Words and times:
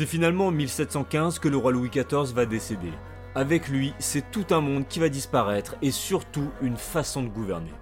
C'est 0.00 0.06
finalement 0.06 0.46
en 0.46 0.50
1715 0.50 1.38
que 1.40 1.48
le 1.48 1.58
roi 1.58 1.72
Louis 1.72 1.90
XIV 1.90 2.32
va 2.32 2.46
décéder. 2.46 2.92
Avec 3.34 3.68
lui, 3.68 3.92
c'est 3.98 4.30
tout 4.30 4.46
un 4.50 4.62
monde 4.62 4.88
qui 4.88 4.98
va 4.98 5.10
disparaître 5.10 5.76
et 5.82 5.90
surtout 5.90 6.50
une 6.62 6.78
façon 6.78 7.22
de 7.22 7.28
gouverner. 7.28 7.74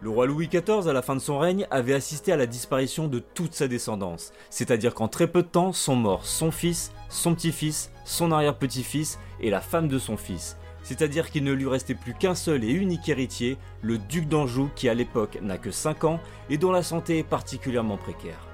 Le 0.00 0.08
roi 0.08 0.26
Louis 0.26 0.46
XIV, 0.46 0.86
à 0.86 0.92
la 0.92 1.02
fin 1.02 1.16
de 1.16 1.20
son 1.20 1.38
règne, 1.38 1.66
avait 1.72 1.94
assisté 1.94 2.30
à 2.30 2.36
la 2.36 2.46
disparition 2.46 3.08
de 3.08 3.18
toute 3.18 3.54
sa 3.54 3.66
descendance, 3.66 4.32
c'est-à-dire 4.50 4.94
qu'en 4.94 5.08
très 5.08 5.26
peu 5.26 5.42
de 5.42 5.48
temps 5.48 5.72
sont 5.72 5.96
morts 5.96 6.26
son 6.26 6.50
fils, 6.50 6.92
son 7.08 7.34
petit-fils, 7.34 7.90
son 8.04 8.30
arrière-petit-fils 8.30 9.18
et 9.40 9.50
la 9.50 9.60
femme 9.60 9.88
de 9.88 9.98
son 9.98 10.16
fils, 10.16 10.56
c'est-à-dire 10.84 11.30
qu'il 11.30 11.42
ne 11.42 11.52
lui 11.52 11.66
restait 11.66 11.96
plus 11.96 12.14
qu'un 12.14 12.36
seul 12.36 12.62
et 12.62 12.70
unique 12.70 13.08
héritier, 13.08 13.58
le 13.82 13.98
duc 13.98 14.28
d'Anjou 14.28 14.70
qui 14.76 14.88
à 14.88 14.94
l'époque 14.94 15.38
n'a 15.42 15.58
que 15.58 15.72
5 15.72 16.04
ans 16.04 16.20
et 16.48 16.58
dont 16.58 16.70
la 16.70 16.84
santé 16.84 17.18
est 17.18 17.24
particulièrement 17.24 17.96
précaire. 17.96 18.46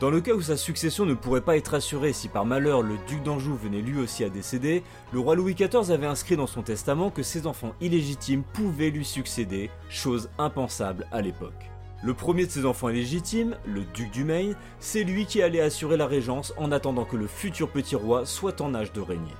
Dans 0.00 0.10
le 0.10 0.20
cas 0.20 0.32
où 0.32 0.40
sa 0.40 0.56
succession 0.56 1.04
ne 1.04 1.14
pourrait 1.14 1.42
pas 1.42 1.56
être 1.56 1.74
assurée 1.74 2.12
si 2.12 2.28
par 2.28 2.46
malheur 2.46 2.82
le 2.82 2.96
duc 3.06 3.22
d'Anjou 3.22 3.54
venait 3.54 3.82
lui 3.82 4.00
aussi 4.00 4.24
à 4.24 4.30
décéder, 4.30 4.82
le 5.12 5.20
roi 5.20 5.34
Louis 5.34 5.54
XIV 5.54 5.92
avait 5.92 6.06
inscrit 6.06 6.36
dans 6.36 6.46
son 6.46 6.62
testament 6.62 7.10
que 7.10 7.22
ses 7.22 7.46
enfants 7.46 7.74
illégitimes 7.80 8.42
pouvaient 8.42 8.90
lui 8.90 9.04
succéder, 9.04 9.70
chose 9.88 10.30
impensable 10.38 11.06
à 11.12 11.20
l'époque. 11.20 11.70
Le 12.02 12.14
premier 12.14 12.46
de 12.46 12.50
ses 12.50 12.66
enfants 12.66 12.88
illégitimes, 12.88 13.56
le 13.64 13.84
duc 13.94 14.10
du 14.10 14.24
Maine, 14.24 14.56
c'est 14.80 15.04
lui 15.04 15.24
qui 15.24 15.40
allait 15.40 15.60
assurer 15.60 15.96
la 15.96 16.08
régence 16.08 16.52
en 16.56 16.72
attendant 16.72 17.04
que 17.04 17.16
le 17.16 17.28
futur 17.28 17.68
petit 17.70 17.94
roi 17.94 18.26
soit 18.26 18.60
en 18.60 18.74
âge 18.74 18.92
de 18.92 19.00
régner. 19.00 19.34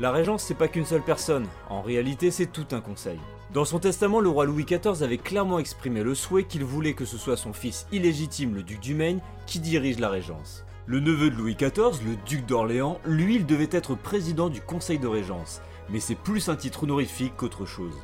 La 0.00 0.12
régence, 0.12 0.44
c'est 0.44 0.54
pas 0.54 0.68
qu'une 0.68 0.84
seule 0.84 1.02
personne, 1.02 1.48
en 1.68 1.82
réalité, 1.82 2.30
c'est 2.30 2.46
tout 2.46 2.66
un 2.70 2.80
conseil. 2.80 3.18
Dans 3.52 3.64
son 3.64 3.80
testament, 3.80 4.20
le 4.20 4.28
roi 4.28 4.44
Louis 4.44 4.64
XIV 4.64 5.02
avait 5.02 5.18
clairement 5.18 5.58
exprimé 5.58 6.04
le 6.04 6.14
souhait 6.14 6.44
qu'il 6.44 6.62
voulait 6.62 6.92
que 6.92 7.04
ce 7.04 7.18
soit 7.18 7.36
son 7.36 7.52
fils 7.52 7.84
illégitime, 7.90 8.54
le 8.54 8.62
duc 8.62 8.78
du 8.78 8.94
Maine, 8.94 9.20
qui 9.46 9.58
dirige 9.58 9.98
la 9.98 10.08
régence. 10.08 10.64
Le 10.86 11.00
neveu 11.00 11.30
de 11.30 11.34
Louis 11.34 11.56
XIV, 11.56 12.00
le 12.06 12.14
duc 12.26 12.46
d'Orléans, 12.46 13.00
lui, 13.04 13.34
il 13.34 13.46
devait 13.46 13.68
être 13.72 13.96
président 13.96 14.48
du 14.48 14.60
conseil 14.60 15.00
de 15.00 15.08
régence, 15.08 15.62
mais 15.90 15.98
c'est 15.98 16.14
plus 16.14 16.48
un 16.48 16.54
titre 16.54 16.84
honorifique 16.84 17.34
qu'autre 17.36 17.66
chose. 17.66 17.96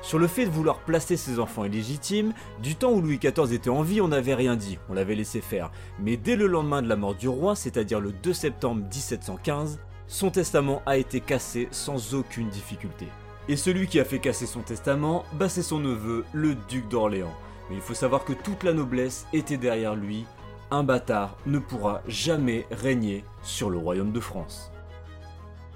Sur 0.00 0.18
le 0.18 0.26
fait 0.26 0.46
de 0.46 0.50
vouloir 0.50 0.78
placer 0.78 1.18
ses 1.18 1.38
enfants 1.38 1.64
illégitimes, 1.64 2.32
du 2.62 2.76
temps 2.76 2.92
où 2.92 3.02
Louis 3.02 3.18
XIV 3.18 3.52
était 3.52 3.68
en 3.68 3.82
vie, 3.82 4.00
on 4.00 4.08
n'avait 4.08 4.34
rien 4.34 4.56
dit, 4.56 4.78
on 4.88 4.94
l'avait 4.94 5.16
laissé 5.16 5.42
faire. 5.42 5.70
Mais 5.98 6.16
dès 6.16 6.36
le 6.36 6.46
lendemain 6.46 6.80
de 6.80 6.88
la 6.88 6.96
mort 6.96 7.14
du 7.14 7.28
roi, 7.28 7.54
c'est-à-dire 7.54 8.00
le 8.00 8.12
2 8.12 8.32
septembre 8.32 8.82
1715, 8.84 9.78
son 10.10 10.30
testament 10.30 10.82
a 10.86 10.96
été 10.96 11.20
cassé 11.20 11.68
sans 11.70 12.14
aucune 12.14 12.48
difficulté. 12.48 13.06
Et 13.48 13.56
celui 13.56 13.86
qui 13.86 14.00
a 14.00 14.04
fait 14.04 14.18
casser 14.18 14.44
son 14.44 14.60
testament, 14.60 15.24
bah 15.34 15.48
c'est 15.48 15.62
son 15.62 15.78
neveu, 15.78 16.24
le 16.32 16.56
duc 16.68 16.88
d'Orléans. 16.88 17.34
Mais 17.70 17.76
il 17.76 17.80
faut 17.80 17.94
savoir 17.94 18.24
que 18.24 18.32
toute 18.32 18.64
la 18.64 18.72
noblesse 18.72 19.26
était 19.32 19.56
derrière 19.56 19.94
lui. 19.94 20.26
Un 20.72 20.82
bâtard 20.82 21.36
ne 21.46 21.60
pourra 21.60 22.02
jamais 22.08 22.66
régner 22.72 23.24
sur 23.42 23.70
le 23.70 23.78
royaume 23.78 24.10
de 24.10 24.18
France. 24.18 24.72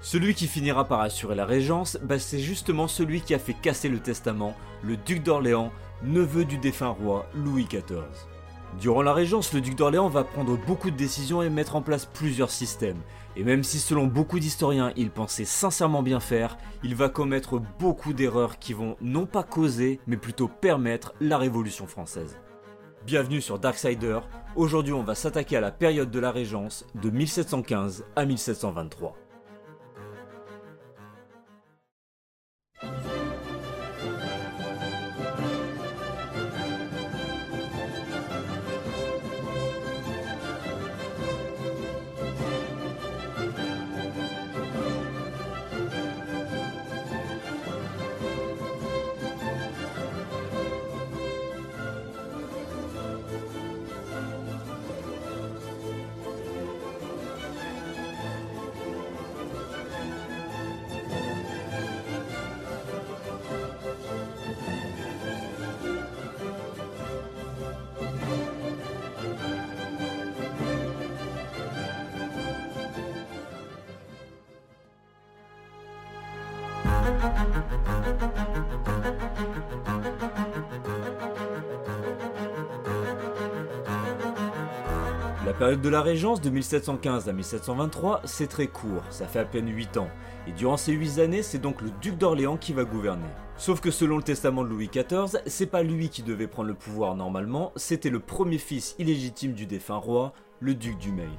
Celui 0.01 0.35
qui 0.35 0.47
finira 0.47 0.83
par 0.85 0.99
assurer 0.99 1.35
la 1.35 1.45
régence, 1.45 1.97
bah 2.03 2.19
c'est 2.19 2.39
justement 2.39 2.89
celui 2.89 3.21
qui 3.21 3.33
a 3.33 3.39
fait 3.39 3.53
casser 3.53 3.87
le 3.87 3.99
testament, 3.99 4.53
le 4.83 4.97
duc 4.97 5.23
d'Orléans, 5.23 5.71
neveu 6.03 6.43
du 6.43 6.57
défunt 6.57 6.89
roi 6.89 7.25
Louis 7.33 7.65
XIV. 7.65 8.34
Durant 8.79 9.03
la 9.03 9.13
Régence, 9.13 9.53
le 9.53 9.61
duc 9.61 9.75
d'Orléans 9.75 10.09
va 10.09 10.25
prendre 10.25 10.57
beaucoup 10.57 10.91
de 10.91 10.97
décisions 10.97 11.41
et 11.41 11.49
mettre 11.49 11.77
en 11.77 11.81
place 11.81 12.05
plusieurs 12.05 12.51
systèmes. 12.51 13.01
Et 13.37 13.43
même 13.43 13.63
si 13.63 13.79
selon 13.79 14.05
beaucoup 14.05 14.37
d'historiens 14.37 14.91
il 14.97 15.11
pensait 15.11 15.45
sincèrement 15.45 16.03
bien 16.03 16.19
faire, 16.19 16.57
il 16.83 16.93
va 16.93 17.07
commettre 17.07 17.61
beaucoup 17.79 18.11
d'erreurs 18.11 18.59
qui 18.59 18.73
vont 18.73 18.97
non 18.99 19.25
pas 19.25 19.43
causer, 19.43 20.01
mais 20.07 20.17
plutôt 20.17 20.49
permettre 20.49 21.13
la 21.21 21.37
Révolution 21.37 21.87
française. 21.87 22.37
Bienvenue 23.05 23.39
sur 23.39 23.59
Darksider, 23.59 24.19
aujourd'hui 24.55 24.93
on 24.93 25.03
va 25.03 25.15
s'attaquer 25.15 25.57
à 25.57 25.61
la 25.61 25.71
période 25.71 26.11
de 26.11 26.19
la 26.19 26.31
Régence 26.31 26.85
de 26.95 27.09
1715 27.09 28.03
à 28.15 28.25
1723. 28.25 29.24
De 85.81 85.89
la 85.89 86.01
Régence 86.01 86.41
de 86.41 86.49
1715 86.49 87.27
à 87.27 87.33
1723, 87.33 88.21
c'est 88.23 88.47
très 88.47 88.67
court, 88.67 89.03
ça 89.09 89.27
fait 89.27 89.39
à 89.39 89.45
peine 89.45 89.67
8 89.67 89.97
ans, 89.97 90.09
et 90.47 90.51
durant 90.51 90.77
ces 90.77 90.93
8 90.93 91.19
années, 91.19 91.43
c'est 91.43 91.59
donc 91.59 91.81
le 91.81 91.89
duc 92.01 92.17
d'Orléans 92.17 92.57
qui 92.57 92.73
va 92.73 92.83
gouverner. 92.83 93.27
Sauf 93.57 93.81
que 93.81 93.91
selon 93.91 94.17
le 94.17 94.23
testament 94.23 94.63
de 94.63 94.69
Louis 94.69 94.89
XIV, 94.89 95.39
c'est 95.45 95.65
pas 95.65 95.83
lui 95.83 96.09
qui 96.09 96.23
devait 96.23 96.47
prendre 96.47 96.67
le 96.69 96.75
pouvoir 96.75 97.15
normalement, 97.15 97.71
c'était 97.75 98.09
le 98.09 98.19
premier 98.19 98.57
fils 98.57 98.95
illégitime 98.99 99.53
du 99.53 99.65
défunt 99.65 99.97
roi, 99.97 100.33
le 100.59 100.75
duc 100.75 100.97
du 100.97 101.11
Maine. 101.11 101.29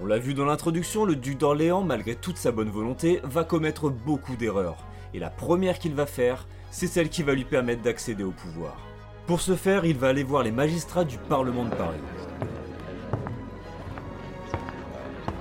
On 0.00 0.06
l'a 0.06 0.18
vu 0.18 0.34
dans 0.34 0.44
l'introduction, 0.44 1.04
le 1.04 1.16
duc 1.16 1.38
d'Orléans, 1.38 1.82
malgré 1.82 2.14
toute 2.14 2.36
sa 2.36 2.52
bonne 2.52 2.70
volonté, 2.70 3.20
va 3.24 3.44
commettre 3.44 3.90
beaucoup 3.90 4.36
d'erreurs, 4.36 4.86
et 5.14 5.18
la 5.18 5.30
première 5.30 5.78
qu'il 5.78 5.94
va 5.94 6.06
faire, 6.06 6.46
c'est 6.70 6.86
celle 6.86 7.08
qui 7.08 7.22
va 7.22 7.34
lui 7.34 7.44
permettre 7.44 7.82
d'accéder 7.82 8.24
au 8.24 8.32
pouvoir. 8.32 8.76
Pour 9.26 9.40
ce 9.40 9.56
faire, 9.56 9.84
il 9.84 9.98
va 9.98 10.08
aller 10.08 10.22
voir 10.22 10.42
les 10.42 10.52
magistrats 10.52 11.04
du 11.04 11.18
Parlement 11.18 11.64
de 11.64 11.74
Paris. 11.74 11.98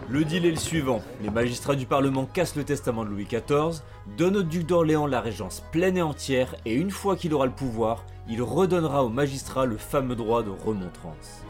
Le 0.09 0.23
deal 0.23 0.45
est 0.45 0.51
le 0.51 0.55
suivant. 0.55 1.01
Les 1.21 1.29
magistrats 1.29 1.75
du 1.75 1.85
Parlement 1.85 2.25
cassent 2.25 2.55
le 2.55 2.63
testament 2.63 3.03
de 3.03 3.09
Louis 3.09 3.25
XIV, 3.25 3.81
donnent 4.17 4.37
au 4.37 4.43
duc 4.43 4.65
d'Orléans 4.65 5.05
la 5.05 5.19
régence 5.19 5.61
pleine 5.73 5.97
et 5.97 6.01
entière, 6.01 6.55
et 6.63 6.75
une 6.75 6.91
fois 6.91 7.17
qu'il 7.17 7.33
aura 7.33 7.45
le 7.45 7.51
pouvoir, 7.51 8.05
il 8.29 8.41
redonnera 8.41 9.03
aux 9.03 9.09
magistrats 9.09 9.65
le 9.65 9.75
fameux 9.75 10.15
droit 10.15 10.43
de 10.43 10.49
remontrance. 10.49 11.43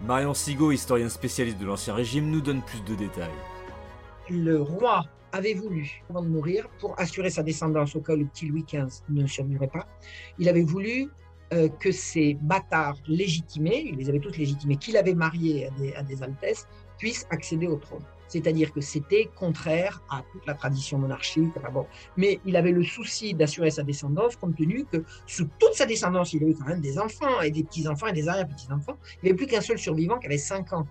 Marion 0.00 0.32
Sigaud, 0.32 0.72
historienne 0.72 1.10
spécialiste 1.10 1.58
de 1.58 1.66
l'Ancien 1.66 1.92
Régime, 1.92 2.30
nous 2.30 2.40
donne 2.40 2.62
plus 2.62 2.82
de 2.82 2.94
détails. 2.94 3.28
Le 4.30 4.62
roi 4.62 5.04
avait 5.32 5.52
voulu, 5.52 6.02
avant 6.08 6.22
de 6.22 6.28
mourir, 6.28 6.66
pour 6.80 6.98
assurer 6.98 7.28
sa 7.28 7.42
descendance 7.42 7.94
au 7.94 8.00
cas 8.00 8.14
où 8.14 8.16
le 8.16 8.24
petit 8.24 8.46
Louis 8.46 8.64
XV 8.64 9.02
ne 9.10 9.26
survivrait 9.26 9.68
pas, 9.68 9.86
il 10.38 10.48
avait 10.48 10.62
voulu 10.62 11.10
euh, 11.52 11.68
que 11.68 11.92
ces 11.92 12.34
bâtards 12.40 12.96
légitimés, 13.06 13.84
il 13.86 13.96
les 13.96 14.08
avait 14.08 14.20
tous 14.20 14.38
légitimés, 14.38 14.76
qu'il 14.76 14.96
avait 14.96 15.14
mariés 15.14 15.68
à 15.96 16.02
des, 16.02 16.22
altesses, 16.22 16.66
puissent 16.98 17.26
accéder 17.30 17.66
au 17.66 17.76
trône. 17.76 18.02
C'est-à-dire 18.28 18.72
que 18.72 18.80
c'était 18.80 19.28
contraire 19.36 20.02
à 20.08 20.22
toute 20.32 20.46
la 20.46 20.54
tradition 20.54 20.96
monarchique. 20.96 21.52
Mais 22.16 22.40
il 22.46 22.56
avait 22.56 22.70
le 22.70 22.82
souci 22.82 23.34
d'assurer 23.34 23.70
sa 23.70 23.82
descendance, 23.82 24.36
compte 24.36 24.56
tenu 24.56 24.86
que 24.86 25.04
sous 25.26 25.46
toute 25.58 25.74
sa 25.74 25.84
descendance, 25.84 26.32
il 26.32 26.42
avait 26.42 26.54
quand 26.54 26.64
même 26.64 26.80
des 26.80 26.98
enfants 26.98 27.42
et 27.42 27.50
des 27.50 27.64
petits-enfants 27.64 28.06
et 28.06 28.12
des 28.14 28.28
arrière-petits-enfants. 28.28 28.96
Il 29.16 29.24
n'y 29.24 29.30
avait 29.30 29.36
plus 29.36 29.46
qu'un 29.46 29.60
seul 29.60 29.78
survivant 29.78 30.18
qui 30.18 30.26
avait 30.26 30.38
5 30.38 30.72
ans 30.72 30.86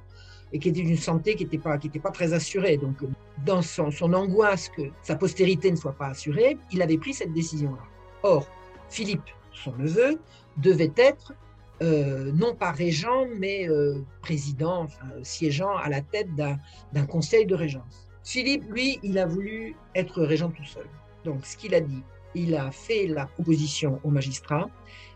et 0.54 0.60
qui 0.60 0.70
était 0.70 0.84
d'une 0.84 0.98
santé 0.98 1.34
qui 1.34 1.46
n'était 1.46 1.58
pas 1.58 2.12
très 2.12 2.34
assurée. 2.34 2.78
Donc, 2.78 2.98
dans 3.46 3.64
son, 3.64 3.90
son 3.90 4.14
angoisse 4.14 4.70
que 4.70 4.84
sa 5.02 5.16
postérité 5.16 5.72
ne 5.72 5.76
soit 5.76 5.94
pas 5.94 6.10
assurée, 6.10 6.58
il 6.72 6.84
avait 6.84 7.00
pris 7.00 7.16
cette 7.16 7.34
décision-là. 7.34 7.82
Or, 8.22 8.48
Philippe, 8.90 9.24
son 9.54 9.76
neveu, 9.78 10.20
devait 10.58 10.94
être 10.96 11.34
euh, 11.82 12.32
non 12.34 12.54
pas 12.54 12.72
régent, 12.72 13.26
mais 13.38 13.68
euh, 13.68 14.04
président, 14.22 14.88
siégeant 15.24 15.76
à 15.78 15.90
la 15.90 16.02
tête 16.02 16.30
d'un 16.36 17.06
conseil 17.08 17.46
de 17.46 17.56
régence. 17.56 18.08
Philippe, 18.24 18.64
lui, 18.70 19.00
il 19.02 19.18
a 19.18 19.26
voulu 19.26 19.76
être 19.96 20.22
régent 20.22 20.52
tout 20.52 20.66
seul. 20.66 20.86
Donc, 21.24 21.46
ce 21.46 21.58
qu'il 21.58 21.74
a 21.74 21.82
dit, 21.82 22.04
il 22.36 22.56
a 22.56 22.72
fait 22.72 23.08
la 23.08 23.26
proposition 23.26 24.00
aux 24.04 24.12
magistrats. 24.12 24.70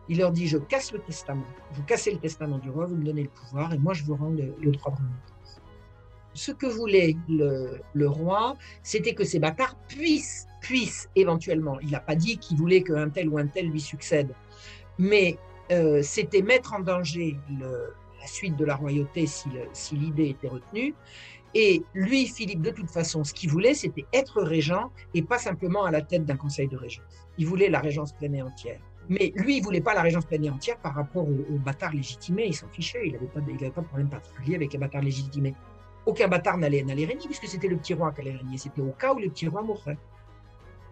Il 0.09 0.17
leur 0.17 0.31
dit 0.31 0.47
Je 0.47 0.57
casse 0.57 0.91
le 0.91 0.99
testament. 0.99 1.45
Vous 1.73 1.83
cassez 1.83 2.11
le 2.11 2.17
testament 2.17 2.57
du 2.57 2.69
roi, 2.69 2.85
vous 2.85 2.95
me 2.95 3.03
donnez 3.03 3.23
le 3.23 3.29
pouvoir, 3.29 3.73
et 3.73 3.77
moi, 3.77 3.93
je 3.93 4.03
vous 4.03 4.15
rends 4.15 4.29
le, 4.29 4.55
le 4.59 4.71
droit 4.71 4.91
de 4.91 4.97
remontrance. 4.97 5.61
ce 6.33 6.51
que 6.51 6.65
voulait 6.65 7.15
le, 7.29 8.07
roi, 8.07 8.57
c'était 8.83 9.13
que 9.13 9.23
ces 9.23 9.39
bâtards 9.39 9.75
puissent, 9.87 10.47
puissent 10.61 11.09
éventuellement, 11.15 11.79
il 11.79 11.91
n'a 11.91 11.99
pas 11.99 12.15
dit 12.15 12.37
qu'il 12.37 12.57
voulait 12.57 12.81
qu'un 12.81 13.09
tel 13.09 13.29
ou 13.29 13.37
un 13.37 13.47
tel 13.47 13.69
lui 13.69 13.81
succède, 13.81 14.33
mais 14.97 15.38
euh, 15.71 16.01
c'était 16.01 16.42
mettre 16.42 16.74
en 16.74 16.80
danger 16.80 17.38
la 17.59 18.27
suite 18.27 18.56
de 18.56 18.65
la 18.65 18.75
royauté 18.75 19.25
si, 19.27 19.50
l'idée 19.94 20.30
était 20.30 20.47
retenue. 20.47 20.94
Et 21.53 21.83
lui, 21.94 22.27
Philippe, 22.27 22.62
de 22.62 22.71
toute 22.71 22.89
façon, 22.89 23.24
ce 23.24 23.33
qu'il 23.33 23.50
voulait, 23.50 23.74
c'était 23.74 24.06
être 24.13 24.42
régent 24.42 24.92
et 25.13 25.21
pas 25.21 25.38
simplement 25.38 25.86
à 25.86 25.92
la 25.92 26.01
tête 26.01 26.25
d'un 26.25 26.36
conseil 26.36 26.68
de 26.68 26.75
régence. 26.75 27.06
Il 27.38 27.47
voulait 27.47 27.69
la 27.69 27.80
régence 27.80 28.12
pleine 28.12 28.36
et 28.36 28.42
entière. 28.42 28.80
Mais 29.07 29.31
lui, 29.36 29.57
il 29.57 29.63
voulait 29.63 29.81
pas 29.81 29.94
la 29.94 30.01
régence 30.01 30.25
pleine 30.25 30.44
et 30.44 30.50
entière 30.50 30.77
par 30.80 30.95
rapport 30.95 31.24
aux, 31.27 31.57
bâtards 31.59 31.94
légitimés. 31.94 32.47
Il 32.47 32.56
s'en 32.56 32.68
fichait. 32.68 33.03
Il 33.06 33.13
n'avait 33.13 33.27
pas, 33.27 33.39
pas 33.39 33.81
de 33.81 33.88
problème 33.88 34.09
particulier 34.09 34.56
avec 34.56 34.74
les 34.74 34.80
bâtards 34.80 35.03
légitimés. 35.03 35.53
Aucun 36.06 36.27
bâtard 36.27 36.57
n'allait 36.57 36.81
régner 36.81 37.25
puisque 37.25 37.47
c'était 37.47 37.68
le 37.68 37.77
petit 37.77 37.94
roi 37.94 38.12
qui 38.12 38.21
allait 38.21 38.36
régner. 38.36 38.57
C'était 38.57 38.81
au 38.81 38.92
cas 38.92 39.13
où 39.13 39.19
le 39.19 39.30
petit 39.30 39.47
roi 39.47 39.62
mourrait. 39.62 39.97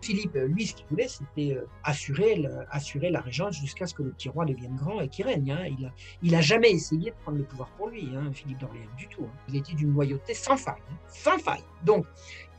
Philippe, 0.04 0.36
lui, 0.36 0.68
ce 0.68 0.76
qu'il 0.76 0.86
voulait, 0.88 1.08
c'était 1.08 1.56
euh, 1.56 1.66
assurer, 1.84 2.46
assurer 2.70 3.10
la 3.10 3.22
régence 3.22 3.58
jusqu'à 3.60 3.88
ce 3.88 3.94
que 3.94 4.04
le 4.04 4.12
petit 4.12 4.28
roi 4.28 4.46
devienne 4.46 4.76
grand 4.76 5.00
et 5.00 5.08
qu'il 5.08 5.26
règne. 5.26 5.52
Hein. 5.52 5.66
Il, 5.80 5.86
a, 5.86 5.92
il 6.22 6.36
a 6.36 6.42
jamais 6.42 6.72
essayé 6.72 7.12
de 7.12 7.16
prendre 7.24 7.38
le 7.38 7.46
pouvoir 7.46 7.70
pour 7.78 7.88
lui, 7.88 8.10
hein, 8.16 8.32
Philippe 8.34 8.60
d'Orléans, 8.60 8.90
du 8.98 9.08
tout. 9.08 9.24
Hein. 9.24 9.38
Il 9.48 9.56
était 9.56 9.74
d'une 9.74 9.94
loyauté 9.94 10.34
sans 10.34 10.58
faille, 10.58 10.82
sans 11.08 11.38
faille. 11.38 11.64
Donc, 11.86 12.06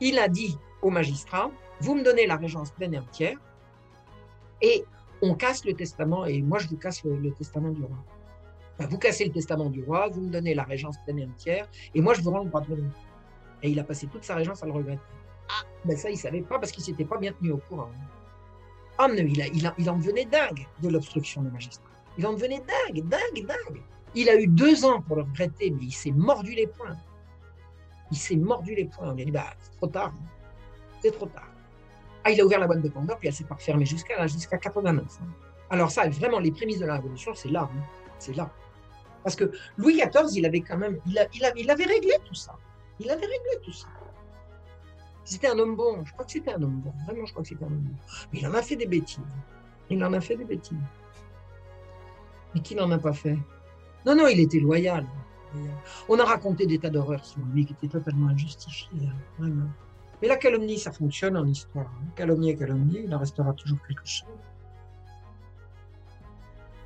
il 0.00 0.18
a 0.18 0.28
dit 0.28 0.56
au 0.80 0.90
magistrat, 0.90 1.50
vous 1.80 1.94
me 1.94 2.02
donnez 2.02 2.26
la 2.26 2.36
régence 2.36 2.70
pleine 2.70 2.94
et 2.94 2.98
entière, 2.98 3.38
et 4.62 4.84
on 5.22 5.34
casse 5.34 5.64
le 5.64 5.74
testament, 5.74 6.24
et 6.24 6.40
moi 6.40 6.58
je 6.58 6.68
vous 6.68 6.76
casse 6.76 7.04
le, 7.04 7.30
testament 7.32 7.70
du 7.70 7.82
roi. 7.82 7.96
vous 8.78 8.98
cassez 8.98 9.26
le 9.26 9.32
testament 9.32 9.68
du 9.70 9.82
roi, 9.84 10.08
vous 10.08 10.22
me 10.22 10.30
donnez 10.30 10.54
la 10.54 10.64
régence 10.64 10.96
pleine 11.04 11.18
et 11.18 11.26
entière, 11.26 11.68
et 11.94 12.00
moi 12.00 12.14
je 12.14 12.22
vous 12.22 12.30
rends 12.30 12.42
le 12.42 12.48
droit 12.48 12.62
de. 12.62 12.82
Et 13.62 13.70
il 13.70 13.78
a 13.78 13.84
passé 13.84 14.06
toute 14.06 14.24
sa 14.24 14.34
régence 14.34 14.62
à 14.62 14.66
le 14.66 14.72
regretter. 14.72 15.00
Ah, 15.48 15.64
ben 15.84 15.96
ça, 15.96 16.10
il 16.10 16.16
savait 16.16 16.42
pas 16.42 16.58
parce 16.58 16.72
qu'il 16.72 16.82
s'était 16.84 17.04
pas 17.04 17.18
bien 17.18 17.32
tenu 17.32 17.52
au 17.52 17.58
courant. 17.58 17.90
Ah, 18.98 19.08
mais 19.08 19.22
il, 19.22 19.72
il, 19.78 19.90
en 19.90 19.96
devenait 19.96 20.24
dingue 20.24 20.66
de 20.82 20.88
l'obstruction 20.88 21.42
des 21.42 21.50
magistrats. 21.50 21.90
Il 22.16 22.26
en 22.26 22.32
devenait 22.32 22.60
dingue, 22.60 23.04
dingue, 23.08 23.46
dingue. 23.46 23.82
Il 24.14 24.28
a 24.28 24.36
eu 24.40 24.46
deux 24.46 24.84
ans 24.84 25.02
pour 25.02 25.16
le 25.16 25.22
regretter, 25.22 25.70
mais 25.70 25.86
il 25.86 25.92
s'est 25.92 26.12
mordu 26.12 26.52
les 26.52 26.68
poings. 26.68 26.96
Il 28.12 28.16
s'est 28.16 28.36
mordu 28.36 28.74
les 28.74 28.84
poings. 28.84 29.08
On 29.08 29.10
a 29.10 29.14
dit, 29.14 29.30
bah, 29.30 29.52
c'est 29.60 29.76
trop 29.76 29.88
tard. 29.88 30.14
Hein. 30.16 30.26
C'est 31.02 31.10
trop 31.10 31.26
tard. 31.26 31.48
Ah, 32.22 32.30
il 32.30 32.40
a 32.40 32.44
ouvert 32.44 32.60
la 32.60 32.66
boîte 32.66 32.82
de 32.82 32.88
Pandore, 32.88 33.18
puis 33.18 33.28
elle 33.28 33.34
s'est 33.34 33.44
pas 33.44 33.56
refermée 33.56 33.84
jusqu'à 33.84 34.26
jusqu'à 34.26 34.56
89. 34.56 35.04
Hein. 35.04 35.26
Alors 35.70 35.90
ça, 35.90 36.08
vraiment, 36.08 36.38
les 36.38 36.52
prémices 36.52 36.78
de 36.78 36.86
la 36.86 36.94
Révolution, 36.94 37.34
c'est 37.34 37.50
là. 37.50 37.68
Hein. 37.70 37.82
C'est 38.18 38.34
là. 38.36 38.50
Parce 39.24 39.34
que 39.34 39.50
Louis 39.76 40.00
XIV, 40.00 40.36
il 40.36 40.46
avait 40.46 40.60
quand 40.60 40.78
même, 40.78 41.00
il 41.06 41.70
avait 41.70 41.84
réglé 41.84 42.14
tout 42.24 42.34
ça. 42.34 42.56
Il 43.00 43.10
avait 43.10 43.26
réglé 43.26 43.60
tout 43.62 43.72
ça. 43.72 43.88
C'était 45.24 45.48
un 45.48 45.58
homme 45.58 45.76
bon. 45.76 46.04
Je 46.04 46.12
crois 46.12 46.24
que 46.24 46.32
c'était 46.32 46.52
un 46.52 46.62
homme 46.62 46.80
bon. 46.80 46.92
Vraiment, 47.06 47.26
je 47.26 47.32
crois 47.32 47.42
que 47.42 47.48
c'était 47.48 47.64
un 47.64 47.68
homme 47.68 47.78
bon. 47.78 47.96
Mais 48.32 48.40
il 48.40 48.46
en 48.46 48.54
a 48.54 48.62
fait 48.62 48.76
des 48.76 48.86
bêtises. 48.86 49.20
Il 49.90 50.04
en 50.04 50.12
a 50.12 50.20
fait 50.20 50.36
des 50.36 50.44
bêtises. 50.44 50.78
Mais 52.54 52.60
qui 52.60 52.74
n'en 52.74 52.90
a 52.90 52.98
pas 52.98 53.12
fait? 53.12 53.38
Non, 54.06 54.14
non, 54.14 54.28
il 54.28 54.40
était 54.40 54.60
loyal. 54.60 55.06
On 56.08 56.18
a 56.18 56.24
raconté 56.24 56.66
des 56.66 56.78
tas 56.78 56.90
d'horreurs 56.90 57.24
sur 57.24 57.40
lui 57.52 57.64
qui 57.64 57.72
étaient 57.72 57.88
totalement 57.88 58.28
injustifiées. 58.28 59.08
Hein, 59.40 59.50
Mais 60.20 60.28
la 60.28 60.36
calomnie, 60.36 60.78
ça 60.78 60.92
fonctionne 60.92 61.36
en 61.36 61.46
histoire. 61.46 61.86
Hein. 61.86 62.06
Calomnie 62.16 62.50
est 62.50 62.56
calomnie, 62.56 63.02
il 63.04 63.14
en 63.14 63.18
restera 63.18 63.52
toujours 63.52 63.78
quelque 63.86 64.06
chose. 64.06 64.28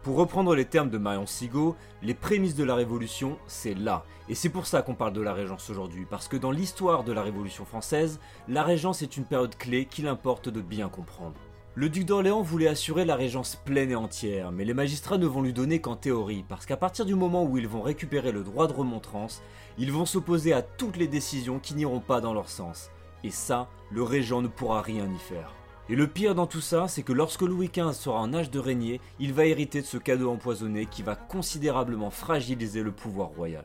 Pour 0.02 0.16
reprendre 0.16 0.54
les 0.54 0.64
termes 0.64 0.90
de 0.90 0.98
Marion 0.98 1.26
Sigaud, 1.26 1.74
les 2.02 2.14
prémices 2.14 2.54
de 2.54 2.64
la 2.64 2.74
Révolution, 2.74 3.36
c'est 3.46 3.74
là. 3.74 4.04
Et 4.28 4.34
c'est 4.34 4.48
pour 4.48 4.66
ça 4.66 4.82
qu'on 4.82 4.94
parle 4.94 5.12
de 5.12 5.20
la 5.20 5.32
Régence 5.32 5.68
aujourd'hui, 5.70 6.06
parce 6.08 6.28
que 6.28 6.36
dans 6.36 6.52
l'histoire 6.52 7.02
de 7.02 7.12
la 7.12 7.22
Révolution 7.22 7.64
française, 7.64 8.20
la 8.46 8.62
Régence 8.62 9.02
est 9.02 9.16
une 9.16 9.24
période 9.24 9.56
clé 9.56 9.86
qu'il 9.86 10.06
importe 10.06 10.48
de 10.48 10.60
bien 10.60 10.88
comprendre. 10.88 11.34
Le 11.74 11.88
duc 11.88 12.04
d'Orléans 12.04 12.42
voulait 12.42 12.68
assurer 12.68 13.04
la 13.04 13.14
régence 13.14 13.54
pleine 13.54 13.92
et 13.92 13.94
entière, 13.94 14.50
mais 14.50 14.64
les 14.64 14.74
magistrats 14.74 15.18
ne 15.18 15.28
vont 15.28 15.42
lui 15.42 15.52
donner 15.52 15.80
qu'en 15.80 15.94
théorie, 15.94 16.44
parce 16.48 16.66
qu'à 16.66 16.76
partir 16.76 17.04
du 17.04 17.14
moment 17.14 17.44
où 17.44 17.56
ils 17.56 17.68
vont 17.68 17.82
récupérer 17.82 18.32
le 18.32 18.42
droit 18.42 18.66
de 18.66 18.72
remontrance, 18.72 19.42
ils 19.78 19.92
vont 19.92 20.04
s'opposer 20.04 20.52
à 20.52 20.62
toutes 20.62 20.96
les 20.96 21.06
décisions 21.06 21.60
qui 21.60 21.74
n'iront 21.74 22.00
pas 22.00 22.20
dans 22.20 22.34
leur 22.34 22.48
sens. 22.48 22.90
Et 23.22 23.30
ça, 23.30 23.68
le 23.92 24.02
régent 24.02 24.42
ne 24.42 24.48
pourra 24.48 24.82
rien 24.82 25.08
y 25.08 25.18
faire. 25.18 25.54
Et 25.90 25.96
le 25.96 26.06
pire 26.06 26.35
dans 26.35 26.46
tout 26.46 26.61
ça, 26.61 26.87
c'est 26.87 27.02
que 27.02 27.14
lorsque 27.14 27.40
Louis 27.40 27.70
XV 27.75 27.93
sera 27.93 28.20
en 28.20 28.35
âge 28.35 28.50
de 28.50 28.58
régner, 28.58 29.00
il 29.19 29.32
va 29.32 29.46
hériter 29.46 29.81
de 29.81 29.87
ce 29.87 29.96
cadeau 29.96 30.31
empoisonné 30.31 30.85
qui 30.85 31.02
va 31.02 31.17
considérablement 31.17 32.11
fragiliser 32.11 32.82
le 32.82 32.93
pouvoir 32.93 33.29
royal. 33.29 33.64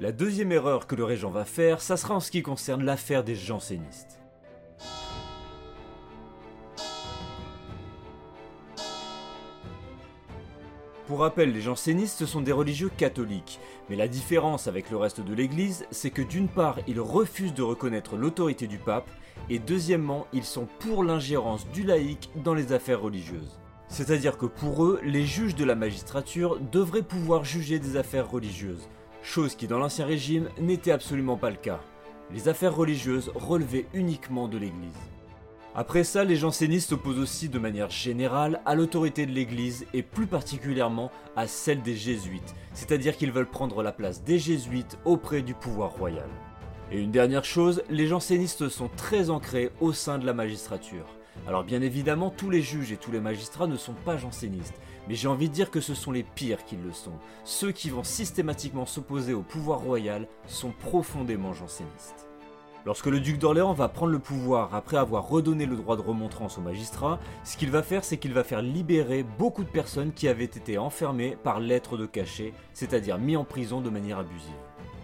La 0.00 0.10
deuxième 0.10 0.50
erreur 0.50 0.88
que 0.88 0.96
le 0.96 1.04
régent 1.04 1.30
va 1.30 1.44
faire, 1.44 1.80
ça 1.80 1.96
sera 1.96 2.16
en 2.16 2.20
ce 2.20 2.32
qui 2.32 2.42
concerne 2.42 2.82
l'affaire 2.82 3.22
des 3.22 3.36
jansénistes. 3.36 4.21
Pour 11.12 11.20
rappel, 11.20 11.52
les 11.52 11.60
jansénistes 11.60 12.24
sont 12.24 12.40
des 12.40 12.52
religieux 12.52 12.90
catholiques, 12.96 13.60
mais 13.90 13.96
la 13.96 14.08
différence 14.08 14.66
avec 14.66 14.90
le 14.90 14.96
reste 14.96 15.20
de 15.20 15.34
l'Église, 15.34 15.84
c'est 15.90 16.08
que 16.08 16.22
d'une 16.22 16.48
part, 16.48 16.78
ils 16.88 17.00
refusent 17.00 17.52
de 17.52 17.60
reconnaître 17.60 18.16
l'autorité 18.16 18.66
du 18.66 18.78
pape, 18.78 19.10
et 19.50 19.58
deuxièmement, 19.58 20.26
ils 20.32 20.42
sont 20.42 20.66
pour 20.78 21.04
l'ingérence 21.04 21.68
du 21.68 21.82
laïc 21.82 22.30
dans 22.42 22.54
les 22.54 22.72
affaires 22.72 23.02
religieuses. 23.02 23.60
C'est-à-dire 23.88 24.38
que 24.38 24.46
pour 24.46 24.86
eux, 24.86 25.00
les 25.04 25.26
juges 25.26 25.54
de 25.54 25.66
la 25.66 25.74
magistrature 25.74 26.58
devraient 26.58 27.02
pouvoir 27.02 27.44
juger 27.44 27.78
des 27.78 27.98
affaires 27.98 28.30
religieuses, 28.30 28.88
chose 29.22 29.54
qui 29.54 29.66
dans 29.66 29.78
l'Ancien 29.78 30.06
Régime 30.06 30.48
n'était 30.58 30.92
absolument 30.92 31.36
pas 31.36 31.50
le 31.50 31.56
cas. 31.56 31.82
Les 32.32 32.48
affaires 32.48 32.74
religieuses 32.74 33.30
relevaient 33.34 33.84
uniquement 33.92 34.48
de 34.48 34.56
l'Église. 34.56 34.96
Après 35.74 36.04
ça, 36.04 36.22
les 36.22 36.36
jansénistes 36.36 36.90
s'opposent 36.90 37.18
aussi 37.18 37.48
de 37.48 37.58
manière 37.58 37.88
générale 37.88 38.60
à 38.66 38.74
l'autorité 38.74 39.24
de 39.24 39.32
l'Église 39.32 39.86
et 39.94 40.02
plus 40.02 40.26
particulièrement 40.26 41.10
à 41.34 41.46
celle 41.46 41.80
des 41.80 41.96
jésuites, 41.96 42.54
c'est-à-dire 42.74 43.16
qu'ils 43.16 43.32
veulent 43.32 43.46
prendre 43.46 43.82
la 43.82 43.92
place 43.92 44.22
des 44.22 44.38
jésuites 44.38 44.98
auprès 45.06 45.40
du 45.40 45.54
pouvoir 45.54 45.92
royal. 45.92 46.28
Et 46.90 47.00
une 47.00 47.10
dernière 47.10 47.46
chose, 47.46 47.82
les 47.88 48.06
jansénistes 48.06 48.68
sont 48.68 48.90
très 48.98 49.30
ancrés 49.30 49.70
au 49.80 49.94
sein 49.94 50.18
de 50.18 50.26
la 50.26 50.34
magistrature. 50.34 51.06
Alors 51.48 51.64
bien 51.64 51.80
évidemment, 51.80 52.28
tous 52.28 52.50
les 52.50 52.60
juges 52.60 52.92
et 52.92 52.98
tous 52.98 53.10
les 53.10 53.20
magistrats 53.20 53.66
ne 53.66 53.76
sont 53.76 53.94
pas 53.94 54.18
jansénistes, 54.18 54.78
mais 55.08 55.14
j'ai 55.14 55.28
envie 55.28 55.48
de 55.48 55.54
dire 55.54 55.70
que 55.70 55.80
ce 55.80 55.94
sont 55.94 56.12
les 56.12 56.22
pires 56.22 56.66
qui 56.66 56.76
le 56.76 56.92
sont. 56.92 57.18
Ceux 57.44 57.72
qui 57.72 57.88
vont 57.88 58.04
systématiquement 58.04 58.84
s'opposer 58.84 59.32
au 59.32 59.40
pouvoir 59.40 59.80
royal 59.80 60.28
sont 60.46 60.72
profondément 60.72 61.54
jansénistes. 61.54 62.28
Lorsque 62.84 63.06
le 63.06 63.20
duc 63.20 63.38
d'Orléans 63.38 63.74
va 63.74 63.88
prendre 63.88 64.10
le 64.10 64.18
pouvoir 64.18 64.74
après 64.74 64.96
avoir 64.96 65.28
redonné 65.28 65.66
le 65.66 65.76
droit 65.76 65.96
de 65.96 66.02
remontrance 66.02 66.58
aux 66.58 66.62
magistrats, 66.62 67.20
ce 67.44 67.56
qu'il 67.56 67.70
va 67.70 67.84
faire, 67.84 68.02
c'est 68.02 68.16
qu'il 68.16 68.32
va 68.32 68.42
faire 68.42 68.60
libérer 68.60 69.24
beaucoup 69.38 69.62
de 69.62 69.68
personnes 69.68 70.12
qui 70.12 70.26
avaient 70.26 70.44
été 70.44 70.78
enfermées 70.78 71.36
par 71.44 71.60
lettre 71.60 71.96
de 71.96 72.06
cachet, 72.06 72.52
c'est-à-dire 72.74 73.18
mis 73.18 73.36
en 73.36 73.44
prison 73.44 73.80
de 73.80 73.90
manière 73.90 74.18
abusive. 74.18 74.50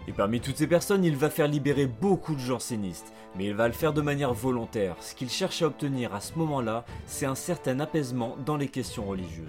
Et 0.09 0.11
parmi 0.11 0.41
toutes 0.41 0.57
ces 0.57 0.67
personnes, 0.67 1.05
il 1.05 1.15
va 1.15 1.29
faire 1.29 1.47
libérer 1.47 1.85
beaucoup 1.85 2.35
de 2.35 2.39
jansénistes, 2.39 3.13
mais 3.37 3.45
il 3.45 3.53
va 3.53 3.67
le 3.67 3.73
faire 3.73 3.93
de 3.93 4.01
manière 4.01 4.33
volontaire. 4.33 4.97
Ce 4.99 5.15
qu'il 5.15 5.29
cherche 5.29 5.61
à 5.61 5.67
obtenir 5.67 6.13
à 6.13 6.19
ce 6.19 6.37
moment-là, 6.37 6.83
c'est 7.05 7.27
un 7.27 7.35
certain 7.35 7.79
apaisement 7.79 8.35
dans 8.45 8.57
les 8.57 8.67
questions 8.67 9.05
religieuses. 9.05 9.47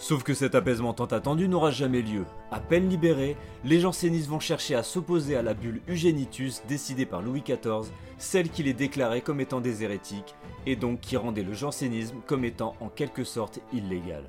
Sauf 0.00 0.22
que 0.22 0.32
cet 0.32 0.54
apaisement 0.54 0.94
tant 0.94 1.04
attendu 1.04 1.46
n'aura 1.46 1.70
jamais 1.70 2.00
lieu. 2.00 2.24
À 2.50 2.58
peine 2.58 2.88
libérés, 2.88 3.36
les 3.66 3.80
jansénistes 3.80 4.30
vont 4.30 4.40
chercher 4.40 4.74
à 4.74 4.82
s'opposer 4.82 5.36
à 5.36 5.42
la 5.42 5.52
bulle 5.52 5.82
Eugenitus 5.90 6.62
décidée 6.66 7.04
par 7.04 7.20
Louis 7.20 7.42
XIV, 7.42 7.92
celle 8.16 8.48
qui 8.48 8.62
les 8.62 8.72
déclarait 8.72 9.20
comme 9.20 9.42
étant 9.42 9.60
des 9.60 9.84
hérétiques, 9.84 10.34
et 10.64 10.74
donc 10.74 11.00
qui 11.00 11.18
rendait 11.18 11.42
le 11.42 11.52
jansénisme 11.52 12.16
comme 12.26 12.46
étant 12.46 12.76
en 12.80 12.88
quelque 12.88 13.24
sorte 13.24 13.60
illégal. 13.74 14.24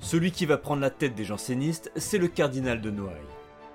Celui 0.00 0.32
qui 0.32 0.44
va 0.44 0.58
prendre 0.58 0.82
la 0.82 0.90
tête 0.90 1.14
des 1.14 1.24
jansénistes, 1.24 1.92
c'est 1.94 2.18
le 2.18 2.26
cardinal 2.26 2.80
de 2.80 2.90
Noailles. 2.90 3.14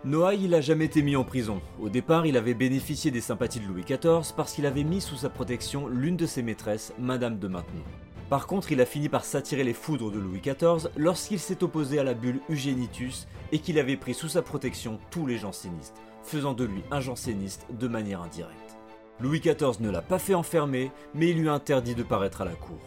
Noailles, 0.04 0.44
il 0.44 0.54
a 0.54 0.60
jamais 0.60 0.86
été 0.86 1.02
mis 1.02 1.16
en 1.16 1.24
prison. 1.24 1.62
Au 1.82 1.88
départ, 1.88 2.26
il 2.26 2.36
avait 2.36 2.54
bénéficié 2.54 3.10
des 3.10 3.22
sympathies 3.22 3.62
de 3.62 3.68
Louis 3.68 3.84
XIV 3.84 4.34
parce 4.36 4.52
qu'il 4.52 4.66
avait 4.66 4.84
mis 4.84 5.00
sous 5.00 5.16
sa 5.16 5.30
protection 5.30 5.88
l'une 5.88 6.18
de 6.18 6.26
ses 6.26 6.44
maîtresses, 6.44 6.92
Madame 7.00 7.40
de 7.40 7.48
Maintenon. 7.48 7.84
Par 8.32 8.48
contre, 8.48 8.72
il 8.72 8.80
a 8.80 8.86
fini 8.86 9.10
par 9.10 9.26
s'attirer 9.26 9.66
les 9.66 9.74
foudres 9.74 10.10
de 10.10 10.18
Louis 10.18 10.40
XIV 10.40 10.90
lorsqu'il 10.96 11.38
s'est 11.38 11.66
opposé 11.66 12.00
à 12.00 12.06
la 12.06 12.14
bulle 12.14 12.40
Eugenitus 12.50 13.28
et 13.52 13.60
qu'il 13.60 13.78
avait 13.78 13.98
pris 13.98 14.14
sous 14.14 14.30
sa 14.30 14.42
protection 14.42 15.00
tous 15.10 15.26
les 15.26 15.38
jansénistes, 15.38 15.98
faisant 16.24 16.54
de 16.54 16.64
lui 16.64 16.82
un 16.92 17.02
janséniste 17.02 17.66
de 17.78 17.90
manière 17.90 18.22
indirecte. 18.22 18.78
Louis 19.20 19.42
XIV 19.42 19.82
ne 19.82 19.90
l'a 19.90 20.02
pas 20.02 20.18
fait 20.18 20.34
enfermer, 20.34 20.94
mais 21.14 21.32
il 21.32 21.42
lui 21.42 21.50
a 21.50 21.54
interdit 21.54 21.94
de 21.94 22.04
paraître 22.04 22.40
à 22.40 22.46
la 22.46 22.54
cour. 22.54 22.80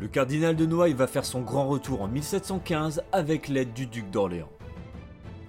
Le 0.00 0.08
cardinal 0.08 0.56
de 0.56 0.64
Noailles 0.64 0.94
va 0.94 1.06
faire 1.06 1.26
son 1.26 1.42
grand 1.42 1.68
retour 1.68 2.00
en 2.00 2.08
1715 2.08 3.02
avec 3.12 3.48
l'aide 3.48 3.74
du 3.74 3.84
duc 3.84 4.08
d'Orléans. 4.08 4.48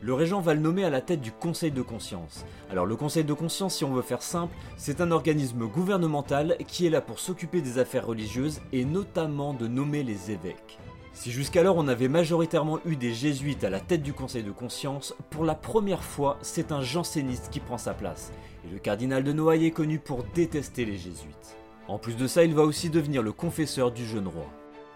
Le 0.02 0.14
régent 0.14 0.40
va 0.40 0.54
le 0.54 0.62
nommer 0.62 0.86
à 0.86 0.90
la 0.90 1.02
tête 1.02 1.22
du 1.22 1.32
Conseil 1.32 1.72
de 1.72 1.82
conscience. 1.82 2.46
Alors 2.72 2.86
le 2.86 2.96
Conseil 2.96 3.24
de 3.24 3.34
conscience, 3.34 3.76
si 3.76 3.84
on 3.84 3.94
veut 3.94 4.02
faire 4.02 4.22
simple, 4.22 4.56
c'est 4.78 5.02
un 5.02 5.12
organisme 5.12 5.68
gouvernemental 5.68 6.56
qui 6.68 6.86
est 6.86 6.90
là 6.90 7.02
pour 7.02 7.20
s'occuper 7.20 7.62
des 7.62 7.80
affaires 7.80 8.08
religieuses 8.08 8.62
et 8.72 8.86
notamment 8.86 9.54
de 9.54 9.68
nommer 9.68 10.04
les 10.04 10.32
évêques. 10.32 10.80
Si 11.12 11.32
jusqu'alors 11.32 11.76
on 11.76 11.90
avait 11.90 12.08
majoritairement 12.08 12.80
eu 12.86 12.96
des 12.96 13.14
jésuites 13.14 13.66
à 13.66 13.70
la 13.70 13.82
tête 13.82 14.04
du 14.04 14.14
Conseil 14.14 14.44
de 14.44 14.52
conscience, 14.52 15.16
pour 15.30 15.44
la 15.44 15.56
première 15.56 16.04
fois 16.04 16.38
c'est 16.42 16.72
un 16.72 16.82
janséniste 16.82 17.50
qui 17.52 17.60
prend 17.60 17.78
sa 17.78 17.94
place. 17.94 18.32
Et 18.66 18.72
le 18.72 18.80
cardinal 18.80 19.24
de 19.24 19.34
Noailles 19.34 19.66
est 19.66 19.72
connu 19.72 20.00
pour 20.00 20.24
détester 20.34 20.86
les 20.86 20.98
jésuites. 20.98 21.58
En 21.90 21.98
plus 21.98 22.16
de 22.16 22.28
ça, 22.28 22.44
il 22.44 22.54
va 22.54 22.62
aussi 22.62 22.90
devenir 22.90 23.24
le 23.24 23.32
confesseur 23.32 23.92
du 23.92 24.06
jeune 24.06 24.28
roi. 24.28 24.46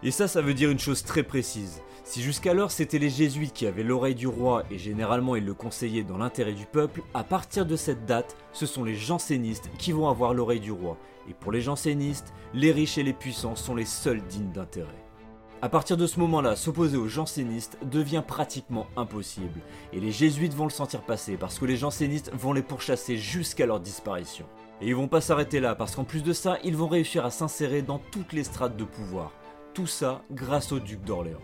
Et 0.05 0.11
ça, 0.11 0.27
ça 0.27 0.41
veut 0.41 0.53
dire 0.53 0.69
une 0.69 0.79
chose 0.79 1.03
très 1.03 1.23
précise. 1.23 1.81
Si 2.03 2.21
jusqu'alors 2.21 2.71
c'était 2.71 2.99
les 2.99 3.09
jésuites 3.09 3.53
qui 3.53 3.65
avaient 3.65 3.83
l'oreille 3.83 4.15
du 4.15 4.27
roi 4.27 4.63
et 4.69 4.77
généralement 4.77 5.37
ils 5.37 5.45
le 5.45 5.53
conseillaient 5.53 6.03
dans 6.03 6.17
l'intérêt 6.17 6.51
du 6.51 6.65
peuple, 6.65 7.01
à 7.13 7.23
partir 7.23 7.65
de 7.65 7.77
cette 7.77 8.05
date, 8.05 8.35
ce 8.51 8.65
sont 8.65 8.83
les 8.83 8.95
jansénistes 8.95 9.69
qui 9.77 9.93
vont 9.93 10.09
avoir 10.09 10.33
l'oreille 10.33 10.59
du 10.59 10.73
roi. 10.73 10.97
Et 11.29 11.33
pour 11.33 11.53
les 11.53 11.61
jansénistes, 11.61 12.33
les 12.53 12.73
riches 12.73 12.97
et 12.97 13.03
les 13.03 13.13
puissants 13.13 13.55
sont 13.55 13.75
les 13.75 13.85
seuls 13.85 14.21
dignes 14.23 14.51
d'intérêt. 14.51 14.89
À 15.61 15.69
partir 15.69 15.95
de 15.95 16.05
ce 16.05 16.19
moment-là, 16.19 16.57
s'opposer 16.57 16.97
aux 16.97 17.07
jansénistes 17.07 17.77
devient 17.89 18.23
pratiquement 18.27 18.87
impossible, 18.97 19.61
et 19.93 20.01
les 20.01 20.11
jésuites 20.11 20.53
vont 20.53 20.65
le 20.65 20.69
sentir 20.69 21.03
passer 21.03 21.37
parce 21.37 21.57
que 21.57 21.63
les 21.63 21.77
jansénistes 21.77 22.33
vont 22.33 22.51
les 22.51 22.61
pourchasser 22.61 23.15
jusqu'à 23.15 23.65
leur 23.65 23.79
disparition. 23.79 24.45
Et 24.81 24.87
ils 24.89 24.95
vont 24.95 25.07
pas 25.07 25.21
s'arrêter 25.21 25.61
là 25.61 25.75
parce 25.75 25.95
qu'en 25.95 26.03
plus 26.03 26.23
de 26.23 26.33
ça, 26.33 26.57
ils 26.65 26.75
vont 26.75 26.89
réussir 26.89 27.23
à 27.23 27.31
s'insérer 27.31 27.81
dans 27.81 27.99
toutes 28.11 28.33
les 28.33 28.43
strates 28.43 28.75
de 28.75 28.83
pouvoir. 28.83 29.31
Tout 29.73 29.87
ça 29.87 30.21
grâce 30.31 30.71
au 30.71 30.79
duc 30.79 31.03
d'Orléans. 31.03 31.41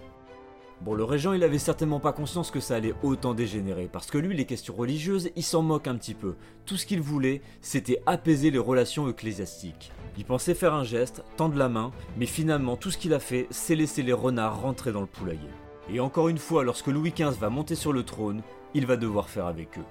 Bon, 0.81 0.93
le 0.93 1.03
régent, 1.03 1.33
il 1.33 1.43
avait 1.43 1.57
certainement 1.57 1.99
pas 1.99 2.13
conscience 2.13 2.51
que 2.51 2.59
ça 2.59 2.75
allait 2.75 2.93
autant 3.01 3.33
dégénérer, 3.33 3.89
parce 3.91 4.11
que 4.11 4.19
lui, 4.19 4.37
les 4.37 4.45
questions 4.45 4.75
religieuses, 4.75 5.31
il 5.35 5.43
s'en 5.43 5.63
moque 5.63 5.87
un 5.87 5.95
petit 5.95 6.13
peu. 6.13 6.35
Tout 6.67 6.77
ce 6.77 6.85
qu'il 6.85 7.01
voulait, 7.01 7.41
c'était 7.61 8.03
apaiser 8.05 8.51
les 8.51 8.59
relations 8.59 9.09
ecclésiastiques. 9.09 9.91
Il 10.15 10.25
pensait 10.25 10.53
faire 10.53 10.75
un 10.75 10.83
geste, 10.83 11.23
tendre 11.37 11.57
la 11.57 11.69
main, 11.69 11.91
mais 12.17 12.27
finalement, 12.27 12.77
tout 12.77 12.91
ce 12.91 12.99
qu'il 12.99 13.15
a 13.15 13.19
fait, 13.19 13.47
c'est 13.49 13.75
laisser 13.75 14.03
les 14.03 14.13
renards 14.13 14.61
rentrer 14.61 14.91
dans 14.91 15.01
le 15.01 15.07
poulailler. 15.07 15.49
Et 15.91 15.99
encore 15.99 16.29
une 16.29 16.37
fois, 16.37 16.63
lorsque 16.63 16.87
Louis 16.87 17.11
XV 17.11 17.39
va 17.39 17.49
monter 17.49 17.73
sur 17.73 17.93
le 17.93 18.03
trône, 18.03 18.43
il 18.75 18.85
va 18.85 18.95
devoir 18.95 19.27
faire 19.27 19.47
avec 19.47 19.79
eux. 19.79 19.85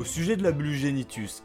Au 0.00 0.04
sujet 0.04 0.36
de 0.36 0.42
la 0.42 0.52
bulle 0.52 0.74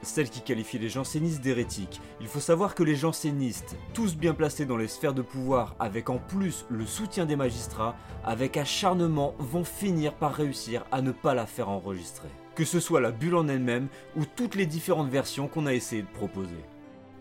celle 0.01 0.29
qui 0.29 0.39
qualifie 0.39 0.79
les 0.79 0.87
jansénistes 0.87 1.41
d'hérétiques, 1.41 1.99
il 2.21 2.27
faut 2.27 2.39
savoir 2.39 2.73
que 2.73 2.83
les 2.83 2.95
jansénistes, 2.95 3.75
tous 3.93 4.15
bien 4.15 4.33
placés 4.33 4.65
dans 4.65 4.77
les 4.77 4.87
sphères 4.87 5.13
de 5.13 5.21
pouvoir, 5.21 5.75
avec 5.77 6.09
en 6.09 6.19
plus 6.19 6.65
le 6.69 6.85
soutien 6.85 7.25
des 7.25 7.35
magistrats, 7.35 7.97
avec 8.23 8.55
acharnement 8.55 9.35
vont 9.39 9.65
finir 9.65 10.13
par 10.13 10.33
réussir 10.33 10.85
à 10.93 11.01
ne 11.01 11.11
pas 11.11 11.33
la 11.33 11.45
faire 11.45 11.67
enregistrer. 11.67 12.29
Que 12.55 12.63
ce 12.63 12.79
soit 12.79 13.01
la 13.01 13.11
bulle 13.11 13.35
en 13.35 13.49
elle-même 13.49 13.89
ou 14.15 14.23
toutes 14.23 14.55
les 14.55 14.65
différentes 14.65 15.09
versions 15.09 15.49
qu'on 15.49 15.65
a 15.65 15.73
essayé 15.73 16.03
de 16.03 16.17
proposer. 16.17 16.63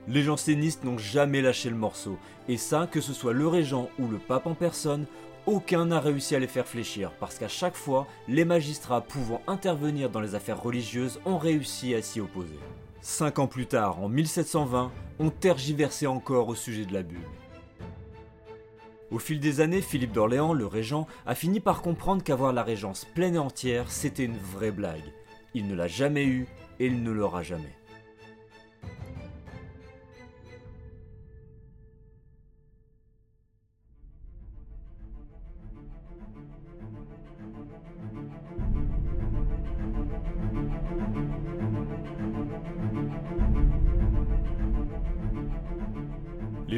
Les 0.07 0.23
jansénistes 0.23 0.85
n'ont 0.85 0.99
jamais 0.99 1.43
lâché 1.43 1.69
le 1.69 1.75
morceau, 1.75 2.17
et 2.47 2.59
ça, 2.59 2.87
que 2.89 3.01
ce 3.01 3.13
soit 3.13 3.33
le 3.33 3.49
régent 3.49 3.89
ou 3.99 4.07
le 4.07 4.19
pape 4.19 4.47
en 4.47 4.55
personne, 4.55 5.07
aucun 5.47 5.87
n'a 5.87 6.01
réussi 6.01 6.35
à 6.35 6.39
les 6.39 6.47
faire 6.47 6.67
fléchir, 6.67 7.11
parce 7.21 7.39
qu'à 7.39 7.49
chaque 7.49 7.77
fois, 7.77 8.07
les 8.29 8.45
magistrats 8.45 9.03
pouvant 9.03 9.43
intervenir 9.47 10.11
dans 10.11 10.21
les 10.21 10.35
affaires 10.35 10.63
religieuses 10.63 11.21
ont 11.25 11.39
réussi 11.39 11.95
à 11.95 12.03
s'y 12.03 12.21
opposer. 12.21 12.59
Cinq 13.01 13.39
ans 13.39 13.47
plus 13.47 13.67
tard, 13.67 14.01
en 14.03 14.09
1720, 14.09 14.91
on 15.19 15.31
tergiversait 15.31 16.07
encore 16.07 16.49
au 16.49 16.55
sujet 16.55 16.87
de 16.87 16.95
la 16.95 17.03
bulle. 17.03 17.19
Au 19.11 19.19
fil 19.19 19.39
des 19.39 19.61
années, 19.61 19.83
Philippe 19.83 20.13
d'Orléans, 20.13 20.55
le 20.55 20.67
régent, 20.67 21.07
a 21.27 21.35
fini 21.35 21.61
par 21.61 21.83
comprendre 21.83 22.23
qu'avoir 22.23 22.53
la 22.53 22.63
régence 22.63 23.05
pleine 23.05 23.35
et 23.35 23.39
entière, 23.39 23.91
c'était 23.91 24.25
une 24.25 24.39
vraie 24.39 24.71
blague. 24.73 25.13
Il 25.53 25.69
ne 25.69 25.75
l'a 25.75 25.87
jamais 25.87 26.25
eue 26.25 26.47
et 26.81 26.87
il 26.87 27.03
ne 27.03 27.11
l'aura 27.11 27.43
jamais. 27.43 27.77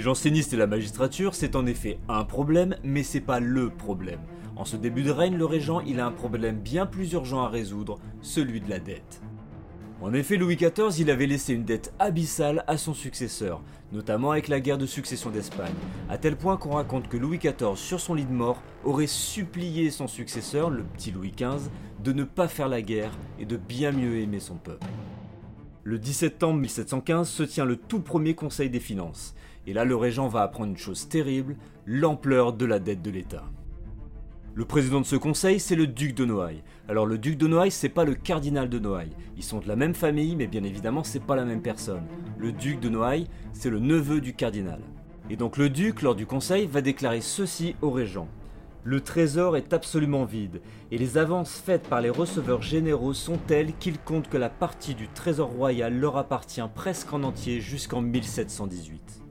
Jansénistes 0.07 0.53
et 0.53 0.57
la 0.57 0.69
magistrature, 0.69 1.35
c'est 1.35 1.57
en 1.57 1.67
effet 1.67 1.99
un 2.09 2.23
problème, 2.23 2.77
mais 2.85 3.03
c'est 3.03 3.21
pas 3.21 3.41
le 3.41 3.71
problème. 3.71 4.21
En 4.55 4.65
ce 4.65 4.77
début 4.77 5.03
de 5.03 5.11
règne, 5.11 5.37
le 5.37 5.45
régent, 5.45 5.81
il 5.81 5.99
a 5.99 6.07
un 6.07 6.13
problème 6.13 6.61
bien 6.61 6.87
plus 6.87 7.11
urgent 7.15 7.43
à 7.43 7.49
résoudre, 7.49 7.99
celui 8.21 8.61
de 8.61 8.71
la 8.71 8.79
dette. 8.79 9.21
En 10.01 10.13
effet, 10.13 10.37
Louis 10.37 10.55
XIV, 10.55 11.01
il 11.01 11.11
avait 11.11 11.27
laissé 11.27 11.55
une 11.55 11.65
dette 11.65 11.93
abyssale 11.99 12.63
à 12.69 12.77
son 12.77 12.95
successeur, 12.95 13.65
notamment 13.91 14.31
avec 14.31 14.47
la 14.47 14.61
guerre 14.61 14.79
de 14.79 14.87
succession 14.87 15.31
d'Espagne, 15.31 15.75
à 16.09 16.19
tel 16.19 16.37
point 16.37 16.57
qu'on 16.57 16.77
raconte 16.77 17.09
que 17.09 17.17
Louis 17.17 17.39
XIV, 17.39 17.75
sur 17.75 17.99
son 17.99 18.15
lit 18.15 18.27
de 18.27 18.33
mort, 18.33 18.63
aurait 18.85 19.09
supplié 19.09 19.91
son 19.91 20.07
successeur, 20.07 20.71
le 20.71 20.85
petit 20.85 21.11
Louis 21.11 21.33
XV, 21.37 21.69
de 22.05 22.13
ne 22.13 22.23
pas 22.23 22.47
faire 22.47 22.69
la 22.69 22.81
guerre 22.81 23.19
et 23.41 23.45
de 23.45 23.57
bien 23.57 23.91
mieux 23.91 24.21
aimer 24.21 24.39
son 24.39 24.55
peuple. 24.55 24.87
Le 25.83 25.99
17 25.99 26.31
septembre 26.31 26.61
1715 26.61 27.29
se 27.29 27.43
tient 27.43 27.65
le 27.65 27.77
tout 27.77 28.01
premier 28.01 28.35
Conseil 28.35 28.71
des 28.71 28.81
finances, 28.81 29.35
et 29.67 29.73
là, 29.73 29.85
le 29.85 29.97
régent 29.97 30.29
va 30.29 30.43
apprendre 30.43 30.71
une 30.71 30.77
chose 30.77 31.09
terrible, 31.09 31.57
l'ampleur 31.87 32.53
de 32.53 32.65
la 32.65 32.79
dette 32.79 33.03
de 33.03 33.11
l'État. 33.11 33.45
Le 34.55 34.65
président 34.65 35.03
de 35.03 35.07
ce 35.07 35.17
conseil, 35.17 35.61
c'est 35.61 35.77
le 35.77 35.87
duc 35.87 36.15
de 36.15 36.25
Noailles. 36.25 36.63
Alors 36.89 37.05
le 37.05 37.19
duc 37.19 37.37
de 37.37 37.47
Noailles, 37.47 37.71
c'est 37.71 37.91
pas 37.91 38.05
le 38.05 38.15
cardinal 38.15 38.71
de 38.71 38.79
Noailles. 38.79 39.15
Ils 39.37 39.43
sont 39.43 39.59
de 39.59 39.69
la 39.69 39.77
même 39.77 39.95
famille, 39.95 40.35
mais 40.35 40.47
bien 40.47 40.65
évidemment, 40.65 41.05
c'est 41.05 41.23
pas 41.23 41.37
la 41.37 41.45
même 41.45 41.61
personne. 41.61 42.05
Le 42.39 42.53
duc 42.53 42.81
de 42.81 42.89
Noailles, 42.89 43.29
c'est 43.53 43.69
le 43.69 43.81
neveu 43.81 44.23
du 44.23 44.33
cardinal. 44.33 44.81
Et 45.29 45.37
donc 45.37 45.59
le 45.59 45.69
duc, 45.69 46.01
lors 46.01 46.15
du 46.15 46.25
conseil, 46.25 46.67
va 46.67 46.81
déclarer 46.81 47.21
ceci 47.21 47.75
au 47.83 47.91
régent. 47.91 48.29
Le 48.83 49.03
trésor 49.03 49.59
est 49.59 49.75
absolument 49.75 50.25
vide, 50.25 50.63
et 50.91 50.97
les 50.97 51.19
avances 51.19 51.53
faites 51.53 51.89
par 51.89 52.01
les 52.01 52.09
receveurs 52.09 52.63
généraux 52.63 53.15
sont 53.15 53.37
telles 53.37 53.75
qu'ils 53.75 53.99
comptent 53.99 54.31
que 54.31 54.39
la 54.39 54.49
partie 54.49 54.95
du 54.95 55.09
trésor 55.09 55.51
royal 55.51 55.99
leur 55.99 56.17
appartient 56.17 56.63
presque 56.75 57.13
en 57.13 57.25
entier 57.25 57.61
jusqu'en 57.61 58.01
1718. 58.01 59.26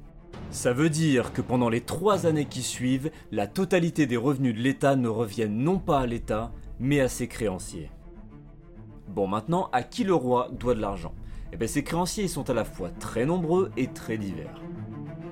Ça 0.51 0.73
veut 0.73 0.89
dire 0.89 1.33
que 1.33 1.41
pendant 1.41 1.69
les 1.69 1.81
trois 1.81 2.25
années 2.25 2.45
qui 2.45 2.61
suivent, 2.61 3.11
la 3.31 3.47
totalité 3.47 4.05
des 4.07 4.17
revenus 4.17 4.55
de 4.55 4.61
l'État 4.61 4.95
ne 4.95 5.09
reviennent 5.09 5.57
non 5.57 5.79
pas 5.79 5.99
à 5.99 6.05
l'État, 6.05 6.51
mais 6.79 7.01
à 7.01 7.09
ses 7.09 7.27
créanciers. 7.27 7.91
Bon 9.09 9.27
maintenant, 9.27 9.69
à 9.73 9.83
qui 9.83 10.03
le 10.03 10.13
roi 10.13 10.49
doit 10.51 10.75
de 10.75 10.81
l'argent? 10.81 11.13
Eh 11.53 11.57
bien 11.57 11.67
ces 11.67 11.83
créanciers 11.83 12.27
sont 12.27 12.49
à 12.49 12.53
la 12.53 12.65
fois 12.65 12.89
très 12.99 13.25
nombreux 13.25 13.71
et 13.77 13.87
très 13.87 14.17
divers. 14.17 14.61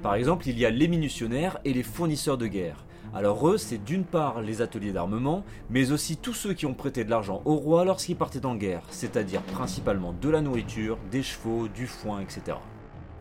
Par 0.01 0.15
exemple, 0.15 0.47
il 0.49 0.59
y 0.59 0.65
a 0.65 0.69
les 0.69 0.87
minussionnaires 0.87 1.59
et 1.63 1.73
les 1.73 1.83
fournisseurs 1.83 2.37
de 2.37 2.47
guerre. 2.47 2.85
Alors 3.13 3.47
eux, 3.47 3.57
c'est 3.57 3.83
d'une 3.83 4.03
part 4.03 4.41
les 4.41 4.61
ateliers 4.61 4.91
d'armement, 4.91 5.43
mais 5.69 5.91
aussi 5.91 6.17
tous 6.17 6.33
ceux 6.33 6.53
qui 6.53 6.65
ont 6.65 6.73
prêté 6.73 7.03
de 7.03 7.09
l'argent 7.09 7.41
au 7.45 7.55
roi 7.55 7.85
lorsqu'il 7.85 8.15
partait 8.15 8.45
en 8.45 8.55
guerre, 8.55 8.81
c'est-à-dire 8.89 9.41
principalement 9.41 10.13
de 10.19 10.29
la 10.29 10.41
nourriture, 10.41 10.97
des 11.11 11.23
chevaux, 11.23 11.67
du 11.67 11.87
foin, 11.87 12.21
etc. 12.21 12.57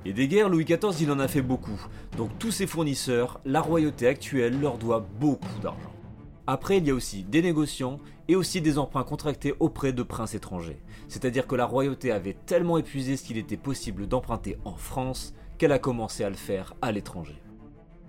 Et 0.05 0.13
des 0.13 0.27
guerres, 0.27 0.49
Louis 0.49 0.65
XIV, 0.65 1.01
il 1.01 1.13
en 1.13 1.21
a 1.21 1.29
fait 1.29 1.43
beaucoup. 1.43 1.81
Donc 2.17 2.31
tous 2.39 2.51
ses 2.51 2.67
fournisseurs, 2.67 3.41
la 3.45 3.61
royauté 3.61 4.09
actuelle 4.09 4.61
leur 4.61 4.79
doit 4.79 5.07
beaucoup 5.21 5.61
d'argent. 5.63 5.93
Après, 6.49 6.79
il 6.79 6.87
y 6.87 6.91
a 6.91 6.95
aussi 6.95 7.23
des 7.23 7.41
négociants 7.41 8.01
et 8.27 8.35
aussi 8.35 8.61
des 8.61 8.79
emprunts 8.79 9.05
contractés 9.05 9.55
auprès 9.61 9.93
de 9.93 10.03
princes 10.03 10.35
étrangers. 10.35 10.83
C'est-à-dire 11.07 11.47
que 11.47 11.55
la 11.55 11.67
royauté 11.67 12.11
avait 12.11 12.37
tellement 12.47 12.79
épuisé 12.79 13.17
ce 13.17 13.23
qu'il 13.23 13.39
était 13.39 13.57
possible 13.57 14.09
d'emprunter 14.09 14.59
en 14.65 14.75
France 14.75 15.35
qu'elle 15.57 15.71
a 15.71 15.79
commencé 15.79 16.25
à 16.25 16.31
le 16.31 16.37
faire 16.37 16.75
à 16.83 16.91
l'étranger. 16.91 17.41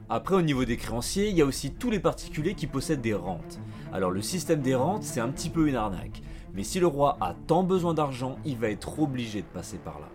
Après, 0.10 0.36
au 0.36 0.42
niveau 0.42 0.66
des 0.66 0.78
créanciers, 0.78 1.30
il 1.30 1.38
y 1.38 1.42
a 1.44 1.46
aussi 1.46 1.72
tous 1.72 1.92
les 1.92 2.00
particuliers 2.00 2.56
qui 2.56 2.66
possèdent 2.66 3.02
des 3.02 3.14
rentes. 3.14 3.60
Alors 3.92 4.10
le 4.10 4.22
système 4.24 4.62
des 4.62 4.76
rentes, 4.76 5.04
c'est 5.04 5.20
un 5.20 5.30
petit 5.30 5.50
peu 5.50 5.68
une 5.68 5.76
arnaque. 5.76 6.24
Mais 6.56 6.64
si 6.64 6.80
le 6.80 6.88
roi 6.88 7.18
a 7.22 7.36
tant 7.48 7.64
besoin 7.64 7.94
d'argent, 7.94 8.38
il 8.46 8.58
va 8.58 8.70
être 8.70 9.00
obligé 9.00 9.42
de 9.42 9.48
passer 9.48 9.78
par 9.78 10.00
là. 10.00 10.10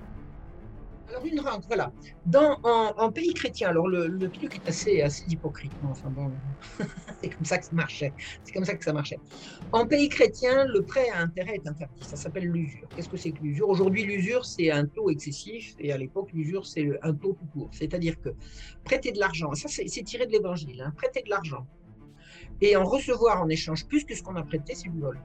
Alors, 1.08 1.24
une 1.24 1.40
rente, 1.40 1.64
voilà. 1.66 1.90
Dans, 2.26 2.58
en, 2.62 3.10
pays 3.10 3.32
chrétien, 3.32 3.68
alors 3.68 3.88
le, 3.88 4.28
truc 4.30 4.56
est 4.56 4.68
assez, 4.68 5.00
assez 5.00 5.24
hypocrite. 5.28 5.72
Enfin 5.84 6.10
bon, 6.10 6.30
c'est 7.22 7.30
comme 7.30 7.44
ça 7.44 7.58
que 7.58 7.64
ça 7.64 7.72
marchait. 7.72 8.12
C'est 8.44 8.52
comme 8.52 8.64
ça 8.64 8.74
que 8.74 8.84
ça 8.84 8.92
marchait. 8.92 9.18
En 9.72 9.86
pays 9.86 10.08
chrétien, 10.08 10.66
le 10.66 10.82
prêt 10.82 11.08
à 11.10 11.20
intérêt 11.20 11.54
est 11.54 11.66
interdit. 11.66 12.02
Ça 12.02 12.16
s'appelle 12.16 12.44
l'usure. 12.44 12.86
Qu'est-ce 12.94 13.08
que 13.08 13.16
c'est 13.16 13.32
que 13.32 13.42
l'usure? 13.42 13.68
Aujourd'hui, 13.68 14.04
l'usure, 14.04 14.44
c'est 14.44 14.70
un 14.70 14.86
taux 14.86 15.10
excessif. 15.10 15.74
Et 15.78 15.92
à 15.92 15.98
l'époque, 15.98 16.28
l'usure, 16.34 16.66
c'est 16.66 16.90
un 17.02 17.14
taux 17.14 17.32
tout 17.32 17.46
court. 17.46 17.70
C'est-à-dire 17.72 18.20
que 18.20 18.30
prêter 18.84 19.12
de 19.12 19.18
l'argent, 19.18 19.54
ça 19.54 19.68
c'est 19.68 20.02
tiré 20.02 20.26
de 20.26 20.32
l'évangile, 20.32 20.82
hein, 20.82 20.92
prêter 20.96 21.22
de 21.22 21.30
l'argent 21.30 21.66
et 22.60 22.76
en 22.76 22.84
recevoir 22.84 23.42
en 23.42 23.48
échange 23.48 23.86
plus 23.86 24.04
que 24.04 24.14
ce 24.14 24.22
qu'on 24.22 24.36
a 24.36 24.42
prêté, 24.42 24.74
c'est 24.74 24.88
du 24.88 24.98
vol. 24.98 25.18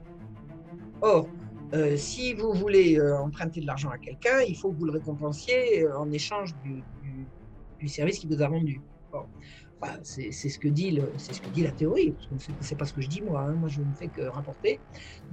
Or, 1.01 1.27
euh, 1.73 1.97
si 1.97 2.33
vous 2.33 2.53
voulez 2.53 2.99
euh, 2.99 3.17
emprunter 3.17 3.59
de 3.59 3.65
l'argent 3.65 3.89
à 3.89 3.97
quelqu'un, 3.97 4.41
il 4.41 4.55
faut 4.55 4.71
que 4.71 4.77
vous 4.77 4.85
le 4.85 4.91
récompensiez 4.91 5.83
euh, 5.83 5.97
en 5.97 6.11
échange 6.11 6.53
du, 6.63 6.83
service 7.87 8.19
qu'il 8.19 8.29
vous 8.29 8.41
a 8.41 8.47
rendu. 8.47 8.79
C'est 10.03 10.31
ce 10.31 10.57
que 10.57 10.69
dit 10.69 10.91
la 10.91 11.71
théorie, 11.71 12.11
parce 12.11 12.47
que 12.47 12.53
c'est 12.61 12.77
pas 12.77 12.85
ce 12.85 12.93
que 12.93 13.01
je 13.01 13.09
dis 13.09 13.21
moi. 13.21 13.41
Hein. 13.41 13.53
moi, 13.53 13.67
je 13.67 13.81
ne 13.81 13.93
fais 13.93 14.07
que 14.07 14.21
rapporter. 14.21 14.79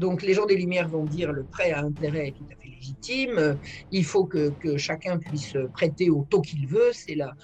Donc, 0.01 0.23
les 0.23 0.35
gens 0.35 0.47
des 0.47 0.57
Lumières 0.57 0.89
vont 0.89 1.05
dire 1.05 1.33
le 1.33 1.45
prêt 1.45 1.71
à 1.71 1.83
intérêt 1.83 2.29
est 2.29 2.33
tout 2.33 2.47
à 2.51 2.57
fait 2.57 2.69
légitime. 2.69 3.57
Il 3.93 4.05
faut 4.05 4.25
que, 4.25 4.53
chacun 4.77 5.19
puisse 5.19 5.57
prêter 5.73 6.11
au 6.11 6.27
taux 6.29 6.41
qu'il 6.41 6.67
veut. 6.67 6.91
C'est 6.93 7.15
là. 7.15 7.37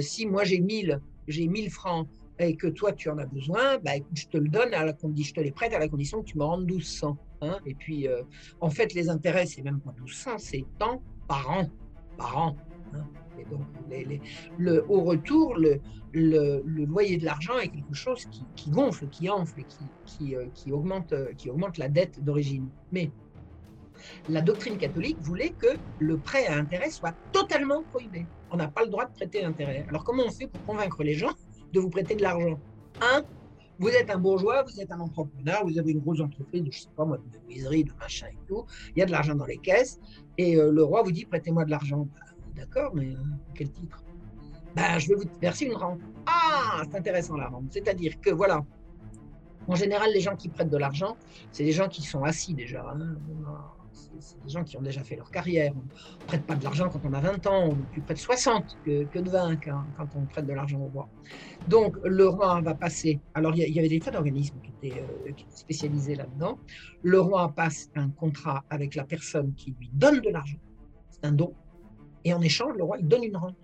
Si 0.00 0.26
moi 0.26 0.44
j'ai 0.44 0.60
1000 0.60 1.00
j'ai 1.26 1.48
1000 1.48 1.70
francs 1.70 2.08
et 2.38 2.56
que 2.56 2.66
toi 2.66 2.92
tu 2.92 3.08
en 3.08 3.18
as 3.18 3.26
besoin, 3.26 3.78
bah, 3.78 3.92
je 4.12 4.26
te 4.26 4.36
le 4.36 4.48
donne 4.48 4.74
à 4.74 4.84
la 4.84 4.92
je 4.92 5.32
te 5.32 5.40
les 5.40 5.52
prête 5.52 5.72
à 5.72 5.78
la 5.78 5.88
condition 5.88 6.22
que 6.22 6.26
tu 6.26 6.38
me 6.38 6.44
rendes 6.44 6.66
1200. 6.66 7.16
Hein. 7.42 7.58
et 7.66 7.74
puis, 7.74 8.08
euh, 8.08 8.22
en 8.60 8.70
fait, 8.70 8.94
les 8.94 9.10
intérêts, 9.10 9.46
c'est 9.46 9.62
même 9.62 9.80
pas 9.80 9.92
1200, 9.92 10.38
c'est 10.38 10.64
tant 10.78 11.02
par 11.28 11.50
an, 11.50 11.70
par 12.16 12.38
an. 12.38 12.56
Hein. 12.94 13.04
Et 13.38 13.44
donc, 13.44 14.86
au 14.88 15.00
retour, 15.02 15.54
le, 15.56 16.62
loyer 16.86 17.18
de 17.18 17.24
l'argent 17.24 17.58
est 17.58 17.68
quelque 17.68 17.94
chose 17.94 18.26
qui, 18.54 18.70
gonfle, 18.70 19.08
qui 19.08 19.28
enfle, 19.28 19.62
qui, 19.64 19.84
qui, 20.06 20.36
euh, 20.36 20.46
augmente, 20.70 21.12
euh, 21.12 21.32
qui 21.36 21.50
augmente 21.50 21.76
la 21.76 21.88
dette 21.88 22.24
d'origine. 22.24 22.68
Mais 22.92 23.10
la 24.28 24.40
doctrine 24.40 24.78
catholique 24.78 25.18
voulait 25.20 25.50
que 25.50 25.68
le 25.98 26.16
prêt 26.18 26.46
à 26.46 26.56
intérêt 26.56 26.90
soit 26.90 27.14
totalement 27.32 27.82
prohibé. 27.82 28.26
On 28.50 28.56
n'a 28.56 28.68
pas 28.68 28.84
le 28.84 28.88
droit 28.88 29.06
de 29.06 29.12
prêter 29.12 29.44
intérêt. 29.44 29.84
Alors 29.88 30.04
comment 30.04 30.24
on 30.26 30.30
fait 30.30 30.46
pour 30.46 30.64
convaincre 30.64 31.02
les 31.02 31.14
gens 31.14 31.34
de 31.72 31.80
vous 31.80 31.90
prêter 31.90 32.14
de 32.14 32.22
l'argent 32.22 32.58
Un, 33.00 33.22
vous 33.78 33.88
êtes 33.88 34.10
un 34.10 34.18
bourgeois, 34.18 34.62
vous 34.62 34.80
êtes 34.80 34.90
un 34.90 35.00
entrepreneur, 35.00 35.64
vous 35.64 35.78
avez 35.78 35.92
une 35.92 36.00
grosse 36.00 36.20
entreprise, 36.20 36.64
je 36.70 36.80
sais 36.80 36.88
pas 36.96 37.04
moi, 37.04 37.18
de 37.18 37.38
menuiserie, 37.38 37.84
de 37.84 37.92
machin 38.00 38.28
et 38.28 38.46
tout. 38.46 38.64
Il 38.94 39.00
y 39.00 39.02
a 39.02 39.06
de 39.06 39.12
l'argent 39.12 39.34
dans 39.34 39.46
les 39.46 39.58
caisses 39.58 40.00
et 40.38 40.56
euh, 40.56 40.70
le 40.72 40.82
roi 40.82 41.02
vous 41.02 41.12
dit 41.12 41.24
prêtez-moi 41.24 41.64
de 41.64 41.70
l'argent. 41.70 42.08
Bah, 42.14 42.32
d'accord, 42.54 42.94
mais 42.94 43.10
euh, 43.10 43.18
quel 43.54 43.70
titre? 43.70 44.02
Ben, 44.74 44.98
Je 44.98 45.08
vais 45.08 45.14
vous 45.14 45.24
verser 45.40 45.66
une 45.66 45.74
rente. 45.74 46.00
Ah, 46.26 46.82
c'est 46.84 46.96
intéressant 46.96 47.36
la 47.36 47.48
rente. 47.48 47.66
C'est-à-dire 47.70 48.20
que 48.20 48.30
voilà, 48.30 48.64
en 49.68 49.74
général, 49.74 50.10
les 50.12 50.20
gens 50.20 50.36
qui 50.36 50.48
prêtent 50.48 50.70
de 50.70 50.76
l'argent, 50.76 51.16
c'est 51.52 51.64
des 51.64 51.72
gens 51.72 51.88
qui 51.88 52.02
sont 52.02 52.24
assis 52.24 52.54
déjà. 52.54 52.84
Hein. 52.88 53.16
C'est 54.20 54.42
des 54.42 54.48
gens 54.48 54.64
qui 54.64 54.76
ont 54.76 54.82
déjà 54.82 55.02
fait 55.02 55.16
leur 55.16 55.30
carrière. 55.30 55.72
On 55.74 55.80
ne 55.80 56.26
prête 56.26 56.44
pas 56.44 56.54
de 56.54 56.64
l'argent 56.64 56.88
quand 56.88 57.00
on 57.04 57.12
a 57.12 57.20
20 57.20 57.46
ans, 57.46 57.68
on 57.70 57.72
est 57.72 57.90
plus 57.92 58.02
près 58.02 58.14
de 58.14 58.18
60 58.18 58.78
que, 58.84 59.18
de 59.18 59.30
20 59.30 59.56
quand, 59.64 60.08
on 60.14 60.26
prête 60.26 60.46
de 60.46 60.52
l'argent 60.52 60.80
au 60.80 60.88
roi. 60.88 61.08
Donc 61.68 61.96
le 62.04 62.28
roi 62.28 62.60
va 62.60 62.74
passer. 62.74 63.20
Alors 63.34 63.54
il 63.54 63.72
y, 63.72 63.78
avait 63.78 63.88
des 63.88 64.00
tas 64.00 64.10
d'organismes 64.10 64.60
qui, 64.60 64.88
étaient, 64.88 65.00
euh, 65.00 65.32
qui 65.32 65.44
étaient 65.44 65.56
spécialisés 65.56 66.14
là-dedans. 66.14 66.58
Le 67.02 67.20
roi 67.20 67.52
passe 67.54 67.90
un 67.94 68.10
contrat 68.10 68.64
avec 68.70 68.94
la 68.94 69.04
personne 69.04 69.54
qui 69.54 69.74
lui 69.78 69.90
donne 69.92 70.20
de 70.20 70.30
l'argent. 70.30 70.58
C'est 71.10 71.24
un 71.24 71.32
don 71.32 71.54
et 72.26 72.34
en 72.34 72.40
échange, 72.40 72.74
le 72.76 72.82
roi, 72.82 72.98
il 72.98 73.06
donne 73.06 73.22
une 73.22 73.36
rente. 73.36 73.54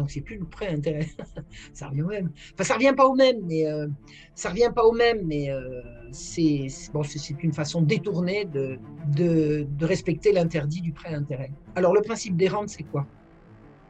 Donc, 0.00 0.10
c'est 0.10 0.22
plus 0.22 0.38
le 0.38 0.46
prêt 0.46 0.68
intérêt. 0.68 1.06
ça 1.74 1.88
revient 1.88 2.00
au 2.00 2.08
même. 2.08 2.30
Enfin, 2.54 2.64
ça 2.64 2.74
revient 2.74 2.94
pas 2.96 3.06
au 3.06 3.14
même, 3.14 3.36
mais 3.44 3.66
euh, 3.66 3.86
ça 4.34 4.48
revient 4.48 4.72
pas 4.74 4.86
au 4.86 4.92
même, 4.92 5.26
mais 5.26 5.50
euh, 5.50 5.82
c'est 6.10 6.68
bon, 6.90 7.02
c'est 7.02 7.42
une 7.42 7.52
façon 7.52 7.82
détournée 7.82 8.46
de, 8.46 9.66
respecter 9.82 10.32
l'interdit 10.32 10.80
du 10.80 10.92
prêt 10.92 11.12
intérêt. 11.12 11.50
Alors, 11.74 11.92
le 11.94 12.00
principe 12.00 12.34
des 12.34 12.48
rentes, 12.48 12.70
c'est 12.70 12.84
quoi? 12.84 13.06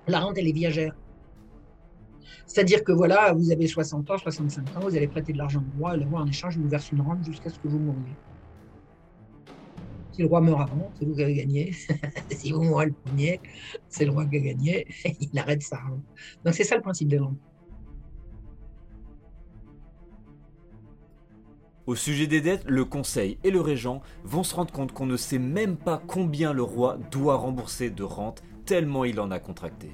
La 0.08 0.18
rente, 0.18 0.36
elle 0.36 0.48
est 0.48 0.52
viagère. 0.52 0.96
C'est-à-dire 2.44 2.82
que 2.82 2.90
voilà, 2.90 3.32
vous 3.32 3.52
avez 3.52 3.68
60 3.68 4.10
ans, 4.10 4.18
65 4.18 4.76
ans, 4.76 4.80
vous 4.80 4.96
allez 4.96 5.06
prêter 5.06 5.32
de 5.32 5.38
l'argent 5.38 5.62
au 5.76 5.78
roi, 5.78 5.94
et 5.94 6.00
le 6.00 6.06
roi, 6.06 6.22
en 6.22 6.26
échange, 6.26 6.58
vous 6.58 6.68
verse 6.68 6.90
une 6.90 7.02
rente 7.02 7.24
jusqu'à 7.24 7.50
ce 7.50 7.60
que 7.60 7.68
vous 7.68 7.78
mouriez. 7.78 8.16
Le 10.20 10.26
roi 10.26 10.42
meurt 10.42 10.60
avant, 10.60 10.92
c'est 10.98 11.06
vous 11.06 11.14
qui 11.14 11.22
avez 11.22 11.34
gagné. 11.34 11.72
si 12.30 12.52
vous 12.52 12.62
mourrez 12.62 12.86
le 12.86 12.92
premier, 12.92 13.40
c'est 13.88 14.04
le 14.04 14.10
roi 14.10 14.26
qui 14.26 14.36
a 14.36 14.40
gagné. 14.40 14.86
Il 15.18 15.38
arrête 15.38 15.62
ça. 15.62 15.80
Donc 16.44 16.52
c'est 16.52 16.64
ça 16.64 16.76
le 16.76 16.82
principe 16.82 17.10
langues. 17.10 17.36
Au 21.86 21.94
sujet 21.94 22.26
des 22.26 22.42
dettes, 22.42 22.64
le 22.66 22.84
conseil 22.84 23.38
et 23.44 23.50
le 23.50 23.62
régent 23.62 24.02
vont 24.22 24.42
se 24.42 24.54
rendre 24.54 24.70
compte 24.70 24.92
qu'on 24.92 25.06
ne 25.06 25.16
sait 25.16 25.38
même 25.38 25.78
pas 25.78 26.02
combien 26.06 26.52
le 26.52 26.64
roi 26.64 26.98
doit 27.10 27.36
rembourser 27.36 27.88
de 27.88 28.02
rente 28.02 28.42
tellement 28.66 29.06
il 29.06 29.20
en 29.20 29.30
a 29.30 29.38
contracté. 29.38 29.86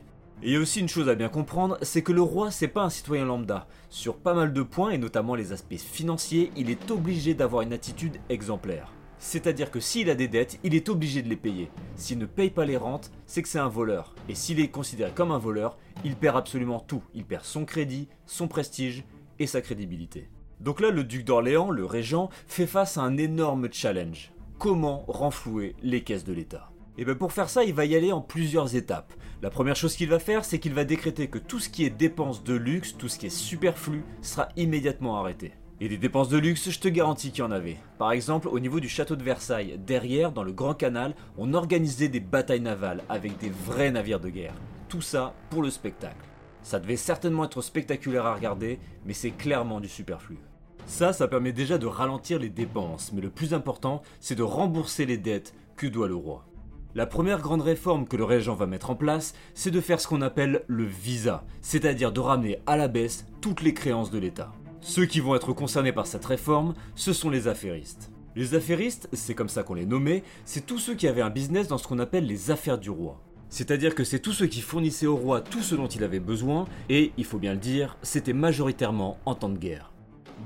Et 0.43 0.49
il 0.49 0.53
y 0.55 0.57
a 0.57 0.61
aussi 0.61 0.81
une 0.81 0.89
chose 0.89 1.09
à 1.09 1.15
bien 1.15 1.29
comprendre, 1.29 1.79
c'est 1.83 2.03
que 2.03 2.13
le 2.13 2.21
roi 2.21 2.51
c'est 2.51 2.67
pas 2.67 2.83
un 2.83 2.91
citoyen 2.91 3.27
lambda. 3.27 3.69
Sur 3.91 4.17
pas 4.17 4.35
mal 4.35 4.53
de 4.53 4.63
points 4.63 4.91
et 4.91 4.99
notamment 4.99 5.37
les 5.37 5.53
aspects 5.53 5.77
financiers, 5.77 6.51
il 6.57 6.69
est 6.69 6.91
obligé 6.91 7.35
d'avoir 7.35 7.63
une 7.63 7.73
attitude 7.73 8.19
exemplaire. 8.29 8.96
C'est-à-dire 9.27 9.73
que 9.73 9.81
s'il 9.81 10.09
a 10.09 10.15
des 10.15 10.29
dettes, 10.29 10.61
il 10.63 10.77
est 10.77 10.89
obligé 10.89 11.21
de 11.21 11.29
les 11.29 11.35
payer. 11.35 11.69
S'il 11.97 12.17
ne 12.17 12.27
paye 12.27 12.49
pas 12.49 12.65
les 12.65 12.77
rentes, 12.77 13.11
c'est 13.27 13.43
que 13.43 13.49
c'est 13.49 13.59
un 13.59 13.69
voleur. 13.69 14.15
Et 14.29 14.37
s'il 14.37 14.61
est 14.61 14.69
considéré 14.69 15.11
comme 15.13 15.33
un 15.33 15.39
voleur, 15.39 15.79
il 16.05 16.15
perd 16.15 16.37
absolument 16.37 16.79
tout. 16.79 17.03
Il 17.13 17.25
perd 17.25 17.43
son 17.45 17.65
crédit, 17.65 18.07
son 18.25 18.47
prestige 18.47 19.03
et 19.41 19.49
sa 19.49 19.61
crédibilité. 19.61 20.31
Donc 20.61 20.81
là, 20.81 20.91
le 20.91 21.03
duc 21.03 21.25
d'Orléans, 21.25 21.73
le 21.73 21.85
régent, 21.85 22.31
fait 22.47 22.69
face 22.69 22.99
à 22.99 23.03
un 23.03 23.17
énorme 23.17 23.69
challenge. 23.73 24.31
Comment 24.61 25.05
renflouer 25.09 25.75
les 25.83 26.05
caisses 26.05 26.25
de 26.25 26.33
l'État? 26.33 26.71
Et 26.97 27.05
bien 27.05 27.17
pour 27.17 27.33
faire 27.33 27.51
ça, 27.51 27.65
il 27.65 27.75
va 27.75 27.85
y 27.85 27.97
aller 27.97 28.13
en 28.13 28.21
plusieurs 28.21 28.77
étapes. 28.77 29.13
La 29.43 29.51
première 29.51 29.75
chose 29.75 29.97
qu'il 29.97 30.09
va 30.09 30.21
faire, 30.21 30.45
c'est 30.45 30.61
qu'il 30.61 30.73
va 30.73 30.85
décréter 30.85 31.27
que 31.27 31.39
tout 31.39 31.59
ce 31.59 31.69
qui 31.69 31.85
est 31.85 31.91
dépenses 31.91 32.45
de 32.45 32.55
luxe, 32.55 32.97
tout 32.97 33.09
ce 33.09 33.19
qui 33.19 33.27
est 33.27 33.31
superflu, 33.31 34.05
sera 34.23 34.51
immédiatement 34.57 35.19
arrêté. 35.19 35.53
Et 35.79 35.91
des 35.91 35.99
dépenses 35.99 36.31
de 36.31 36.39
luxe, 36.39 36.71
je 36.71 36.81
te 36.81 36.89
garantis 36.89 37.31
qu'il 37.31 37.41
y 37.41 37.47
en 37.47 37.51
avait. 37.51 37.77
Par 37.99 38.13
exemple, 38.13 38.49
au 38.49 38.59
niveau 38.59 38.81
du 38.81 38.89
château 38.89 39.15
de 39.15 39.23
Versailles, 39.23 39.79
derrière, 39.87 40.33
dans 40.33 40.43
le 40.43 40.53
Grand 40.53 40.73
Canal, 40.73 41.15
on 41.37 41.53
organisait 41.53 42.09
des 42.09 42.21
batailles 42.21 42.63
navales 42.63 43.03
avec 43.11 43.37
des 43.37 43.51
vrais 43.51 43.91
navires 43.91 44.21
de 44.21 44.31
guerre. 44.31 44.55
Tout 44.89 45.03
ça 45.03 45.35
pour 45.51 45.63
le 45.63 45.69
spectacle. 45.69 46.17
Ça 46.63 46.81
devait 46.81 46.97
certainement 46.97 47.45
être 47.45 47.61
spectaculaire 47.61 48.25
à 48.25 48.35
regarder, 48.35 48.79
mais 49.05 49.13
c'est 49.13 49.33
clairement 49.33 49.81
du 49.81 49.89
superflu. 49.89 50.39
Ça, 50.87 51.13
ça 51.13 51.29
permet 51.29 51.53
déjà 51.53 51.77
de 51.77 51.87
ralentir 51.87 52.39
les 52.39 52.49
dépenses, 52.49 53.13
mais 53.13 53.21
le 53.21 53.29
plus 53.29 53.53
important, 53.53 54.01
c'est 54.19 54.35
de 54.35 54.43
rembourser 54.43 55.05
les 55.05 55.19
dettes 55.19 55.53
que 55.77 55.87
doit 55.87 56.09
le 56.09 56.15
roi. 56.15 56.47
La 56.95 57.05
première 57.05 57.43
grande 57.43 57.61
réforme 57.61 58.09
que 58.09 58.17
le 58.17 58.25
régent 58.25 58.55
va 58.55 58.65
mettre 58.65 58.89
en 58.89 58.95
place, 58.95 59.35
c'est 59.53 59.71
de 59.71 59.83
faire 59.83 60.01
ce 60.01 60.09
qu'on 60.09 60.23
appelle 60.23 60.65
le 60.69 60.85
visa, 60.85 61.45
c'est-à-dire 61.61 62.13
de 62.13 62.21
ramener 62.21 62.61
à 62.65 62.79
la 62.79 62.89
baisse 62.89 63.27
toutes 63.43 63.61
les 63.61 63.75
créances 63.75 64.11
de 64.11 64.19
l'État. 64.19 64.53
Ceux 64.89 65.05
qui 65.05 65.19
vont 65.19 65.35
être 65.35 65.53
concernés 65.53 65.91
par 65.91 66.07
cette 66.07 66.25
réforme, 66.25 66.73
ce 66.95 67.13
sont 67.13 67.29
les 67.29 67.49
affairistes. 67.49 68.13
Les 68.37 68.55
affairistes, 68.55 69.09
c'est 69.13 69.35
comme 69.35 69.49
ça 69.49 69.65
qu'on 69.65 69.75
les 69.75 69.85
nommait, 69.85 70.23
c'est 70.45 70.65
tous 70.65 70.79
ceux 70.79 70.95
qui 70.95 71.09
avaient 71.09 71.23
un 71.23 71.29
business 71.29 71.67
dans 71.67 71.77
ce 71.77 71.89
qu'on 71.89 71.99
appelle 71.99 72.25
les 72.25 72.53
affaires 72.53 72.79
du 72.79 72.89
roi. 72.89 73.21
C'est-à-dire 73.49 73.97
que 73.97 74.05
c'est 74.05 74.21
tous 74.21 74.33
ceux 74.33 74.47
qui 74.47 74.61
fournissaient 74.61 75.09
au 75.09 75.17
roi 75.17 75.41
tout 75.41 75.61
ce 75.61 75.75
dont 75.75 75.89
il 75.89 76.05
avait 76.05 76.21
besoin, 76.21 76.67
et, 76.89 77.11
il 77.17 77.25
faut 77.25 77.41
bien 77.41 77.55
le 77.55 77.59
dire, 77.59 77.97
c'était 78.03 78.33
majoritairement 78.33 79.19
en 79.27 79.35
temps 79.35 79.49
de 79.49 79.59
guerre. 79.59 79.91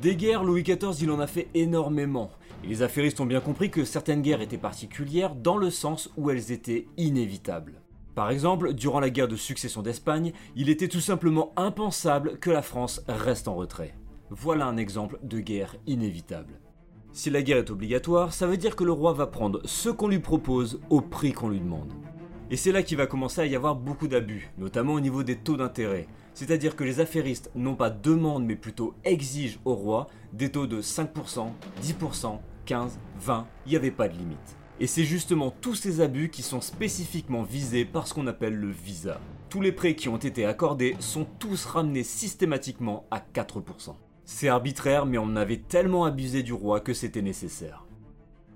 Des 0.01 0.17
guerres, 0.17 0.43
Louis 0.43 0.63
XIV, 0.63 1.03
il 1.03 1.11
en 1.11 1.21
a 1.21 1.27
fait 1.27 1.49
énormément. 1.53 2.31
Et 2.65 2.69
les 2.69 2.81
affairistes 2.81 3.21
ont 3.21 3.27
bien 3.27 3.41
compris 3.41 3.71
que 3.71 3.85
certaines 3.85 4.23
guerres 4.23 4.41
étaient 4.41 4.57
particulières 4.57 5.35
dans 5.35 5.59
le 5.59 5.69
sens 5.69 6.09
où 6.17 6.31
elles 6.31 6.51
étaient 6.51 6.87
inévitables. 6.97 7.83
Par 8.15 8.31
exemple, 8.31 8.73
durant 8.73 9.01
la 9.01 9.11
guerre 9.11 9.29
de 9.29 9.37
succession 9.37 9.83
d'Espagne, 9.83 10.33
il 10.57 10.71
était 10.71 10.89
tout 10.89 11.01
simplement 11.01 11.53
impensable 11.57 12.39
que 12.39 12.51
la 12.51 12.63
France 12.63 13.03
reste 13.07 13.47
en 13.47 13.55
retrait. 13.55 13.95
Voilà 14.33 14.67
un 14.67 14.77
exemple 14.77 15.19
de 15.25 15.41
guerre 15.41 15.75
inévitable. 15.89 16.61
Si 17.13 17.31
la 17.31 17.43
guerre 17.43 17.57
est 17.57 17.71
obligatoire, 17.71 18.33
ça 18.33 18.47
veut 18.47 18.57
dire 18.57 18.77
que 18.77 18.85
le 18.85 18.93
roi 18.93 19.13
va 19.13 19.27
prendre 19.27 19.61
ce 19.65 19.89
qu'on 19.89 20.07
lui 20.07 20.21
propose 20.21 20.81
au 20.89 21.01
prix 21.01 21.33
qu'on 21.33 21.49
lui 21.49 21.59
demande. 21.59 21.93
Et 22.49 22.57
c'est 22.57 22.71
là 22.71 22.85
qu'il 22.85 22.97
va 22.97 23.09
commencer 23.09 23.41
à 23.41 23.47
y 23.47 23.57
avoir 23.57 23.75
beaucoup 23.75 24.07
d'abus, 24.07 24.53
notamment 24.57 24.93
au 24.93 25.01
niveau 25.01 25.25
des 25.25 25.35
taux 25.35 25.57
d'intérêt. 25.57 26.07
C'est-à-dire 26.33 26.77
que 26.77 26.85
les 26.85 27.01
affairistes 27.01 27.51
non 27.57 27.75
pas 27.75 27.91
demandent 27.91 28.47
mais 28.47 28.55
plutôt 28.55 28.95
exigent 29.03 29.59
au 29.65 29.75
roi 29.75 30.07
des 30.33 30.53
taux 30.53 30.69
de 30.69 30.81
5%, 30.81 31.49
10%, 31.83 32.39
15, 32.67 33.01
20, 33.19 33.47
il 33.67 33.71
n'y 33.71 33.77
avait 33.77 33.91
pas 33.91 34.09
de 34.09 34.17
limite. 34.17 34.57
Et 34.79 34.87
c'est 34.87 35.05
justement 35.05 35.51
tous 35.51 35.75
ces 35.75 36.01
abus 36.01 36.31
qui 36.31 36.43
sont 36.43 36.61
spécifiquement 36.61 37.43
visés 37.43 37.85
par 37.85 38.07
ce 38.07 38.15
qu'on 38.15 38.29
appelle 38.29 38.55
le 38.55 38.71
visa. 38.71 39.21
Tous 39.49 39.61
les 39.61 39.73
prêts 39.73 39.97
qui 39.97 40.09
ont 40.09 40.19
été 40.19 40.47
accordés 40.47 40.95
sont 41.01 41.27
tous 41.41 41.65
ramenés 41.67 42.05
systématiquement 42.05 43.07
à 43.11 43.19
4%. 43.19 43.97
C'est 44.33 44.49
arbitraire, 44.49 45.07
mais 45.07 45.19
on 45.19 45.35
avait 45.35 45.59
tellement 45.59 46.05
abusé 46.05 46.45
du 46.45 46.53
roi 46.53 46.79
que 46.79 46.95
c'était 46.95 47.21
nécessaire. 47.21 47.85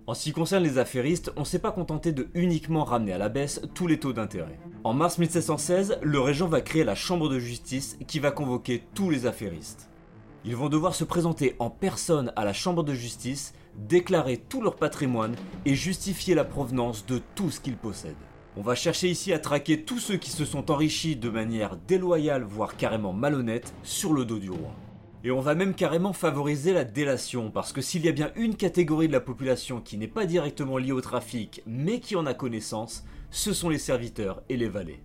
En 0.06 0.14
ce 0.14 0.22
qui 0.22 0.32
concerne 0.32 0.62
les 0.62 0.78
affairistes, 0.78 1.32
on 1.36 1.44
s'est 1.44 1.58
pas 1.58 1.72
contenté 1.72 2.12
de 2.12 2.28
uniquement 2.32 2.84
ramener 2.84 3.12
à 3.12 3.18
la 3.18 3.28
baisse 3.28 3.60
tous 3.74 3.88
les 3.88 3.98
taux 3.98 4.12
d'intérêt. 4.12 4.58
En 4.84 4.94
mars 4.94 5.18
1716, 5.18 5.98
le 6.00 6.20
régent 6.20 6.46
va 6.46 6.60
créer 6.60 6.84
la 6.84 6.94
chambre 6.94 7.28
de 7.28 7.40
justice 7.40 7.98
qui 8.06 8.20
va 8.20 8.30
convoquer 8.30 8.84
tous 8.94 9.10
les 9.10 9.26
affairistes. 9.26 9.90
Ils 10.44 10.56
vont 10.56 10.68
devoir 10.68 10.94
se 10.94 11.04
présenter 11.04 11.56
en 11.58 11.70
personne 11.70 12.32
à 12.36 12.44
la 12.44 12.52
chambre 12.52 12.84
de 12.84 12.94
justice, 12.94 13.52
déclarer 13.76 14.36
tout 14.36 14.62
leur 14.62 14.76
patrimoine 14.76 15.34
et 15.66 15.74
justifier 15.74 16.36
la 16.36 16.44
provenance 16.44 17.04
de 17.04 17.20
tout 17.34 17.50
ce 17.50 17.60
qu'ils 17.60 17.76
possèdent. 17.76 18.14
On 18.56 18.62
va 18.62 18.76
chercher 18.76 19.10
ici 19.10 19.32
à 19.32 19.40
traquer 19.40 19.82
tous 19.82 19.98
ceux 19.98 20.18
qui 20.18 20.30
se 20.30 20.44
sont 20.44 20.70
enrichis 20.70 21.16
de 21.16 21.30
manière 21.30 21.76
déloyale, 21.88 22.44
voire 22.44 22.76
carrément 22.76 23.12
malhonnête, 23.12 23.74
sur 23.82 24.12
le 24.12 24.24
dos 24.24 24.38
du 24.38 24.50
roi. 24.50 24.70
Et 25.26 25.30
on 25.30 25.40
va 25.40 25.54
même 25.54 25.74
carrément 25.74 26.12
favoriser 26.12 26.74
la 26.74 26.84
délation, 26.84 27.50
parce 27.50 27.72
que 27.72 27.80
s'il 27.80 28.04
y 28.04 28.10
a 28.10 28.12
bien 28.12 28.30
une 28.36 28.56
catégorie 28.56 29.08
de 29.08 29.12
la 29.14 29.20
population 29.20 29.80
qui 29.80 29.96
n'est 29.96 30.06
pas 30.06 30.26
directement 30.26 30.76
liée 30.76 30.92
au 30.92 31.00
trafic, 31.00 31.62
mais 31.66 31.98
qui 31.98 32.14
en 32.14 32.26
a 32.26 32.34
connaissance, 32.34 33.04
ce 33.30 33.54
sont 33.54 33.70
les 33.70 33.78
serviteurs 33.78 34.42
et 34.50 34.58
les 34.58 34.68
valets. 34.68 35.00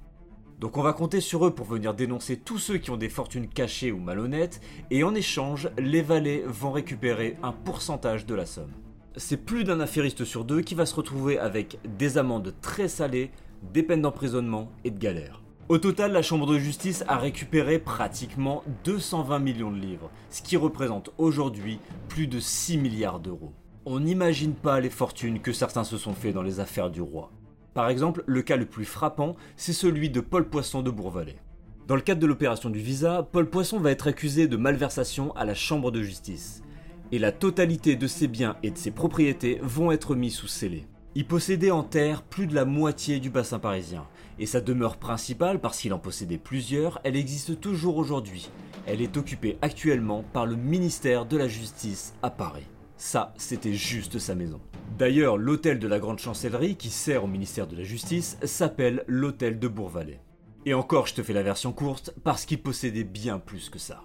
Donc 0.60 0.76
on 0.76 0.82
va 0.82 0.92
compter 0.92 1.22
sur 1.22 1.48
eux 1.48 1.56
pour 1.56 1.68
venir 1.68 1.94
dénoncer 1.94 2.36
tous 2.36 2.58
ceux 2.58 2.78
qui 2.78 2.92
ont 2.92 2.98
des 2.98 3.08
fortunes 3.08 3.48
cachées 3.48 3.94
ou 3.94 4.00
malhonnêtes, 4.00 4.60
et 4.92 5.06
en 5.06 5.16
échange, 5.16 5.70
les 5.78 6.02
valets 6.02 6.44
vont 6.46 6.74
récupérer 6.74 7.38
un 7.42 7.54
pourcentage 7.54 8.26
de 8.26 8.36
la 8.36 8.46
somme. 8.46 8.74
C'est 9.16 9.46
plus 9.46 9.64
d'un 9.64 9.80
affairiste 9.80 10.26
sur 10.26 10.44
deux 10.44 10.60
qui 10.60 10.76
va 10.76 10.86
se 10.86 10.96
retrouver 10.96 11.40
avec 11.40 11.80
des 11.98 12.18
amendes 12.18 12.54
très 12.62 12.90
salées, 12.90 13.32
des 13.72 13.84
peines 13.84 14.02
d'emprisonnement 14.02 14.70
et 14.84 14.92
de 14.92 15.00
galère. 15.00 15.42
Au 15.70 15.78
total, 15.78 16.14
la 16.14 16.24
Chambre 16.24 16.48
de 16.48 16.58
justice 16.58 17.04
a 17.08 17.20
récupéré 17.20 17.78
pratiquement 17.78 18.64
220 18.86 19.38
millions 19.38 19.70
de 19.70 19.78
livres, 19.78 20.10
ce 20.32 20.42
qui 20.42 20.58
représente 20.58 21.12
aujourd'hui 21.20 21.78
plus 22.08 22.26
de 22.26 22.40
6 22.40 22.80
milliards 22.80 23.20
d'euros. 23.20 23.54
On 23.86 24.00
n'imagine 24.00 24.56
pas 24.56 24.80
les 24.80 24.90
fortunes 24.90 25.42
que 25.42 25.54
certains 25.54 25.84
se 25.84 26.00
sont 26.00 26.16
fait 26.16 26.34
dans 26.34 26.42
les 26.42 26.60
affaires 26.60 26.90
du 26.90 27.04
roi. 27.04 27.32
Par 27.76 27.88
exemple, 27.88 28.24
le 28.26 28.42
cas 28.42 28.56
le 28.56 28.66
plus 28.66 28.84
frappant, 28.84 29.36
c'est 29.58 29.74
celui 29.74 30.10
de 30.10 30.22
Paul 30.22 30.50
Poisson 30.50 30.82
de 30.82 30.90
Bourvalet. 30.90 31.38
Dans 31.86 31.96
le 31.96 32.02
cadre 32.02 32.20
de 32.20 32.26
l'opération 32.26 32.72
du 32.72 32.80
visa, 32.80 33.30
Paul 33.32 33.48
Poisson 33.48 33.80
va 33.80 33.92
être 33.92 34.08
accusé 34.08 34.48
de 34.48 34.58
malversation 34.58 35.36
à 35.36 35.46
la 35.46 35.54
Chambre 35.54 35.92
de 35.92 36.02
justice. 36.02 36.64
Et 37.12 37.20
la 37.20 37.32
totalité 37.32 37.96
de 37.96 38.08
ses 38.08 38.28
biens 38.28 38.56
et 38.64 38.72
de 38.72 38.78
ses 38.80 38.90
propriétés 38.90 39.60
vont 39.62 39.92
être 39.92 40.16
mis 40.16 40.32
sous 40.32 40.48
scellé. 40.48 40.88
Il 41.14 41.28
possédait 41.28 41.70
en 41.70 41.84
terre 41.84 42.24
plus 42.24 42.48
de 42.48 42.56
la 42.56 42.66
moitié 42.66 43.20
du 43.20 43.30
bassin 43.30 43.60
parisien, 43.60 44.08
et 44.40 44.46
sa 44.46 44.62
demeure 44.62 44.98
principale, 44.98 45.60
parce 45.60 45.80
qu'il 45.80 45.94
en 45.94 46.00
possédait 46.00 46.38
plusieurs, 46.38 47.00
elle 47.04 47.16
existe 47.16 47.60
toujours 47.60 47.98
aujourd'hui. 47.98 48.50
Elle 48.88 49.02
est 49.02 49.18
occupée 49.18 49.58
actuellement 49.62 50.24
par 50.34 50.46
le 50.46 50.56
ministère 50.56 51.26
de 51.26 51.38
la 51.38 51.48
Justice 51.48 52.14
à 52.24 52.30
Paris. 52.30 52.66
Ça, 52.98 53.34
c'était 53.38 53.74
juste 53.74 54.18
sa 54.18 54.36
maison. 54.36 54.60
D'ailleurs, 54.98 55.38
l'hôtel 55.38 55.80
de 55.80 55.88
la 55.88 56.00
Grande 56.00 56.20
Chancellerie, 56.20 56.76
qui 56.76 56.90
sert 56.90 57.24
au 57.24 57.28
ministère 57.28 57.68
de 57.68 57.76
la 57.76 57.84
Justice, 57.84 58.38
s'appelle 58.44 59.04
l'hôtel 59.08 59.60
de 59.60 59.68
Bourvalet. 59.68 60.20
Et 60.66 60.74
encore, 60.74 61.08
je 61.08 61.14
te 61.14 61.24
fais 61.24 61.34
la 61.34 61.44
version 61.44 61.72
courte, 61.72 62.14
parce 62.24 62.46
qu'il 62.46 62.62
possédait 62.62 63.04
bien 63.04 63.40
plus 63.40 63.70
que 63.70 63.80
ça. 63.80 64.04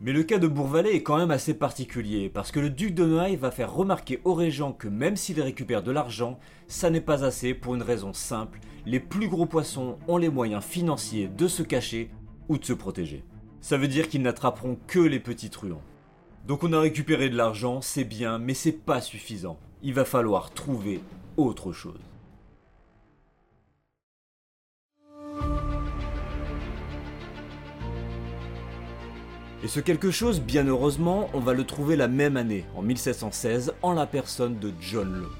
Mais 0.00 0.12
le 0.12 0.24
cas 0.24 0.38
de 0.38 0.48
Bourvalet 0.48 0.96
est 0.96 1.02
quand 1.02 1.16
même 1.16 1.30
assez 1.30 1.54
particulier, 1.54 2.28
parce 2.28 2.50
que 2.50 2.60
le 2.60 2.68
duc 2.68 2.94
de 2.94 3.06
Noailles 3.06 3.36
va 3.36 3.50
faire 3.50 3.72
remarquer 3.72 4.20
aux 4.24 4.34
régents 4.34 4.72
que 4.72 4.88
même 4.88 5.16
s'il 5.16 5.40
récupère 5.40 5.82
de 5.82 5.92
l'argent, 5.92 6.38
ça 6.66 6.90
n'est 6.90 7.00
pas 7.00 7.24
assez 7.24 7.54
pour 7.54 7.74
une 7.74 7.82
raison 7.82 8.12
simple, 8.12 8.58
les 8.86 9.00
plus 9.00 9.28
gros 9.28 9.46
poissons 9.46 9.96
ont 10.08 10.18
les 10.18 10.28
moyens 10.28 10.64
financiers 10.64 11.28
de 11.28 11.48
se 11.48 11.62
cacher 11.62 12.10
ou 12.48 12.58
de 12.58 12.64
se 12.64 12.72
protéger. 12.72 13.24
Ça 13.60 13.78
veut 13.78 13.88
dire 13.88 14.08
qu'ils 14.08 14.22
n'attraperont 14.22 14.76
que 14.86 14.98
les 14.98 15.20
petits 15.20 15.48
truands. 15.48 15.82
Donc 16.46 16.64
on 16.64 16.72
a 16.74 16.80
récupéré 16.80 17.30
de 17.30 17.36
l'argent, 17.36 17.80
c'est 17.80 18.04
bien, 18.04 18.38
mais 18.38 18.52
c'est 18.52 18.72
pas 18.72 19.00
suffisant. 19.00 19.58
Il 19.82 19.94
va 19.94 20.04
falloir 20.04 20.52
trouver 20.52 21.00
autre 21.38 21.72
chose. 21.72 22.00
Et 29.64 29.68
ce 29.68 29.80
quelque 29.80 30.10
chose, 30.10 30.42
bien 30.42 30.66
heureusement, 30.66 31.30
on 31.32 31.40
va 31.40 31.54
le 31.54 31.64
trouver 31.64 31.96
la 31.96 32.06
même 32.06 32.36
année, 32.36 32.66
en 32.76 32.82
1716, 32.82 33.72
en 33.80 33.94
la 33.94 34.04
personne 34.04 34.58
de 34.58 34.70
John 34.78 35.10
Law. 35.10 35.30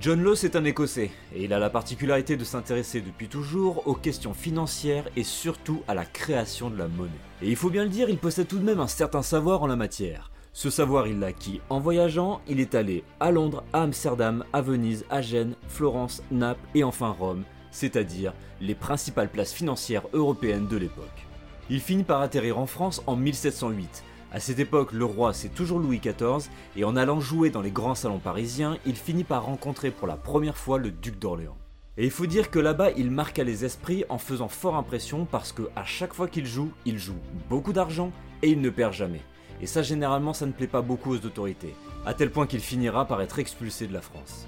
John 0.00 0.22
Law, 0.22 0.34
c'est 0.34 0.56
un 0.56 0.64
Écossais, 0.64 1.10
et 1.34 1.44
il 1.44 1.52
a 1.52 1.58
la 1.58 1.68
particularité 1.68 2.38
de 2.38 2.44
s'intéresser 2.44 3.02
depuis 3.02 3.28
toujours 3.28 3.86
aux 3.86 3.92
questions 3.92 4.32
financières 4.32 5.04
et 5.14 5.24
surtout 5.24 5.82
à 5.88 5.92
la 5.92 6.06
création 6.06 6.70
de 6.70 6.78
la 6.78 6.88
monnaie. 6.88 7.10
Et 7.42 7.50
il 7.50 7.56
faut 7.56 7.68
bien 7.68 7.84
le 7.84 7.90
dire, 7.90 8.08
il 8.08 8.16
possède 8.16 8.48
tout 8.48 8.58
de 8.58 8.64
même 8.64 8.80
un 8.80 8.86
certain 8.86 9.20
savoir 9.20 9.62
en 9.62 9.66
la 9.66 9.76
matière. 9.76 10.30
Ce 10.54 10.70
savoir, 10.70 11.06
il 11.06 11.18
l'a 11.18 11.26
acquis 11.26 11.60
en 11.68 11.78
voyageant, 11.78 12.40
il 12.48 12.60
est 12.60 12.74
allé 12.74 13.04
à 13.20 13.30
Londres, 13.30 13.62
à 13.74 13.82
Amsterdam, 13.82 14.42
à 14.54 14.62
Venise, 14.62 15.04
à 15.10 15.20
Gênes, 15.20 15.54
Florence, 15.68 16.22
Naples 16.30 16.66
et 16.74 16.82
enfin 16.82 17.10
Rome, 17.10 17.44
c'est-à-dire 17.72 18.32
les 18.62 18.74
principales 18.74 19.28
places 19.28 19.52
financières 19.52 20.06
européennes 20.14 20.66
de 20.66 20.78
l'époque. 20.78 21.26
Il 21.70 21.80
finit 21.80 22.04
par 22.04 22.20
atterrir 22.20 22.58
en 22.58 22.66
France 22.66 23.02
en 23.06 23.16
1708. 23.16 24.04
À 24.32 24.40
cette 24.40 24.58
époque, 24.58 24.92
le 24.92 25.04
roi 25.04 25.32
c'est 25.32 25.54
toujours 25.54 25.78
Louis 25.78 26.00
XIV, 26.00 26.50
et 26.76 26.84
en 26.84 26.96
allant 26.96 27.20
jouer 27.20 27.50
dans 27.50 27.62
les 27.62 27.70
grands 27.70 27.94
salons 27.94 28.18
parisiens, 28.18 28.78
il 28.86 28.96
finit 28.96 29.24
par 29.24 29.44
rencontrer 29.44 29.90
pour 29.90 30.06
la 30.06 30.16
première 30.16 30.56
fois 30.56 30.78
le 30.78 30.90
duc 30.90 31.18
d'Orléans. 31.18 31.56
Et 31.96 32.04
il 32.04 32.10
faut 32.10 32.26
dire 32.26 32.50
que 32.50 32.58
là-bas, 32.58 32.90
il 32.96 33.10
marqua 33.10 33.44
les 33.44 33.64
esprits 33.64 34.04
en 34.08 34.18
faisant 34.18 34.48
fort 34.48 34.76
impression 34.76 35.24
parce 35.24 35.52
que 35.52 35.68
à 35.76 35.84
chaque 35.84 36.12
fois 36.12 36.28
qu'il 36.28 36.46
joue, 36.46 36.70
il 36.84 36.98
joue 36.98 37.18
beaucoup 37.48 37.72
d'argent 37.72 38.12
et 38.42 38.50
il 38.50 38.60
ne 38.60 38.70
perd 38.70 38.92
jamais 38.92 39.22
et 39.60 39.66
ça 39.66 39.82
généralement 39.82 40.32
ça 40.32 40.46
ne 40.46 40.52
plaît 40.52 40.66
pas 40.66 40.82
beaucoup 40.82 41.12
aux 41.12 41.26
autorités, 41.26 41.74
à 42.04 42.14
tel 42.14 42.30
point 42.30 42.46
qu'il 42.46 42.60
finira 42.60 43.06
par 43.06 43.22
être 43.22 43.38
expulsé 43.38 43.86
de 43.86 43.92
la 43.92 44.00
France. 44.00 44.46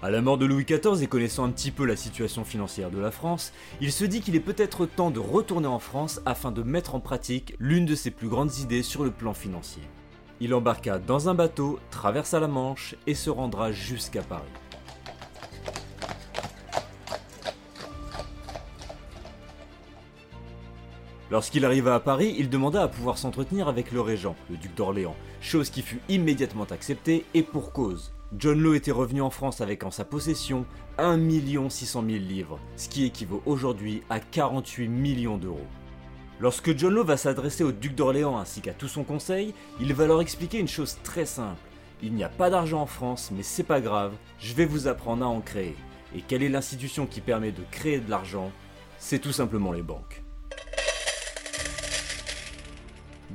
À 0.00 0.10
la 0.10 0.22
mort 0.22 0.38
de 0.38 0.46
Louis 0.46 0.64
XIV 0.64 1.02
et 1.02 1.08
connaissant 1.08 1.42
un 1.42 1.50
petit 1.50 1.72
peu 1.72 1.84
la 1.84 1.96
situation 1.96 2.44
financière 2.44 2.92
de 2.92 3.00
la 3.00 3.10
France, 3.10 3.52
il 3.80 3.90
se 3.90 4.04
dit 4.04 4.20
qu'il 4.20 4.36
est 4.36 4.40
peut-être 4.40 4.86
temps 4.86 5.10
de 5.10 5.18
retourner 5.18 5.66
en 5.66 5.80
France 5.80 6.20
afin 6.24 6.52
de 6.52 6.62
mettre 6.62 6.94
en 6.94 7.00
pratique 7.00 7.56
l'une 7.58 7.84
de 7.84 7.96
ses 7.96 8.12
plus 8.12 8.28
grandes 8.28 8.58
idées 8.58 8.84
sur 8.84 9.02
le 9.02 9.10
plan 9.10 9.34
financier. 9.34 9.82
Il 10.38 10.54
embarqua 10.54 11.00
dans 11.00 11.28
un 11.28 11.34
bateau, 11.34 11.80
traversa 11.90 12.38
la 12.38 12.46
Manche 12.46 12.94
et 13.08 13.14
se 13.16 13.28
rendra 13.28 13.72
jusqu'à 13.72 14.22
Paris. 14.22 14.44
Lorsqu'il 21.32 21.64
arriva 21.64 21.96
à 21.96 22.00
Paris, 22.00 22.36
il 22.38 22.48
demanda 22.48 22.84
à 22.84 22.88
pouvoir 22.88 23.18
s'entretenir 23.18 23.66
avec 23.66 23.90
le 23.90 24.00
régent, 24.00 24.36
le 24.48 24.56
duc 24.58 24.76
d'Orléans, 24.76 25.16
chose 25.40 25.70
qui 25.70 25.82
fut 25.82 26.00
immédiatement 26.08 26.66
acceptée 26.70 27.26
et 27.34 27.42
pour 27.42 27.72
cause. 27.72 28.12
John 28.36 28.60
Law 28.60 28.74
était 28.74 28.90
revenu 28.90 29.22
en 29.22 29.30
France 29.30 29.62
avec 29.62 29.84
en 29.84 29.90
sa 29.90 30.04
possession 30.04 30.66
1 30.98 31.18
600 31.70 32.04
000 32.06 32.18
livres, 32.18 32.60
ce 32.76 32.90
qui 32.90 33.04
équivaut 33.04 33.42
aujourd'hui 33.46 34.02
à 34.10 34.20
48 34.20 34.86
millions 34.86 35.38
d'euros. 35.38 35.66
Lorsque 36.38 36.76
John 36.76 36.92
Law 36.92 37.04
va 37.04 37.16
s'adresser 37.16 37.64
au 37.64 37.72
duc 37.72 37.94
d'Orléans 37.94 38.38
ainsi 38.38 38.60
qu'à 38.60 38.74
tout 38.74 38.86
son 38.86 39.02
conseil, 39.02 39.54
il 39.80 39.94
va 39.94 40.06
leur 40.06 40.20
expliquer 40.20 40.58
une 40.58 40.68
chose 40.68 40.98
très 41.02 41.24
simple. 41.24 41.56
Il 42.02 42.12
n'y 42.12 42.22
a 42.22 42.28
pas 42.28 42.50
d'argent 42.50 42.82
en 42.82 42.86
France, 42.86 43.30
mais 43.34 43.42
c'est 43.42 43.62
pas 43.62 43.80
grave, 43.80 44.12
je 44.38 44.52
vais 44.52 44.66
vous 44.66 44.88
apprendre 44.88 45.24
à 45.24 45.28
en 45.28 45.40
créer. 45.40 45.74
Et 46.14 46.20
quelle 46.20 46.42
est 46.42 46.50
l'institution 46.50 47.06
qui 47.06 47.22
permet 47.22 47.50
de 47.50 47.62
créer 47.70 47.98
de 47.98 48.10
l'argent? 48.10 48.52
C'est 48.98 49.20
tout 49.20 49.32
simplement 49.32 49.72
les 49.72 49.82
banques. 49.82 50.22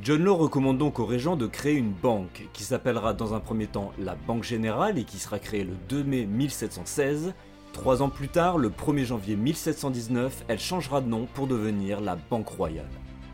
John 0.02 0.24
Law 0.24 0.36
recommande 0.36 0.80
donc 0.80 1.00
au 1.00 1.06
régent 1.06 1.36
de 1.36 1.46
créer 1.46 1.76
une 1.76 1.92
banque 1.92 2.50
qui 2.52 2.64
s'appellera 2.64 3.14
dans 3.14 3.36
un 3.36 3.40
premier 3.40 3.68
temps 3.68 3.92
la 4.00 4.16
Banque 4.16 4.44
Générale 4.44 4.98
et 4.98 5.04
qui 5.04 5.20
sera 5.20 5.38
créée 5.38 5.64
le 5.64 5.76
2 5.88 6.04
mai 6.04 6.26
1716. 6.26 7.34
Trois 7.74 8.02
ans 8.02 8.10
plus 8.10 8.28
tard, 8.28 8.58
le 8.58 8.70
1er 8.70 9.06
janvier 9.06 9.36
1719, 9.36 10.46
elle 10.48 10.60
changera 10.60 11.00
de 11.00 11.08
nom 11.08 11.28
pour 11.36 11.46
devenir 11.46 12.02
la 12.02 12.16
Banque 12.16 12.50
Royale. 12.50 12.90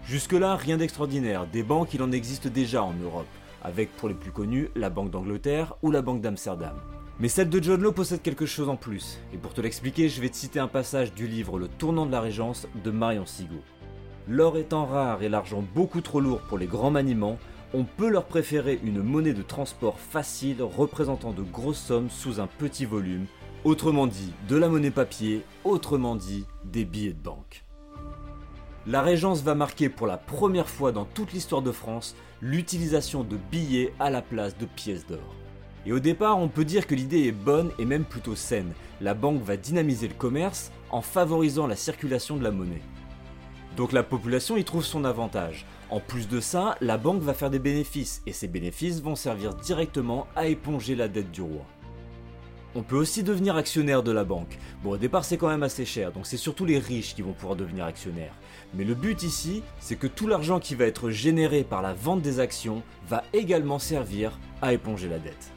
Jusque-là, 0.05 0.57
rien 0.57 0.77
d'extraordinaire, 0.77 1.47
des 1.47 1.63
banques 1.63 1.93
il 1.93 2.03
en 2.03 2.11
existe 2.11 2.47
déjà 2.47 2.83
en 2.83 2.93
Europe, 2.93 3.27
avec 3.63 3.95
pour 3.95 4.09
les 4.09 4.15
plus 4.15 4.31
connus 4.31 4.69
la 4.75 4.89
Banque 4.89 5.11
d'Angleterre 5.11 5.75
ou 5.81 5.91
la 5.91 6.01
Banque 6.01 6.21
d'Amsterdam. 6.21 6.75
Mais 7.21 7.29
celle 7.29 7.49
de 7.49 7.63
John 7.63 7.81
Law 7.81 7.93
possède 7.93 8.21
quelque 8.21 8.45
chose 8.45 8.69
en 8.69 8.75
plus, 8.75 9.19
et 9.33 9.37
pour 9.37 9.53
te 9.53 9.61
l'expliquer, 9.61 10.09
je 10.09 10.21
vais 10.21 10.29
te 10.29 10.35
citer 10.35 10.59
un 10.59 10.67
passage 10.67 11.13
du 11.13 11.25
livre 11.25 11.57
Le 11.57 11.69
tournant 11.69 12.05
de 12.05 12.11
la 12.11 12.21
Régence 12.21 12.67
de 12.83 12.91
Marion 12.91 13.25
Sigaud. 13.25 13.63
L'or 14.27 14.57
étant 14.57 14.85
rare 14.85 15.23
et 15.23 15.29
l'argent 15.29 15.63
beaucoup 15.75 16.01
trop 16.01 16.19
lourd 16.19 16.41
pour 16.41 16.57
les 16.57 16.67
grands 16.67 16.91
maniements, 16.91 17.37
on 17.73 17.83
peut 17.83 18.09
leur 18.09 18.25
préférer 18.25 18.79
une 18.83 19.01
monnaie 19.01 19.33
de 19.33 19.43
transport 19.43 19.99
facile 19.99 20.61
représentant 20.61 21.31
de 21.31 21.43
grosses 21.43 21.79
sommes 21.79 22.09
sous 22.09 22.39
un 22.39 22.47
petit 22.47 22.85
volume, 22.85 23.25
autrement 23.63 24.07
dit 24.07 24.33
de 24.47 24.55
la 24.55 24.69
monnaie 24.69 24.91
papier, 24.91 25.43
autrement 25.63 26.15
dit 26.15 26.45
des 26.65 26.85
billets 26.85 27.13
de 27.13 27.21
banque. 27.21 27.63
La 28.87 29.01
Régence 29.01 29.43
va 29.43 29.55
marquer 29.55 29.89
pour 29.89 30.07
la 30.07 30.17
première 30.17 30.69
fois 30.69 30.91
dans 30.91 31.05
toute 31.05 31.33
l'histoire 31.33 31.61
de 31.61 31.71
France 31.71 32.15
l'utilisation 32.41 33.23
de 33.23 33.37
billets 33.51 33.93
à 33.99 34.09
la 34.09 34.21
place 34.21 34.57
de 34.57 34.65
pièces 34.65 35.05
d'or. 35.05 35.35
Et 35.85 35.91
au 35.91 35.99
départ, 35.99 36.39
on 36.39 36.47
peut 36.47 36.65
dire 36.65 36.87
que 36.87 36.95
l'idée 36.95 37.27
est 37.27 37.31
bonne 37.31 37.71
et 37.77 37.85
même 37.85 38.03
plutôt 38.03 38.35
saine. 38.35 38.73
La 38.99 39.13
banque 39.13 39.41
va 39.41 39.57
dynamiser 39.57 40.07
le 40.07 40.13
commerce 40.13 40.71
en 40.89 41.01
favorisant 41.01 41.67
la 41.67 41.75
circulation 41.75 42.37
de 42.37 42.43
la 42.43 42.51
monnaie. 42.51 42.81
Donc 43.79 43.93
la 43.93 44.03
population 44.03 44.57
y 44.57 44.65
trouve 44.65 44.83
son 44.83 45.05
avantage. 45.05 45.65
En 45.89 46.01
plus 46.01 46.27
de 46.27 46.41
ça, 46.41 46.75
la 46.81 46.97
banque 46.97 47.21
va 47.21 47.33
faire 47.33 47.49
des 47.49 47.59
bénéfices 47.59 48.21
et 48.27 48.33
ces 48.33 48.49
bénéfices 48.49 49.01
vont 49.01 49.15
servir 49.15 49.53
directement 49.53 50.27
à 50.35 50.47
éponger 50.47 50.97
la 50.97 51.07
dette 51.07 51.31
du 51.31 51.41
roi. 51.41 51.65
On 52.75 52.83
peut 52.83 52.97
aussi 52.97 53.23
devenir 53.23 53.55
actionnaire 53.55 54.03
de 54.03 54.11
la 54.11 54.25
banque. 54.25 54.57
Bon, 54.83 54.91
au 54.91 54.97
départ, 54.97 55.23
c'est 55.23 55.37
quand 55.37 55.47
même 55.47 55.63
assez 55.63 55.85
cher, 55.85 56.11
donc 56.11 56.27
c'est 56.27 56.35
surtout 56.35 56.65
les 56.65 56.77
riches 56.77 57.15
qui 57.15 57.21
vont 57.21 57.31
pouvoir 57.31 57.55
devenir 57.55 57.85
actionnaires. 57.85 58.35
Mais 58.73 58.83
le 58.83 58.95
but 58.95 59.23
ici, 59.23 59.63
c'est 59.79 59.95
que 59.95 60.07
tout 60.07 60.27
l'argent 60.27 60.59
qui 60.59 60.75
va 60.75 60.83
être 60.83 61.09
généré 61.09 61.63
par 61.63 61.81
la 61.81 61.93
vente 61.93 62.21
des 62.21 62.41
actions 62.41 62.83
va 63.07 63.23
également 63.31 63.79
servir 63.79 64.37
à 64.61 64.73
éponger 64.73 65.07
la 65.07 65.19
dette. 65.19 65.53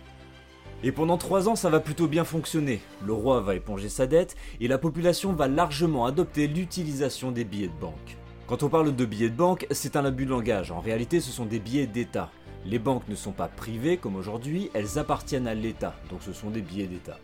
Et 0.84 0.92
pendant 0.92 1.16
3 1.16 1.48
ans, 1.48 1.56
ça 1.56 1.70
va 1.70 1.80
plutôt 1.80 2.08
bien 2.08 2.24
fonctionner. 2.24 2.80
Le 3.06 3.12
roi 3.12 3.40
va 3.40 3.54
éponger 3.54 3.88
sa 3.88 4.06
dette 4.06 4.34
et 4.60 4.68
la 4.68 4.78
population 4.78 5.32
va 5.32 5.46
largement 5.46 6.06
adopter 6.06 6.48
l'utilisation 6.48 7.30
des 7.30 7.44
billets 7.44 7.68
de 7.68 7.80
banque. 7.80 8.16
Quand 8.48 8.64
on 8.64 8.68
parle 8.68 8.94
de 8.94 9.04
billets 9.04 9.30
de 9.30 9.36
banque, 9.36 9.66
c'est 9.70 9.96
un 9.96 10.04
abus 10.04 10.26
de 10.26 10.30
langage. 10.30 10.72
En 10.72 10.80
réalité, 10.80 11.20
ce 11.20 11.30
sont 11.30 11.46
des 11.46 11.60
billets 11.60 11.86
d'État. 11.86 12.30
Les 12.64 12.78
banques 12.78 13.08
ne 13.08 13.14
sont 13.14 13.32
pas 13.32 13.48
privées 13.48 13.96
comme 13.96 14.16
aujourd'hui, 14.16 14.70
elles 14.74 14.98
appartiennent 14.98 15.48
à 15.48 15.54
l'État, 15.54 15.94
donc 16.10 16.22
ce 16.22 16.32
sont 16.32 16.50
des 16.50 16.60
billets 16.60 16.86
d'État. 16.86 17.18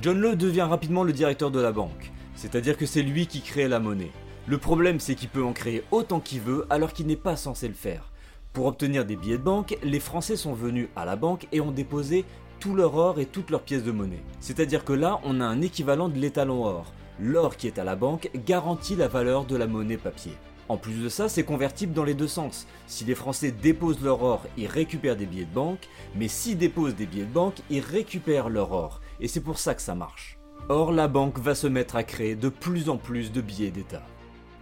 John 0.00 0.20
Law 0.20 0.36
devient 0.36 0.62
rapidement 0.62 1.02
le 1.02 1.12
directeur 1.12 1.50
de 1.50 1.60
la 1.60 1.72
banque, 1.72 2.12
c'est-à-dire 2.36 2.76
que 2.76 2.86
c'est 2.86 3.02
lui 3.02 3.26
qui 3.26 3.40
crée 3.40 3.66
la 3.66 3.80
monnaie. 3.80 4.12
Le 4.46 4.58
problème 4.58 5.00
c'est 5.00 5.16
qu'il 5.16 5.28
peut 5.28 5.42
en 5.42 5.52
créer 5.52 5.82
autant 5.90 6.20
qu'il 6.20 6.40
veut 6.40 6.66
alors 6.70 6.92
qu'il 6.92 7.06
n'est 7.06 7.16
pas 7.16 7.36
censé 7.36 7.66
le 7.66 7.74
faire. 7.74 8.09
Pour 8.52 8.66
obtenir 8.66 9.04
des 9.04 9.14
billets 9.14 9.38
de 9.38 9.44
banque, 9.44 9.78
les 9.84 10.00
Français 10.00 10.34
sont 10.34 10.54
venus 10.54 10.88
à 10.96 11.04
la 11.04 11.14
banque 11.14 11.46
et 11.52 11.60
ont 11.60 11.70
déposé 11.70 12.24
tout 12.58 12.74
leur 12.74 12.96
or 12.96 13.20
et 13.20 13.26
toutes 13.26 13.50
leurs 13.50 13.62
pièces 13.62 13.84
de 13.84 13.92
monnaie. 13.92 14.24
C'est-à-dire 14.40 14.84
que 14.84 14.92
là, 14.92 15.20
on 15.22 15.40
a 15.40 15.44
un 15.44 15.60
équivalent 15.60 16.08
de 16.08 16.18
l'étalon 16.18 16.64
or. 16.64 16.92
L'or 17.20 17.56
qui 17.56 17.68
est 17.68 17.78
à 17.78 17.84
la 17.84 17.94
banque 17.94 18.28
garantit 18.34 18.96
la 18.96 19.06
valeur 19.06 19.44
de 19.44 19.54
la 19.54 19.68
monnaie 19.68 19.96
papier. 19.96 20.32
En 20.68 20.76
plus 20.76 21.00
de 21.02 21.08
ça, 21.08 21.28
c'est 21.28 21.44
convertible 21.44 21.92
dans 21.92 22.04
les 22.04 22.14
deux 22.14 22.28
sens. 22.28 22.66
Si 22.88 23.04
les 23.04 23.14
Français 23.14 23.52
déposent 23.52 24.02
leur 24.02 24.22
or, 24.22 24.44
ils 24.56 24.66
récupèrent 24.66 25.16
des 25.16 25.26
billets 25.26 25.44
de 25.44 25.54
banque, 25.54 25.88
mais 26.16 26.28
s'ils 26.28 26.58
déposent 26.58 26.96
des 26.96 27.06
billets 27.06 27.24
de 27.24 27.32
banque, 27.32 27.56
ils 27.70 27.80
récupèrent 27.80 28.48
leur 28.48 28.72
or. 28.72 29.00
Et 29.20 29.28
c'est 29.28 29.40
pour 29.40 29.60
ça 29.60 29.74
que 29.74 29.82
ça 29.82 29.94
marche. 29.94 30.38
Or, 30.68 30.90
la 30.90 31.06
banque 31.06 31.38
va 31.38 31.54
se 31.54 31.68
mettre 31.68 31.94
à 31.94 32.02
créer 32.02 32.34
de 32.34 32.48
plus 32.48 32.88
en 32.88 32.96
plus 32.96 33.30
de 33.30 33.40
billets 33.40 33.70
d'État. 33.70 34.02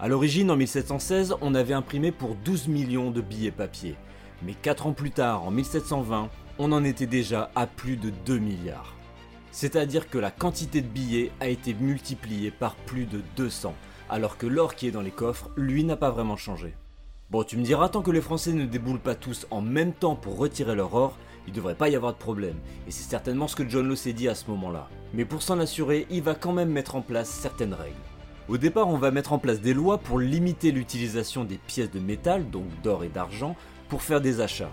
A 0.01 0.09
l'origine, 0.09 0.51
en 0.51 0.57
1716, 0.57 1.37
on 1.41 1.55
avait 1.55 1.75
imprimé 1.75 2.13
pour 2.13 2.35
12 2.37 2.69
millions 2.69 3.11
de 3.11 3.21
billets 3.21 3.51
papier. 3.51 3.97
Mais 4.43 4.55
4 4.55 4.87
ans 4.87 4.93
plus 4.93 5.11
tard, 5.11 5.45
en 5.45 5.51
1720, 5.51 6.29
on 6.59 6.73
en 6.73 6.85
était 6.85 7.07
déjà 7.07 7.51
à 7.55 7.67
plus 7.67 7.97
de 7.97 8.11
2 8.25 8.39
milliards. 8.39 8.95
C'est-à-dire 9.51 10.09
que 10.09 10.19
la 10.19 10.31
quantité 10.31 10.83
de 10.83 10.89
billets 10.89 11.33
a 11.41 11.49
été 11.49 11.75
multipliée 11.75 12.51
par 12.51 12.77
plus 12.77 13.07
de 13.07 13.23
200 13.37 13.75
alors 14.09 14.39
que 14.39 14.47
l'or 14.47 14.75
qui 14.75 14.87
est 14.87 14.93
dans 14.93 15.03
les 15.03 15.11
coffres, 15.11 15.51
lui, 15.57 15.85
n'a 15.85 15.97
pas 15.97 16.11
vraiment 16.11 16.37
changé. 16.37 16.75
Bon, 17.31 17.43
tu 17.43 17.57
me 17.57 17.63
diras, 17.63 17.89
tant 17.89 18.03
que 18.03 18.11
les 18.11 18.21
Français 18.21 18.53
ne 18.53 18.65
déboulent 18.65 19.01
pas 19.01 19.15
tous 19.15 19.47
en 19.51 19.61
même 19.61 19.93
temps 19.93 20.17
pour 20.17 20.39
retirer 20.39 20.75
leur 20.75 20.95
or, 20.95 21.17
il 21.47 21.53
devrait 21.53 21.75
pas 21.75 21.89
y 21.89 21.97
avoir 21.97 22.13
de 22.13 22.19
problème, 22.19 22.57
et 22.87 22.91
c'est 22.91 23.09
certainement 23.09 23.49
ce 23.49 23.57
que 23.57 23.69
John 23.69 23.87
Law 23.87 23.97
s'est 23.97 24.13
dit 24.13 24.29
à 24.29 24.35
ce 24.35 24.51
moment-là. 24.51 24.89
Mais 25.13 25.25
pour 25.25 25.43
s'en 25.43 25.59
assurer, 25.59 26.07
il 26.11 26.23
va 26.23 26.35
quand 26.35 26.53
même 26.53 26.71
mettre 26.71 26.95
en 26.95 27.03
place 27.03 27.29
certaines 27.29 27.75
règles. 27.75 27.97
Au 28.49 28.57
départ, 28.57 28.89
on 28.89 28.97
va 28.97 29.11
mettre 29.11 29.35
en 29.35 29.39
place 29.39 29.61
des 29.61 29.75
lois 29.75 29.99
pour 29.99 30.19
limiter 30.19 30.71
l'utilisation 30.73 31.45
des 31.45 31.59
pièces 31.59 31.91
de 31.91 32.01
métal, 32.01 32.49
donc 32.49 32.65
d'or 32.83 33.05
et 33.05 33.11
d'argent, 33.11 33.57
pour 33.91 34.01
faire 34.01 34.23
des 34.23 34.41
achats. 34.41 34.73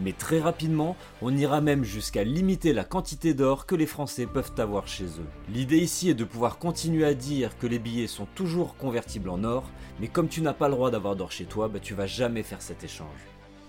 Mais 0.00 0.12
très 0.12 0.38
rapidement, 0.38 0.94
on 1.20 1.36
ira 1.36 1.60
même 1.60 1.82
jusqu'à 1.82 2.22
limiter 2.22 2.72
la 2.72 2.84
quantité 2.84 3.34
d'or 3.34 3.66
que 3.66 3.74
les 3.74 3.86
Français 3.86 4.26
peuvent 4.26 4.52
avoir 4.58 4.86
chez 4.86 5.06
eux. 5.06 5.26
L'idée 5.52 5.78
ici 5.78 6.10
est 6.10 6.14
de 6.14 6.22
pouvoir 6.22 6.58
continuer 6.58 7.04
à 7.04 7.14
dire 7.14 7.58
que 7.58 7.66
les 7.66 7.80
billets 7.80 8.06
sont 8.06 8.28
toujours 8.36 8.76
convertibles 8.76 9.30
en 9.30 9.42
or, 9.42 9.64
mais 9.98 10.06
comme 10.06 10.28
tu 10.28 10.40
n'as 10.40 10.52
pas 10.52 10.68
le 10.68 10.74
droit 10.74 10.92
d'avoir 10.92 11.16
d'or 11.16 11.32
chez 11.32 11.46
toi, 11.46 11.66
bah, 11.66 11.80
tu 11.80 11.94
vas 11.94 12.06
jamais 12.06 12.44
faire 12.44 12.62
cet 12.62 12.84
échange. 12.84 13.08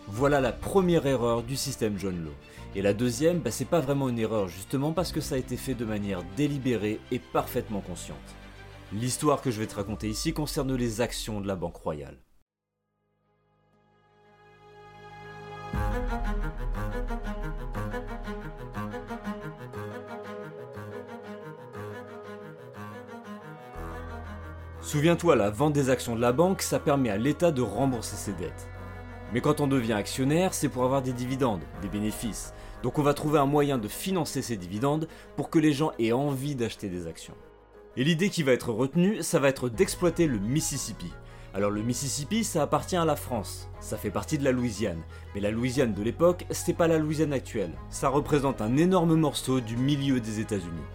Voilà 0.06 0.42
la 0.42 0.52
première 0.52 1.08
erreur 1.08 1.42
du 1.42 1.56
système 1.56 1.98
John 1.98 2.24
Law. 2.24 2.34
Et 2.76 2.84
la 2.84 2.94
deuxième, 2.94 3.40
bah, 3.40 3.50
c'est 3.50 3.66
pas 3.66 3.80
vraiment 3.80 4.10
une 4.10 4.20
erreur 4.20 4.48
justement 4.48 4.92
parce 4.92 5.12
que 5.12 5.22
ça 5.22 5.34
a 5.34 5.40
été 5.40 5.58
fait 5.58 5.74
de 5.74 5.86
manière 5.86 6.22
délibérée 6.38 7.00
et 7.12 7.18
parfaitement 7.18 7.82
consciente. 7.82 8.18
L'histoire 8.92 9.44
que 9.44 9.52
je 9.52 9.60
vais 9.60 9.68
te 9.68 9.76
raconter 9.76 10.10
ici 10.10 10.34
concerne 10.34 10.74
les 10.74 11.00
actions 11.00 11.42
de 11.42 11.48
la 11.48 11.56
Banque 11.56 11.76
Royale. 11.76 12.18
Souviens-toi, 24.82 25.36
la 25.36 25.52
vente 25.52 25.74
des 25.74 25.92
actions 25.92 26.16
de 26.16 26.22
la 26.22 26.32
banque, 26.32 26.64
ça 26.64 26.80
permet 26.80 27.12
à 27.12 27.18
l'État 27.18 27.52
de 27.52 27.62
rembourser 27.62 28.16
ses 28.16 28.34
dettes. 28.34 28.68
Mais 29.32 29.42
quand 29.42 29.62
on 29.62 29.68
devient 29.68 29.94
actionnaire, 29.94 30.56
c'est 30.56 30.68
pour 30.68 30.84
avoir 30.84 31.04
des 31.04 31.14
dividendes, 31.14 31.62
des 31.84 31.90
bénéfices. 31.90 32.56
Donc 32.82 32.98
on 32.98 33.04
va 33.04 33.14
trouver 33.14 33.38
un 33.38 33.46
moyen 33.46 33.78
de 33.78 33.88
financer 33.88 34.42
ces 34.42 34.58
dividendes 34.58 35.08
pour 35.36 35.52
que 35.52 35.60
les 35.60 35.74
gens 35.74 35.92
aient 36.00 36.12
envie 36.12 36.56
d'acheter 36.56 36.90
des 36.90 37.06
actions. 37.06 37.36
Et 37.98 38.04
l'idée 38.04 38.30
qui 38.30 38.44
va 38.44 38.54
être 38.54 38.72
retenue, 38.72 39.24
ça 39.24 39.40
va 39.40 39.50
être 39.50 39.68
d'exploiter 39.68 40.28
le 40.28 40.38
Mississippi. 40.38 41.12
Alors 41.54 41.72
le 41.72 41.82
Mississippi, 41.82 42.44
ça 42.44 42.62
appartient 42.62 42.96
à 42.96 43.06
la 43.06 43.16
France, 43.16 43.70
ça 43.80 43.98
fait 43.98 44.12
partie 44.12 44.38
de 44.38 44.44
la 44.44 44.52
Louisiane. 44.52 45.02
Mais 45.34 45.42
la 45.42 45.50
Louisiane 45.50 45.96
de 45.96 46.04
l'époque, 46.04 46.46
c'est 46.52 46.74
pas 46.76 46.88
la 46.88 47.00
Louisiane 47.00 47.34
actuelle. 47.34 47.74
Ça 47.90 48.10
représente 48.10 48.62
un 48.62 48.78
énorme 48.78 49.16
morceau 49.16 49.60
du 49.60 49.76
milieu 49.76 50.20
des 50.20 50.40
États-Unis. 50.40 50.86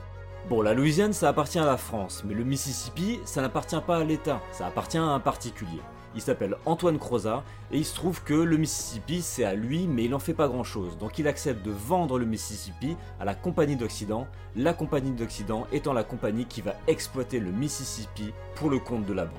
Bon, 0.48 0.62
la 0.62 0.74
Louisiane, 0.74 1.12
ça 1.12 1.28
appartient 1.28 1.58
à 1.58 1.66
la 1.66 1.76
France, 1.76 2.22
mais 2.24 2.34
le 2.34 2.44
Mississippi, 2.44 3.18
ça 3.24 3.42
n'appartient 3.42 3.80
pas 3.84 3.96
à 3.96 4.04
l'État, 4.04 4.40
ça 4.52 4.66
appartient 4.66 4.98
à 4.98 5.02
un 5.02 5.20
particulier. 5.20 5.80
Il 6.16 6.22
s'appelle 6.22 6.56
Antoine 6.64 6.98
Crozat, 6.98 7.42
et 7.72 7.78
il 7.78 7.84
se 7.84 7.94
trouve 7.94 8.22
que 8.22 8.34
le 8.34 8.56
Mississippi, 8.56 9.20
c'est 9.20 9.44
à 9.44 9.54
lui, 9.54 9.88
mais 9.88 10.04
il 10.04 10.10
n'en 10.10 10.20
fait 10.20 10.32
pas 10.32 10.46
grand-chose. 10.46 10.96
Donc 10.98 11.18
il 11.18 11.26
accepte 11.26 11.64
de 11.64 11.72
vendre 11.72 12.18
le 12.18 12.24
Mississippi 12.24 12.96
à 13.18 13.24
la 13.24 13.34
Compagnie 13.34 13.76
d'Occident, 13.76 14.28
la 14.54 14.74
Compagnie 14.74 15.10
d'Occident 15.10 15.66
étant 15.72 15.92
la 15.92 16.04
compagnie 16.04 16.46
qui 16.46 16.60
va 16.60 16.74
exploiter 16.86 17.40
le 17.40 17.50
Mississippi 17.50 18.32
pour 18.54 18.70
le 18.70 18.78
compte 18.78 19.06
de 19.06 19.12
la 19.12 19.24
banque. 19.24 19.34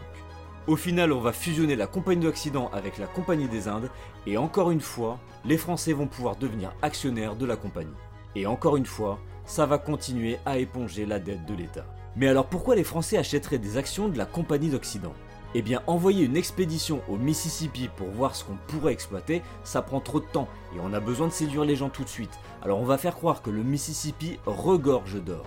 Au 0.68 0.76
final, 0.76 1.14
on 1.14 1.22
va 1.22 1.32
fusionner 1.32 1.76
la 1.76 1.88
Compagnie 1.88 2.26
d'Occident 2.26 2.70
avec 2.74 2.98
la 2.98 3.08
Compagnie 3.08 3.48
des 3.48 3.68
Indes, 3.68 3.90
et 4.28 4.38
encore 4.38 4.72
une 4.72 4.82
fois, 4.82 5.20
les 5.46 5.58
Français 5.58 5.94
vont 5.94 6.08
pouvoir 6.08 6.36
devenir 6.36 6.74
actionnaires 6.82 7.36
de 7.36 7.46
la 7.46 7.56
compagnie. 7.56 7.94
Et 8.36 8.48
encore 8.48 8.76
une 8.76 8.86
fois, 8.86 9.20
ça 9.46 9.66
va 9.66 9.78
continuer 9.78 10.40
à 10.46 10.58
éponger 10.58 11.06
la 11.06 11.20
dette 11.20 11.46
de 11.46 11.54
l'État. 11.54 11.86
Mais 12.18 12.28
alors 12.28 12.48
pourquoi 12.48 12.76
les 12.76 12.84
Français 12.84 13.18
achèteraient 13.18 13.60
des 13.60 13.78
actions 13.78 14.10
de 14.10 14.18
la 14.18 14.26
Compagnie 14.26 14.70
d'Occident? 14.70 15.14
Eh 15.58 15.62
bien, 15.62 15.82
envoyer 15.88 16.26
une 16.26 16.36
expédition 16.36 17.02
au 17.08 17.16
Mississippi 17.16 17.90
pour 17.96 18.10
voir 18.10 18.36
ce 18.36 18.44
qu'on 18.44 18.58
pourrait 18.68 18.92
exploiter, 18.92 19.42
ça 19.64 19.82
prend 19.82 20.02
trop 20.02 20.20
de 20.20 20.26
temps, 20.26 20.50
et 20.76 20.80
on 20.84 20.92
a 20.92 21.00
besoin 21.00 21.28
de 21.28 21.32
séduire 21.32 21.64
les 21.64 21.78
gens 21.78 21.88
tout 21.88 22.04
de 22.04 22.10
suite. 22.10 22.38
Alors 22.62 22.82
on 22.82 22.86
va 22.86 22.98
faire 22.98 23.16
croire 23.16 23.42
que 23.42 23.50
le 23.50 23.64
Mississippi 23.64 24.38
regorge 24.46 25.24
d'or. 25.24 25.46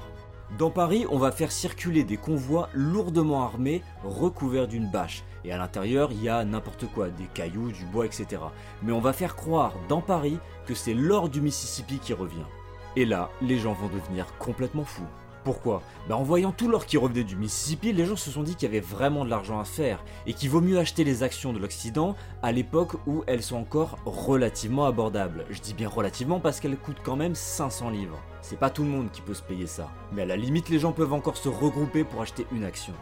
Dans 0.57 0.71
Paris, 0.71 1.05
on 1.11 1.19
va 1.19 1.31
faire 1.31 1.53
circuler 1.53 2.05
des 2.05 2.17
convois 2.17 2.71
lourdement 2.73 3.43
armés, 3.43 3.83
recouverts 4.03 4.67
d'une 4.67 4.91
bâche. 4.91 5.25
Et 5.45 5.53
à 5.53 5.59
l'intérieur, 5.59 6.11
il 6.11 6.23
y 6.23 6.31
a 6.31 6.43
n'importe 6.43 6.87
quoi, 6.87 7.11
des 7.11 7.29
cailloux, 7.35 7.71
du 7.71 7.85
bois, 7.85 8.07
etc. 8.07 8.41
Mais 8.83 8.93
on 8.93 9.01
va 9.01 9.13
faire 9.13 9.37
croire 9.37 9.75
dans 9.91 10.01
Paris 10.01 10.39
que 10.65 10.75
c'est 10.75 10.95
l'or 10.95 11.29
du 11.29 11.43
Mississippi 11.43 11.99
qui 11.99 12.15
revient. 12.15 12.47
Et 12.97 13.05
là, 13.05 13.29
les 13.43 13.59
gens 13.59 13.75
vont 13.75 13.89
devenir 13.89 14.25
complètement 14.39 14.85
fous. 14.85 15.07
Pourquoi? 15.45 15.83
Ben 16.09 16.17
En 16.17 16.23
voyant 16.23 16.53
tout 16.53 16.69
l'or 16.69 16.87
qui 16.87 16.97
revenait 16.97 17.25
du 17.25 17.37
Mississippi, 17.37 17.93
les 17.93 18.07
gens 18.07 18.17
se 18.17 18.31
sont 18.31 18.43
dit 18.43 18.55
qu'il 18.55 18.69
y 18.69 18.71
avait 18.71 18.81
vraiment 18.81 19.25
de 19.25 19.31
l'argent 19.31 19.61
à 19.61 19.65
faire 19.65 20.05
et 20.27 20.35
qu'il 20.35 20.51
vaut 20.51 20.61
mieux 20.61 20.79
acheter 20.79 21.05
les 21.05 21.23
actions 21.23 21.53
de 21.53 21.59
l'Occident 21.59 22.17
à 22.43 22.53
l'époque 22.53 22.95
où 23.07 23.25
elles 23.27 23.43
sont 23.43 23.57
encore 23.57 23.99
relativement 24.05 24.87
abordables. 24.87 25.47
Je 25.51 25.61
dis 25.61 25.75
bien 25.75 25.89
relativement 25.89 26.41
parce 26.41 26.61
qu'elles 26.61 26.77
coûtent 26.77 27.03
quand 27.03 27.17
même 27.17 27.35
500 27.35 27.91
livres. 27.91 28.19
C'est 28.43 28.59
pas 28.59 28.71
tout 28.71 28.83
le 28.83 28.89
monde 28.89 29.11
qui 29.11 29.21
peut 29.21 29.35
se 29.35 29.43
payer 29.43 29.67
ça. 29.67 29.91
Mais 30.13 30.23
à 30.23 30.27
la 30.27 30.37
limite, 30.37 30.69
les 30.69 30.79
gens 30.79 30.93
peuvent 30.93 31.13
encore 31.13 31.37
se 31.37 31.49
regrouper 31.49 32.05
pour 32.05 32.23
acheter 32.23 32.47
une 32.53 32.65
action. 32.65 32.95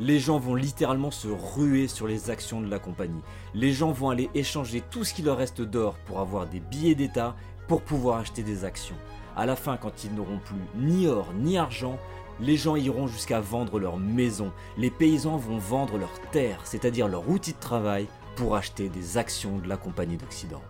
Les 0.00 0.20
gens 0.20 0.38
vont 0.38 0.54
littéralement 0.54 1.10
se 1.10 1.26
ruer 1.26 1.88
sur 1.88 2.06
les 2.06 2.30
actions 2.30 2.60
de 2.60 2.70
la 2.70 2.78
compagnie. 2.78 3.22
Les 3.52 3.72
gens 3.72 3.90
vont 3.90 4.10
aller 4.10 4.30
échanger 4.34 4.80
tout 4.90 5.02
ce 5.02 5.12
qui 5.12 5.22
leur 5.22 5.38
reste 5.38 5.60
d'or 5.60 5.96
pour 6.06 6.20
avoir 6.20 6.46
des 6.46 6.60
billets 6.60 6.94
d'État 6.94 7.34
pour 7.66 7.82
pouvoir 7.82 8.18
acheter 8.18 8.44
des 8.44 8.64
actions. 8.64 8.94
À 9.38 9.46
la 9.46 9.54
fin, 9.54 9.76
quand 9.76 10.02
ils 10.02 10.12
n'auront 10.12 10.40
plus 10.40 10.56
ni 10.74 11.06
or 11.06 11.28
ni 11.32 11.58
argent, 11.58 11.96
les 12.40 12.56
gens 12.56 12.74
iront 12.74 13.06
jusqu'à 13.06 13.40
vendre 13.40 13.78
leur 13.78 13.96
maison. 13.96 14.50
Les 14.76 14.90
paysans 14.90 15.36
vont 15.36 15.58
vendre 15.58 15.96
leurs 15.96 16.20
terres, 16.32 16.62
c'est-à-dire 16.64 17.06
leur 17.06 17.30
outil 17.30 17.52
de 17.52 17.60
travail, 17.60 18.08
pour 18.34 18.56
acheter 18.56 18.88
des 18.88 19.16
actions 19.16 19.58
de 19.58 19.68
la 19.68 19.76
Compagnie 19.76 20.16
d'Occident. 20.16 20.60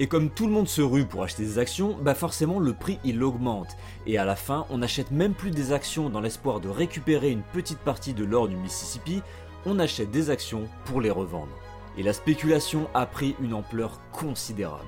Et 0.00 0.08
comme 0.08 0.30
tout 0.30 0.46
le 0.46 0.52
monde 0.52 0.66
se 0.66 0.82
rue 0.82 1.06
pour 1.06 1.22
acheter 1.22 1.44
des 1.44 1.60
actions, 1.60 1.96
bah 2.02 2.16
forcément 2.16 2.58
le 2.58 2.72
prix 2.72 2.98
il 3.04 3.22
augmente. 3.22 3.76
Et 4.08 4.18
à 4.18 4.24
la 4.24 4.34
fin, 4.34 4.66
on 4.70 4.78
n'achète 4.78 5.12
même 5.12 5.34
plus 5.34 5.52
des 5.52 5.70
actions 5.70 6.10
dans 6.10 6.20
l'espoir 6.20 6.58
de 6.58 6.68
récupérer 6.68 7.30
une 7.30 7.42
petite 7.52 7.78
partie 7.78 8.12
de 8.12 8.24
l'or 8.24 8.48
du 8.48 8.56
Mississippi, 8.56 9.22
on 9.66 9.78
achète 9.78 10.10
des 10.10 10.30
actions 10.30 10.68
pour 10.84 11.00
les 11.00 11.12
revendre. 11.12 11.56
Et 11.96 12.02
la 12.02 12.12
spéculation 12.12 12.88
a 12.92 13.06
pris 13.06 13.36
une 13.40 13.54
ampleur 13.54 14.00
considérable. 14.10 14.82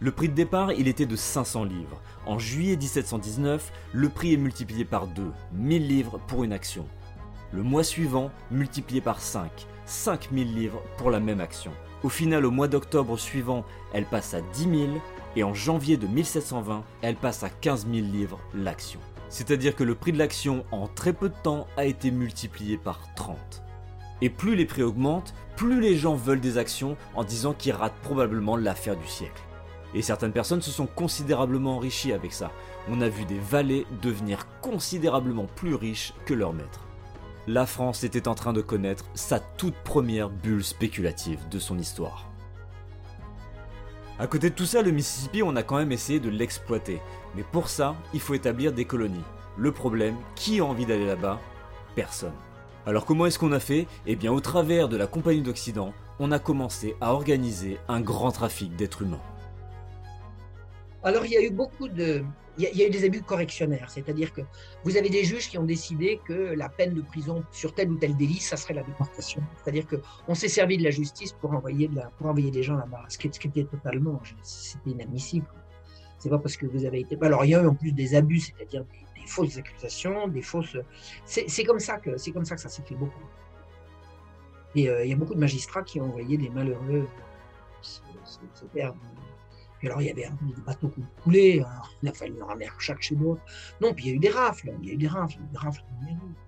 Le 0.00 0.10
prix 0.10 0.28
de 0.28 0.34
départ, 0.34 0.72
il 0.72 0.88
était 0.88 1.06
de 1.06 1.14
500 1.14 1.64
livres. 1.64 2.00
En 2.26 2.38
juillet 2.38 2.76
1719, 2.76 3.72
le 3.92 4.08
prix 4.08 4.34
est 4.34 4.38
multiplié 4.38 4.84
par 4.84 5.06
2, 5.06 5.22
1000 5.52 5.86
livres 5.86 6.20
pour 6.26 6.42
une 6.42 6.52
action. 6.52 6.86
Le 7.52 7.62
mois 7.62 7.84
suivant, 7.84 8.32
multiplié 8.50 9.00
par 9.00 9.20
5, 9.20 9.66
5000 9.86 10.52
livres 10.52 10.82
pour 10.98 11.10
la 11.10 11.20
même 11.20 11.40
action. 11.40 11.70
Au 12.02 12.08
final, 12.08 12.44
au 12.44 12.50
mois 12.50 12.66
d'octobre 12.66 13.16
suivant, 13.16 13.64
elle 13.92 14.04
passe 14.04 14.34
à 14.34 14.40
10 14.40 14.62
000 14.62 14.74
et 15.36 15.44
en 15.44 15.54
janvier 15.54 15.96
de 15.96 16.08
1720, 16.08 16.82
elle 17.02 17.16
passe 17.16 17.44
à 17.44 17.48
15 17.48 17.86
000 17.86 18.06
livres 18.06 18.40
l'action. 18.52 19.00
C'est-à-dire 19.28 19.76
que 19.76 19.84
le 19.84 19.94
prix 19.94 20.12
de 20.12 20.18
l'action 20.18 20.64
en 20.72 20.88
très 20.88 21.12
peu 21.12 21.28
de 21.28 21.34
temps 21.42 21.68
a 21.76 21.84
été 21.84 22.10
multiplié 22.10 22.76
par 22.78 23.14
30. 23.14 23.62
Et 24.22 24.28
plus 24.28 24.56
les 24.56 24.66
prix 24.66 24.82
augmentent, 24.82 25.34
plus 25.56 25.80
les 25.80 25.96
gens 25.96 26.14
veulent 26.14 26.40
des 26.40 26.58
actions 26.58 26.96
en 27.14 27.22
disant 27.22 27.52
qu'ils 27.52 27.72
ratent 27.72 28.00
probablement 28.02 28.56
l'affaire 28.56 28.96
du 28.96 29.06
siècle. 29.06 29.42
Et 29.94 30.02
certaines 30.02 30.32
personnes 30.32 30.62
se 30.62 30.70
sont 30.70 30.86
considérablement 30.86 31.76
enrichies 31.76 32.12
avec 32.12 32.32
ça. 32.32 32.50
On 32.90 33.00
a 33.00 33.08
vu 33.08 33.24
des 33.24 33.38
valets 33.38 33.86
devenir 34.02 34.46
considérablement 34.60 35.46
plus 35.54 35.74
riches 35.74 36.12
que 36.26 36.34
leurs 36.34 36.52
maîtres 36.52 36.84
la 37.46 37.66
France 37.66 38.04
était 38.04 38.28
en 38.28 38.34
train 38.34 38.52
de 38.52 38.62
connaître 38.62 39.04
sa 39.14 39.38
toute 39.38 39.74
première 39.74 40.30
bulle 40.30 40.64
spéculative 40.64 41.46
de 41.50 41.58
son 41.58 41.78
histoire. 41.78 42.30
À 44.18 44.26
côté 44.26 44.48
de 44.48 44.54
tout 44.54 44.64
ça, 44.64 44.80
le 44.80 44.92
Mississippi, 44.92 45.42
on 45.42 45.56
a 45.56 45.62
quand 45.62 45.76
même 45.76 45.92
essayé 45.92 46.20
de 46.20 46.30
l'exploiter. 46.30 47.02
Mais 47.34 47.42
pour 47.42 47.68
ça, 47.68 47.96
il 48.14 48.20
faut 48.20 48.34
établir 48.34 48.72
des 48.72 48.84
colonies. 48.84 49.24
Le 49.58 49.72
problème, 49.72 50.16
qui 50.36 50.60
a 50.60 50.64
envie 50.64 50.86
d'aller 50.86 51.06
là-bas? 51.06 51.40
Personne. 51.94 52.32
Alors 52.86 53.04
comment 53.04 53.26
est-ce 53.26 53.38
qu'on 53.38 53.52
a 53.52 53.60
fait? 53.60 53.86
Eh 54.06 54.16
bien 54.16 54.32
au 54.32 54.40
travers 54.40 54.88
de 54.88 54.96
la 54.96 55.06
Compagnie 55.06 55.42
d'Occident, 55.42 55.92
on 56.18 56.32
a 56.32 56.38
commencé 56.38 56.96
à 57.00 57.12
organiser 57.12 57.78
un 57.88 58.00
grand 58.00 58.30
trafic 58.30 58.76
d'êtres 58.76 59.02
humains. 59.02 59.20
Alors 61.04 61.26
il 61.26 61.32
y 61.32 61.36
a 61.36 61.42
eu 61.42 61.50
beaucoup 61.50 61.88
de... 61.88 62.24
Il 62.56 62.62
y, 62.62 62.84
a, 62.84 62.86
eu 62.86 62.90
des 62.90 63.04
abus 63.04 63.20
correctionnaires, 63.20 63.90
c'est-à-dire 63.90 64.32
que 64.32 64.40
vous 64.84 64.96
avez 64.96 65.10
des 65.10 65.24
juges 65.24 65.48
qui 65.48 65.58
ont 65.58 65.64
décidé 65.64 66.20
que 66.24 66.54
la 66.54 66.68
peine 66.68 66.94
de 66.94 67.02
prison 67.02 67.42
sur 67.50 67.74
tel 67.74 67.90
ou 67.90 67.96
tel 67.96 68.16
délit, 68.16 68.38
ça 68.38 68.56
serait 68.56 68.74
la 68.74 68.84
déportation. 68.84 69.42
C'est-à-dire 69.56 69.86
qu'on 69.88 70.34
s'est 70.36 70.48
servi 70.48 70.78
de 70.78 70.84
la 70.84 70.90
justice 70.90 71.32
pour 71.32 71.52
envoyer, 71.52 71.90
pour 72.16 72.28
envoyer 72.28 72.52
des 72.52 72.62
gens 72.62 72.76
là-bas, 72.76 73.06
ce 73.08 73.18
qui, 73.18 73.26
était 73.26 73.64
totalement, 73.64 74.22
c'était 74.42 74.90
inadmissible. 74.90 75.46
C'est 76.20 76.28
pas 76.28 76.38
parce 76.38 76.56
que 76.56 76.66
vous 76.66 76.84
avez 76.84 77.00
été. 77.00 77.18
Alors 77.22 77.44
il 77.44 77.50
y 77.50 77.54
a 77.56 77.60
eu 77.60 77.66
en 77.66 77.74
plus 77.74 77.90
des 77.90 78.14
abus, 78.14 78.38
c'est-à-dire 78.38 78.84
des, 78.84 79.26
fausses 79.26 79.58
accusations, 79.58 80.28
des 80.28 80.42
fausses. 80.42 80.76
C'est 81.24 81.64
comme 81.64 81.80
ça 81.80 81.98
que 81.98 82.16
c'est 82.18 82.30
comme 82.30 82.44
ça 82.44 82.54
que 82.54 82.60
ça 82.60 82.68
s'est 82.68 82.82
fait 82.82 82.94
beaucoup. 82.94 83.24
Et 84.76 84.88
euh, 84.88 85.04
il 85.04 85.10
y 85.10 85.12
a 85.12 85.16
beaucoup 85.16 85.34
de 85.34 85.40
magistrats 85.40 85.82
qui 85.82 86.00
ont 86.00 86.04
envoyé 86.04 86.36
des 86.36 86.50
malheureux 86.50 87.08
se, 87.82 88.00
perdre 88.72 88.96
alors, 89.86 90.02
il 90.02 90.06
y 90.06 90.10
avait 90.10 90.22
des 90.22 90.62
bateaux 90.66 90.88
qui 90.88 91.02
coulaient, 91.22 91.60
hein. 91.60 91.82
il 92.02 92.08
a 92.08 92.12
fallu 92.12 92.40
en 92.42 92.46
ramener 92.46 92.68
chaque 92.78 93.02
chez 93.02 93.14
d'autres. 93.14 93.42
Non, 93.80 93.92
puis 93.92 94.06
il 94.06 94.08
y 94.08 94.12
a 94.12 94.16
eu 94.16 94.18
des 94.18 94.30
rafles, 94.30 94.72
il 94.82 94.88
y 94.88 94.90
a 94.90 94.94
eu 94.94 94.96
des 94.96 95.08
rafles, 95.08 95.38
des 95.52 95.58
rafles. 95.58 95.84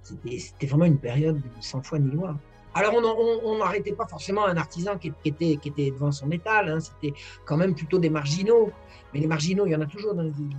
C'était 0.03 0.67
vraiment 0.67 0.85
une 0.85 0.99
période 0.99 1.41
sans 1.61 1.83
foi 1.83 1.99
ni 1.99 2.11
loi. 2.11 2.37
Alors, 2.75 2.95
on 2.95 3.59
n'arrêtait 3.59 3.95
pas 3.95 4.07
forcément 4.07 4.47
un 4.47 4.57
artisan 4.57 4.99
qui, 4.99 5.13
était, 5.25 5.57
qui 5.57 5.69
était 5.71 5.91
devant 5.91 6.13
son 6.13 6.31
étal, 6.31 6.69
hein. 6.69 6.81
c'était 6.81 7.15
quand 7.47 7.57
même 7.57 7.75
plutôt 7.75 7.99
des 7.99 8.11
marginaux. 8.11 8.71
Mais 9.15 9.21
les 9.21 9.27
marginaux, 9.27 9.67
il 9.67 9.73
y 9.73 9.77
en 9.77 9.81
a 9.81 9.87
toujours 9.87 10.15
dans 10.15 10.23
les 10.23 10.31
villes. 10.31 10.57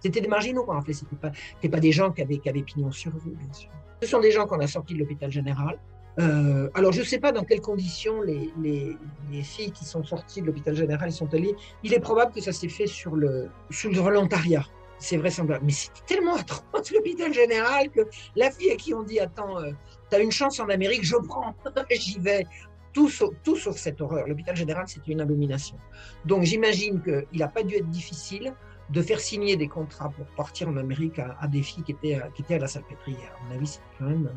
C'était 0.00 0.20
des 0.20 0.28
marginaux 0.28 0.64
qu'on 0.64 0.80
fait, 0.82 0.92
c'était 0.92 1.16
pas, 1.16 1.30
pas 1.30 1.80
des 1.80 1.92
gens 1.92 2.10
qui 2.12 2.22
avaient, 2.22 2.38
qui 2.38 2.48
avaient 2.48 2.62
pignon 2.62 2.90
sur 2.90 3.12
rue, 3.12 3.34
bien 3.34 3.52
sûr. 3.52 3.70
Ce 4.02 4.08
sont 4.08 4.20
des 4.20 4.30
gens 4.30 4.46
qu'on 4.46 4.60
a 4.60 4.66
sortis 4.66 4.94
de 4.94 4.98
l'hôpital 4.98 5.30
général, 5.30 5.78
euh, 6.18 6.70
alors, 6.74 6.92
je 6.92 7.00
ne 7.00 7.04
sais 7.04 7.18
pas 7.18 7.32
dans 7.32 7.44
quelles 7.44 7.60
conditions 7.60 8.22
les, 8.22 8.96
filles 9.42 9.72
qui 9.72 9.84
sont 9.84 10.02
sorties 10.02 10.40
de 10.40 10.46
l'hôpital 10.46 10.74
général 10.74 11.12
sont 11.12 11.32
allées. 11.34 11.54
Il 11.82 11.92
est 11.92 12.00
probable 12.00 12.32
que 12.32 12.40
ça 12.40 12.52
s'est 12.52 12.68
fait 12.68 12.86
sur 12.86 13.16
le, 13.16 13.50
volontariat. 13.92 14.64
C'est 14.98 15.18
vraisemblable. 15.18 15.64
Mais 15.66 15.72
c'était 15.72 16.00
tellement 16.06 16.36
atroce 16.36 16.90
l'hôpital 16.90 17.32
général 17.32 17.90
que 17.90 18.00
la 18.34 18.50
fille 18.50 18.70
à 18.70 18.76
qui 18.76 18.94
on 18.94 19.02
dit 19.02 19.20
Attends, 19.20 19.60
euh, 19.60 19.72
tu 20.10 20.16
as 20.16 20.20
une 20.20 20.32
chance 20.32 20.58
en 20.58 20.68
Amérique, 20.70 21.04
je 21.04 21.16
prends, 21.16 21.54
j'y 21.90 22.18
vais. 22.18 22.46
Tout 22.94 23.10
sauf, 23.10 23.76
cette 23.76 24.00
horreur. 24.00 24.26
L'hôpital 24.26 24.56
général, 24.56 24.88
c'était 24.88 25.12
une 25.12 25.20
abomination. 25.20 25.76
Donc, 26.24 26.44
j'imagine 26.44 27.02
qu'il 27.02 27.38
n'a 27.40 27.48
pas 27.48 27.62
dû 27.62 27.74
être 27.74 27.90
difficile 27.90 28.54
de 28.88 29.02
faire 29.02 29.20
signer 29.20 29.56
des 29.56 29.68
contrats 29.68 30.08
pour 30.08 30.24
partir 30.28 30.70
en 30.70 30.78
Amérique 30.78 31.18
à, 31.18 31.46
des 31.46 31.60
filles 31.60 31.84
qui 31.84 31.92
étaient, 31.92 32.18
qui 32.34 32.40
étaient 32.40 32.54
à 32.54 32.58
la 32.60 32.68
salpêtrière. 32.68 33.36
À 33.38 33.48
mon 33.48 33.56
avis, 33.56 33.66
c'est 33.66 33.80
quand 33.98 34.06
même 34.06 34.30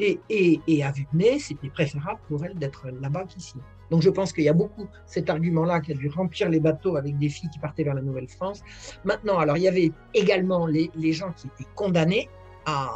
et, 0.00 0.82
à 0.82 0.90
vue 0.92 1.06
de 1.12 1.18
nez, 1.18 1.38
c'était 1.38 1.68
préférable 1.68 2.20
pour 2.28 2.44
elle 2.44 2.54
d'être 2.54 2.88
là-bas 3.00 3.24
qu'ici. 3.24 3.54
Donc 3.90 4.02
je 4.02 4.10
pense 4.10 4.32
qu'il 4.32 4.44
y 4.44 4.48
a 4.48 4.54
beaucoup 4.54 4.88
cet 5.06 5.30
argument-là 5.30 5.80
qui 5.80 5.92
a 5.92 5.94
dû 5.94 6.08
remplir 6.08 6.48
les 6.48 6.60
bateaux 6.60 6.96
avec 6.96 7.18
des 7.18 7.28
filles 7.28 7.50
qui 7.50 7.58
partaient 7.58 7.84
vers 7.84 7.94
la 7.94 8.02
Nouvelle-France. 8.02 8.62
Maintenant, 9.04 9.38
alors 9.38 9.56
il 9.56 9.62
y 9.62 9.68
avait 9.68 9.92
également 10.14 10.66
les, 10.66 10.90
les 10.94 11.12
gens 11.12 11.32
qui 11.32 11.48
étaient 11.48 11.70
condamnés 11.74 12.28
à, 12.66 12.90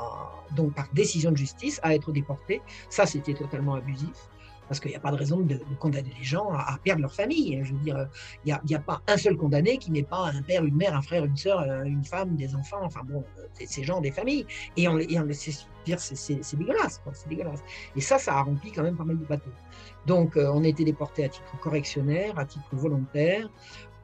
donc 0.57 0.75
par 0.75 0.89
décision 0.93 1.31
de 1.31 1.37
justice 1.37 1.79
à 1.83 1.95
être 1.95 2.11
déportés. 2.11 2.63
Ça, 2.89 3.07
c'était 3.07 3.35
totalement 3.35 3.75
abusif 3.75 4.29
parce 4.69 4.81
qu'il 4.81 4.91
n'y 4.91 4.97
a 4.97 5.01
pas 5.01 5.11
de 5.11 5.17
raison 5.17 5.41
de, 5.41 5.59
condamner 5.79 6.13
les 6.17 6.25
gens 6.25 6.51
à, 6.53 6.79
perdre 6.83 7.03
leur 7.03 7.15
famille. 7.15 7.61
Je 7.65 7.73
veux 7.73 7.81
dire, 7.81 8.09
il 8.45 8.59
n'y 8.67 8.75
a, 8.75 8.79
pas 8.79 9.03
un 9.07 9.17
seul 9.17 9.37
condamné 9.37 9.79
qui 9.79 9.91
n'est 9.91 10.03
pas 10.03 10.27
un 10.27 10.43
père, 10.43 10.65
une 10.65 10.77
mère, 10.77 10.95
un 10.95 11.03
frère, 11.03 11.25
une 11.25 11.37
sœur, 11.37 11.61
euh, 11.61 11.85
une 11.85 12.05
femme, 12.05 12.37
des 12.37 12.55
enfants. 12.55 12.81
Enfin 12.83 13.01
bon, 13.05 13.25
ces 13.55 13.83
gens 13.83 14.01
des 14.01 14.11
familles. 14.11 14.47
Et 14.77 14.89
on, 14.89 14.99
et 14.99 15.19
on 15.19 15.25
dire, 15.25 16.01
c'est 16.01 16.57
dégueulasse, 16.57 17.01
c'est 17.13 17.29
dégueulasse. 17.29 17.63
Et 17.97 18.01
ça, 18.01 18.19
ça 18.19 18.37
a 18.37 18.43
rempli 18.43 18.71
quand 18.73 18.83
même 18.83 18.97
pas 18.97 19.05
mal 19.05 19.19
de 19.19 19.25
bateaux. 19.25 19.51
Donc, 20.07 20.37
euh, 20.37 20.51
on 20.53 20.65
a 20.65 20.69
été 20.69 20.85
déporté 20.85 21.25
à 21.25 21.29
titre 21.29 21.59
correctionnaire, 21.61 22.39
à 22.39 22.45
titre 22.45 22.69
volontaire, 22.73 23.49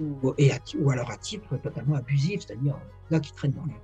ou, 0.01 0.35
ou 0.81 0.91
alors 0.91 1.11
à 1.11 1.17
titre 1.17 1.57
totalement 1.59 1.97
abusif, 1.97 2.43
c'est-à-dire 2.47 2.77
là 3.11 3.21
qui 3.21 3.33
traîne 3.33 3.53
dans 3.53 3.65
les 3.65 3.75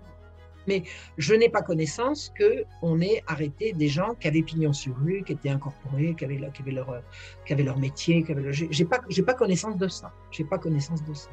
mais 0.67 0.83
je 1.19 1.35
n'ai 1.35 1.49
pas 1.49 1.63
connaissance 1.63 2.33
qu'on 2.37 3.01
ait 3.01 3.23
arrêté 3.27 3.73
des 3.73 3.89
gens 3.89 4.15
qui 4.15 4.29
avaient 4.29 4.43
pignon 4.43 4.73
sur 4.73 4.97
rue, 4.97 5.23
qui 5.25 5.33
étaient 5.33 5.51
incorporés, 5.51 6.15
qui 6.17 6.25
avaient, 6.25 6.39
leur, 6.39 7.03
leur 7.49 7.79
métier. 7.79 8.23
Qui 8.23 8.33
avaient 8.33 8.53
J'ai 8.53 8.85
pas, 8.85 9.35
connaissance 9.35 9.77
de 9.77 9.89
ça. 9.89 10.13
J'ai 10.31 10.45
pas 10.45 10.59
connaissance 10.59 11.05
de 11.05 11.15
ça. 11.15 11.31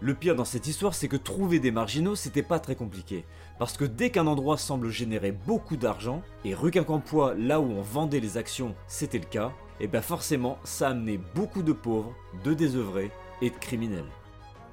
Le 0.00 0.14
pire 0.14 0.34
dans 0.34 0.44
cette 0.44 0.66
histoire, 0.66 0.94
c'est 0.94 1.06
que 1.06 1.16
trouver 1.16 1.60
des 1.60 1.70
marginaux, 1.70 2.16
c'était 2.16 2.42
pas 2.42 2.58
très 2.58 2.74
compliqué. 2.74 3.24
Parce 3.60 3.76
que 3.76 3.84
dès 3.84 4.10
qu'un 4.10 4.26
endroit 4.26 4.56
semble 4.56 4.90
générer 4.90 5.30
beaucoup 5.30 5.76
d'argent, 5.76 6.22
et 6.44 6.54
rue 6.54 6.72
Quincampoix, 6.72 7.34
là 7.34 7.60
où 7.60 7.70
on 7.70 7.82
vendait 7.82 8.18
les 8.18 8.36
actions, 8.36 8.74
c'était 8.88 9.20
le 9.20 9.26
cas, 9.26 9.52
et 9.78 9.86
bien 9.86 10.02
forcément, 10.02 10.58
ça 10.64 10.88
amenait 10.88 11.20
beaucoup 11.36 11.62
de 11.62 11.72
pauvres, 11.72 12.16
de 12.42 12.52
désœuvrés 12.52 13.12
de 13.50 13.56
criminels. 13.56 14.10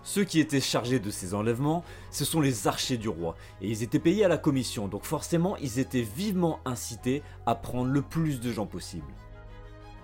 Ceux 0.04 0.24
qui 0.24 0.40
étaient 0.40 0.62
chargés 0.62 1.00
de 1.00 1.12
ces 1.12 1.34
enlèvements, 1.34 1.84
ce 2.10 2.26
sont 2.26 2.42
les 2.42 2.68
archers 2.68 2.98
du 2.98 3.10
roi, 3.10 3.36
et 3.62 3.68
ils 3.68 3.84
étaient 3.84 4.00
payés 4.00 4.26
à 4.26 4.30
la 4.30 4.38
commission, 4.38 4.88
donc 4.88 5.04
forcément 5.04 5.58
ils 5.58 5.80
étaient 5.80 6.02
vivement 6.16 6.60
incités 6.66 7.22
à 7.46 7.56
prendre 7.56 7.92
le 7.92 8.02
plus 8.02 8.40
de 8.40 8.52
gens 8.52 8.66
possible. 8.66 9.14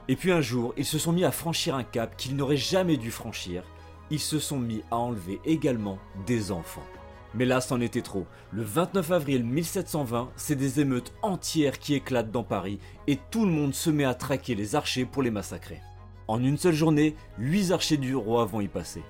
Et 0.08 0.15
puis 0.15 0.32
un 0.32 0.41
jour, 0.41 0.73
ils 0.78 0.86
se 0.86 0.99
sont 0.99 1.13
mis 1.13 1.23
à 1.23 1.32
franchir 1.32 1.75
un 1.75 1.84
cap 1.84 2.17
qu'ils 2.17 2.36
n'auraient 2.36 2.58
jamais 2.58 2.97
dû 2.97 3.10
franchir, 3.10 3.63
ils 4.12 4.19
se 4.19 4.38
sont 4.38 4.60
mis 4.60 4.84
à 4.91 4.97
enlever 4.97 5.39
également 5.45 5.97
des 6.28 6.51
enfants. 6.51 6.84
Mais 7.34 7.45
là, 7.45 7.60
c'en 7.60 7.82
était 7.82 8.01
trop. 8.01 8.25
Le 8.51 8.63
29 8.63 9.12
avril 9.12 9.43
1720, 9.43 10.30
c'est 10.38 10.56
des 10.56 10.80
émeutes 10.80 11.13
entières 11.21 11.80
qui 11.80 11.93
éclatent 11.93 12.32
dans 12.32 12.43
Paris 12.43 12.80
et 13.08 13.17
tout 13.30 13.45
le 13.45 13.51
monde 13.51 13.73
se 13.73 13.89
met 13.89 14.06
à 14.06 14.13
traquer 14.13 14.56
les 14.56 14.75
archers 14.75 15.06
pour 15.06 15.21
les 15.21 15.32
massacrer. 15.32 15.82
En 16.27 16.43
une 16.43 16.57
seule 16.57 16.73
journée, 16.73 17.15
8 17.38 17.71
archers 17.71 17.97
du 17.97 18.15
roi 18.15 18.45
vont 18.45 18.61
y 18.61 18.67
passer. 18.67 19.03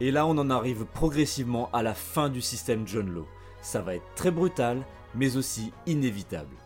Et 0.00 0.10
là, 0.10 0.26
on 0.26 0.36
en 0.38 0.50
arrive 0.50 0.84
progressivement 0.84 1.70
à 1.72 1.84
la 1.84 1.94
fin 1.94 2.28
du 2.28 2.40
système 2.40 2.88
John 2.88 3.08
Law. 3.08 3.26
Ça 3.60 3.82
va 3.82 3.94
être 3.94 4.14
très 4.16 4.32
brutal, 4.32 4.82
mais 5.14 5.36
aussi 5.36 5.72
inévitable. 5.86 6.56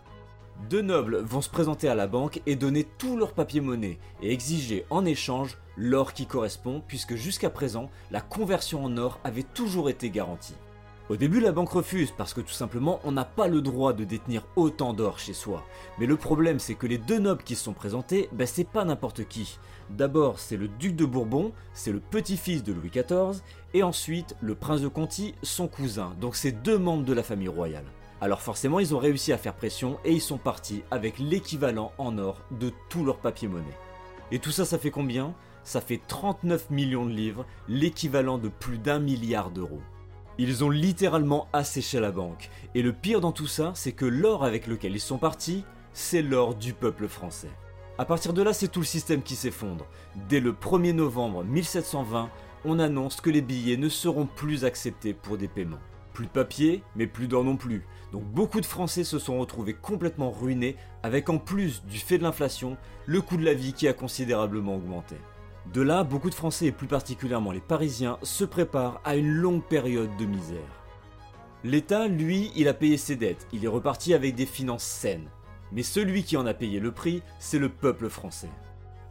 Deux 0.70 0.80
nobles 0.80 1.18
vont 1.18 1.42
se 1.42 1.50
présenter 1.50 1.86
à 1.88 1.94
la 1.94 2.06
banque 2.06 2.40
et 2.46 2.56
donner 2.56 2.84
tout 2.84 3.18
leur 3.18 3.34
papier-monnaie 3.34 3.98
et 4.22 4.32
exiger 4.32 4.86
en 4.88 5.04
échange 5.04 5.58
l'or 5.76 6.14
qui 6.14 6.24
correspond 6.24 6.82
puisque 6.88 7.14
jusqu'à 7.14 7.50
présent, 7.50 7.90
la 8.10 8.22
conversion 8.22 8.82
en 8.82 8.96
or 8.96 9.20
avait 9.22 9.42
toujours 9.42 9.90
été 9.90 10.08
garantie. 10.08 10.56
Au 11.08 11.14
début, 11.14 11.38
la 11.38 11.52
banque 11.52 11.70
refuse 11.70 12.10
parce 12.10 12.34
que 12.34 12.40
tout 12.40 12.52
simplement, 12.52 12.98
on 13.04 13.12
n'a 13.12 13.24
pas 13.24 13.46
le 13.46 13.60
droit 13.60 13.92
de 13.92 14.02
détenir 14.02 14.42
autant 14.56 14.92
d'or 14.92 15.20
chez 15.20 15.34
soi. 15.34 15.64
Mais 16.00 16.06
le 16.06 16.16
problème, 16.16 16.58
c'est 16.58 16.74
que 16.74 16.88
les 16.88 16.98
deux 16.98 17.20
nobles 17.20 17.44
qui 17.44 17.54
se 17.54 17.62
sont 17.62 17.74
présentés, 17.74 18.28
ben 18.32 18.44
c'est 18.44 18.68
pas 18.68 18.84
n'importe 18.84 19.24
qui. 19.28 19.56
D'abord, 19.88 20.40
c'est 20.40 20.56
le 20.56 20.66
duc 20.66 20.96
de 20.96 21.04
Bourbon, 21.04 21.52
c'est 21.74 21.92
le 21.92 22.00
petit-fils 22.00 22.64
de 22.64 22.72
Louis 22.72 22.90
XIV, 22.90 23.40
et 23.72 23.84
ensuite 23.84 24.34
le 24.40 24.56
prince 24.56 24.80
de 24.80 24.88
Conti, 24.88 25.36
son 25.44 25.68
cousin, 25.68 26.12
donc 26.20 26.34
c'est 26.34 26.50
deux 26.50 26.78
membres 26.78 27.04
de 27.04 27.12
la 27.12 27.22
famille 27.22 27.46
royale. 27.46 27.86
Alors 28.20 28.40
forcément, 28.40 28.80
ils 28.80 28.92
ont 28.92 28.98
réussi 28.98 29.32
à 29.32 29.38
faire 29.38 29.54
pression 29.54 29.98
et 30.04 30.12
ils 30.12 30.20
sont 30.20 30.38
partis 30.38 30.82
avec 30.90 31.20
l'équivalent 31.20 31.92
en 31.98 32.18
or 32.18 32.40
de 32.50 32.72
tout 32.88 33.04
leur 33.04 33.18
papier-monnaie. 33.18 33.78
Et 34.32 34.40
tout 34.40 34.50
ça, 34.50 34.64
ça 34.64 34.78
fait 34.78 34.90
combien? 34.90 35.34
Ça 35.62 35.80
fait 35.80 36.00
39 36.08 36.70
millions 36.70 37.06
de 37.06 37.12
livres, 37.12 37.46
l'équivalent 37.68 38.38
de 38.38 38.48
plus 38.48 38.78
d'un 38.78 38.98
milliard 38.98 39.50
d'euros. 39.50 39.82
Ils 40.38 40.64
ont 40.64 40.70
littéralement 40.70 41.48
asséché 41.54 41.98
la 41.98 42.10
banque. 42.10 42.50
Et 42.74 42.82
le 42.82 42.92
pire 42.92 43.22
dans 43.22 43.32
tout 43.32 43.46
ça, 43.46 43.72
c'est 43.74 43.92
que 43.92 44.04
l'or 44.04 44.44
avec 44.44 44.66
lequel 44.66 44.94
ils 44.94 45.00
sont 45.00 45.16
partis, 45.16 45.64
c'est 45.94 46.20
l'or 46.20 46.54
du 46.54 46.74
peuple 46.74 47.08
français. 47.08 47.50
A 47.96 48.04
partir 48.04 48.34
de 48.34 48.42
là, 48.42 48.52
c'est 48.52 48.68
tout 48.68 48.80
le 48.80 48.86
système 48.86 49.22
qui 49.22 49.34
s'effondre. 49.34 49.86
Dès 50.28 50.40
le 50.40 50.52
1er 50.52 50.92
novembre 50.92 51.42
1720, 51.42 52.28
on 52.66 52.78
annonce 52.78 53.22
que 53.22 53.30
les 53.30 53.40
billets 53.40 53.78
ne 53.78 53.88
seront 53.88 54.26
plus 54.26 54.66
acceptés 54.66 55.14
pour 55.14 55.38
des 55.38 55.48
paiements. 55.48 55.80
Plus 56.12 56.26
de 56.26 56.30
papier, 56.30 56.82
mais 56.96 57.06
plus 57.06 57.28
d'or 57.28 57.42
non 57.42 57.56
plus. 57.56 57.86
Donc 58.12 58.24
beaucoup 58.24 58.60
de 58.60 58.66
Français 58.66 59.04
se 59.04 59.18
sont 59.18 59.38
retrouvés 59.38 59.72
complètement 59.72 60.30
ruinés, 60.30 60.76
avec 61.02 61.30
en 61.30 61.38
plus 61.38 61.82
du 61.84 61.98
fait 61.98 62.18
de 62.18 62.24
l'inflation, 62.24 62.76
le 63.06 63.22
coût 63.22 63.38
de 63.38 63.44
la 63.44 63.54
vie 63.54 63.72
qui 63.72 63.88
a 63.88 63.94
considérablement 63.94 64.76
augmenté. 64.76 65.16
De 65.72 65.82
là, 65.82 66.04
beaucoup 66.04 66.30
de 66.30 66.34
Français 66.34 66.66
et 66.66 66.72
plus 66.72 66.86
particulièrement 66.86 67.52
les 67.52 67.60
Parisiens 67.60 68.18
se 68.22 68.44
préparent 68.44 69.00
à 69.04 69.16
une 69.16 69.32
longue 69.32 69.64
période 69.64 70.16
de 70.18 70.24
misère. 70.24 70.58
L'État, 71.64 72.06
lui, 72.06 72.52
il 72.54 72.68
a 72.68 72.74
payé 72.74 72.96
ses 72.96 73.16
dettes, 73.16 73.46
il 73.52 73.64
est 73.64 73.68
reparti 73.68 74.14
avec 74.14 74.34
des 74.34 74.46
finances 74.46 74.84
saines. 74.84 75.28
Mais 75.72 75.82
celui 75.82 76.22
qui 76.22 76.36
en 76.36 76.46
a 76.46 76.54
payé 76.54 76.78
le 76.78 76.92
prix, 76.92 77.22
c'est 77.40 77.58
le 77.58 77.68
peuple 77.68 78.08
français. 78.08 78.50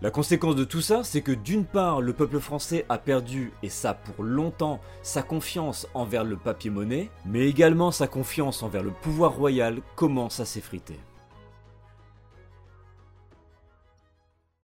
La 0.01 0.11
conséquence 0.11 0.55
de 0.55 0.63
tout 0.63 0.81
ça, 0.81 1.03
c'est 1.03 1.21
que 1.21 1.31
d'une 1.31 1.65
part, 1.65 2.01
le 2.01 2.13
peuple 2.13 2.39
français 2.39 2.85
a 2.89 2.97
perdu, 2.97 3.51
et 3.63 3.69
ça 3.69 3.93
pour 3.93 4.23
longtemps, 4.23 4.79
sa 5.03 5.21
confiance 5.21 5.87
envers 5.93 6.23
le 6.23 6.37
papier-monnaie, 6.37 7.09
mais 7.25 7.47
également 7.47 7.91
sa 7.91 8.07
confiance 8.07 8.63
envers 8.63 8.83
le 8.83 8.91
pouvoir 8.91 9.35
royal 9.35 9.79
commence 9.95 10.39
à 10.39 10.45
s'effriter. 10.45 10.99